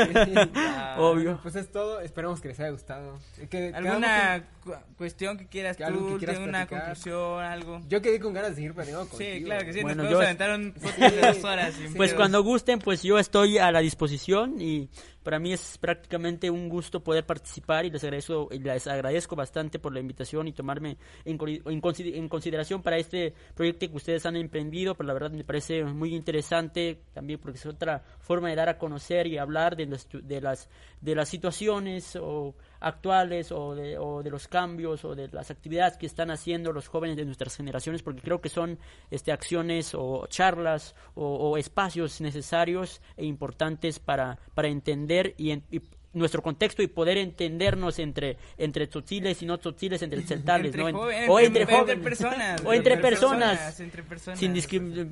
ok. 0.43 0.49
Ah, 0.57 0.97
Obvio. 0.99 1.39
Pues 1.41 1.55
es 1.55 1.71
todo, 1.71 2.01
esperamos 2.01 2.41
que 2.41 2.49
les 2.49 2.59
haya 2.59 2.71
gustado. 2.71 3.17
Que- 3.49 3.71
¿Alguna 3.73 4.43
cu- 4.61 4.73
cuestión 4.97 5.37
que 5.37 5.47
quieras 5.47 5.77
Que 5.77 5.85
tú, 5.85 6.09
que 6.09 6.17
quieras 6.25 6.39
una 6.39 6.65
platicar. 6.67 6.79
conclusión, 6.81 7.41
algo? 7.41 7.81
Yo 7.87 8.01
quedé 8.01 8.19
con 8.19 8.33
ganas 8.33 8.49
de 8.49 8.55
seguir 8.57 8.73
platicando 8.73 9.07
contigo. 9.07 9.31
Sí, 9.33 9.43
claro 9.45 9.65
que 9.65 9.71
sí, 9.71 9.81
Bueno, 9.81 10.03
nos 10.03 10.11
yo- 10.11 10.17
podemos 10.17 10.25
aventar 10.41 10.59
un 10.59 10.71
podcast 10.73 11.15
de 11.15 11.21
dos 11.21 11.43
horas. 11.45 11.73
Pues 11.95 12.13
cuando 12.13 12.43
gusten, 12.43 12.79
pues 12.79 13.01
yo 13.01 13.17
estoy 13.17 13.57
a 13.57 13.71
la 13.71 13.79
disposición 13.79 14.59
y 14.59 14.89
para 15.25 15.39
mí 15.39 15.51
es 15.51 15.77
prácticamente 15.79 16.49
un 16.49 16.69
gusto 16.69 17.01
poder 17.03 17.25
participar 17.25 17.83
y 17.85 17.89
les 17.89 18.03
agradezco, 18.03 18.47
les 18.51 18.87
agradezco 18.87 19.35
bastante 19.35 19.79
por 19.79 19.91
la 19.91 19.99
invitación 19.99 20.47
y 20.47 20.53
tomarme 20.53 20.95
en 21.25 22.29
consideración 22.29 22.81
para 22.81 22.97
este 22.97 23.33
proyecto 23.55 23.89
que 23.89 23.95
ustedes 23.95 24.25
han 24.25 24.35
emprendido, 24.35 24.95
pero 24.95 25.07
la 25.07 25.13
verdad 25.13 25.31
me 25.31 25.43
parece 25.43 25.83
muy 25.83 26.15
interesante 26.15 27.01
también 27.13 27.39
porque 27.39 27.57
es 27.57 27.65
otra 27.65 28.03
forma 28.19 28.49
de 28.49 28.55
dar 28.55 28.69
a 28.69 28.77
conocer 28.77 29.27
y 29.27 29.37
hablar 29.37 29.75
de, 29.75 29.87
las- 29.87 30.07
de 30.11 30.41
las 30.41 30.69
de 31.01 31.15
las 31.15 31.27
situaciones 31.29 32.15
o 32.21 32.55
actuales 32.85 33.51
o 33.51 33.73
de, 33.73 33.97
o 33.97 34.21
de 34.21 34.29
los 34.29 34.47
cambios 34.47 35.03
o 35.05 35.15
de 35.15 35.27
las 35.29 35.49
actividades 35.49 35.97
que 35.97 36.05
están 36.05 36.29
haciendo 36.29 36.71
los 36.71 36.87
jóvenes 36.87 37.17
de 37.17 37.25
nuestras 37.25 37.57
generaciones 37.57 38.03
porque 38.03 38.21
creo 38.21 38.41
que 38.41 38.49
son 38.49 38.77
este 39.09 39.31
acciones 39.31 39.95
o 39.95 40.27
charlas 40.27 40.95
o, 41.15 41.25
o 41.25 41.57
espacios 41.57 42.21
necesarios 42.21 43.01
e 43.17 43.25
importantes 43.25 43.97
para, 43.97 44.37
para 44.53 44.67
entender 44.67 45.33
y, 45.35 45.51
y 45.51 45.81
nuestro 46.15 46.41
contexto 46.41 46.81
y 46.81 46.87
poder 46.87 47.17
entendernos 47.19 47.99
entre 47.99 48.37
entre 48.57 48.87
tzotziles 48.87 49.41
y 49.41 49.45
no 49.45 49.57
tzotziles 49.59 50.01
entre 50.01 50.21
celtales 50.27 50.67
Entre 50.67 50.81
¿no? 50.81 50.89
En- 50.89 50.95
joven- 50.95 51.29
o 51.29 51.39
entre- 51.39 51.61
entre, 51.61 51.61
entre 51.61 51.75
jóvenes 51.77 52.03
personas, 52.03 52.61
o 52.65 52.73
entre 52.73 52.93
entre 52.95 52.97
personas, 52.97 53.49
personas, 53.59 53.79
entre 53.81 54.03
personas. 54.03 54.39
sin 54.39 54.53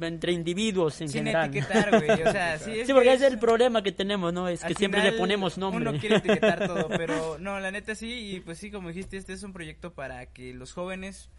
entre 0.04 0.32
individuos 0.32 1.00
en 1.02 1.10
Sin 1.10 1.20
general 1.20 1.50
etiquetar, 1.50 1.90
güey. 2.04 2.10
O 2.24 2.32
sea, 2.32 2.58
sí, 2.60 2.80
es 2.80 2.88
sí 2.88 2.94
porque 2.94 3.14
es 3.14 3.22
el 3.22 3.38
problema 3.38 3.84
que 3.84 3.92
tenemos 3.92 4.34
no 4.34 4.48
es 4.48 4.64
que 4.64 4.74
siempre 4.74 5.04
le 5.04 5.12
ponemos 5.14 5.58
nombre 5.58 5.88
Uno 5.88 6.00
quiere 6.00 6.16
etiquetar 6.18 6.66
todo, 6.68 6.88
pero 6.98 7.38
no, 7.40 7.60
la 7.60 7.70
neta 7.72 7.94
sí, 7.96 8.36
y 8.36 8.40
pues 8.40 8.58
sí, 8.58 8.72
como 8.72 8.88
dijiste, 8.88 9.18
este 9.18 9.34
es 9.34 9.44
un 9.44 9.54
proyecto 9.54 9.94
para 9.94 10.26
que 10.28 10.54
los 10.54 10.72
jóvenes, 10.74 11.30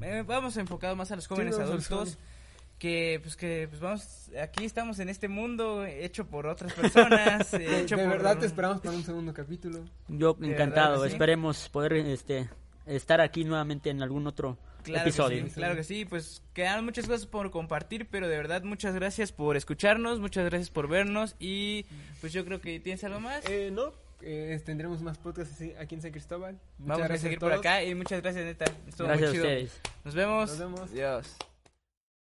eh, 0.00 0.22
vamos 0.26 0.56
enfocado 0.56 0.96
más 0.96 1.10
a 1.12 1.16
los 1.16 1.26
jóvenes 1.26 1.56
los 1.56 1.60
adultos, 1.68 1.88
jóvenes. 1.88 2.18
Que 2.78 3.18
pues 3.22 3.36
que 3.36 3.66
pues 3.68 3.80
vamos, 3.80 4.30
aquí 4.40 4.64
estamos 4.64 4.98
en 5.00 5.08
este 5.08 5.28
mundo 5.28 5.84
hecho 5.84 6.26
por 6.26 6.46
otras 6.46 6.72
personas, 6.72 7.52
eh, 7.54 7.58
De, 7.58 7.80
hecho 7.80 7.96
de 7.96 8.02
por... 8.04 8.12
verdad 8.12 8.38
te 8.38 8.46
esperamos 8.46 8.80
para 8.80 8.96
un 8.96 9.02
segundo 9.04 9.34
capítulo. 9.34 9.84
Yo 10.08 10.34
De 10.34 10.52
encantado, 10.52 10.90
verdad 10.92 11.04
que 11.04 11.08
sí. 11.10 11.14
esperemos 11.14 11.68
poder 11.68 11.92
este 11.94 12.48
estar 12.86 13.20
aquí 13.20 13.44
nuevamente 13.44 13.90
en 13.90 14.02
algún 14.02 14.26
otro 14.26 14.56
Claro 14.84 15.02
episodio. 15.02 15.42
que 15.44 15.50
sí, 15.50 15.54
claro 15.56 15.74
que 15.74 15.84
sí, 15.84 16.04
pues 16.04 16.42
quedan 16.54 16.84
muchas 16.84 17.06
cosas 17.06 17.26
por 17.26 17.50
compartir, 17.50 18.06
pero 18.08 18.28
de 18.28 18.36
verdad 18.36 18.62
muchas 18.62 18.94
gracias 18.94 19.32
por 19.32 19.56
escucharnos, 19.56 20.20
muchas 20.20 20.44
gracias 20.46 20.70
por 20.70 20.88
vernos 20.88 21.34
y 21.38 21.84
pues 22.20 22.32
yo 22.32 22.44
creo 22.44 22.60
que 22.60 22.78
tienes 22.80 23.02
algo 23.04 23.20
más. 23.20 23.44
Eh, 23.50 23.70
no, 23.72 23.92
eh, 24.22 24.58
tendremos 24.64 25.02
más 25.02 25.18
podcasts 25.18 25.52
así 25.54 25.74
aquí 25.78 25.96
en 25.96 26.02
San 26.02 26.12
Cristóbal. 26.12 26.58
Muchas 26.78 26.98
Vamos 27.00 27.10
a 27.10 27.18
seguir 27.18 27.38
a 27.38 27.40
por 27.40 27.52
acá 27.52 27.82
y 27.82 27.94
muchas 27.94 28.22
gracias 28.22 28.44
neta. 28.44 28.64
Estuvo 28.86 29.08
Gracias 29.08 29.28
a 29.28 29.32
muy 29.32 29.42
chido. 29.42 29.44
ustedes. 29.44 29.80
Nos 30.04 30.14
vemos. 30.14 30.50
Nos 30.50 30.58
vemos. 30.58 30.90
Adiós. 30.92 31.36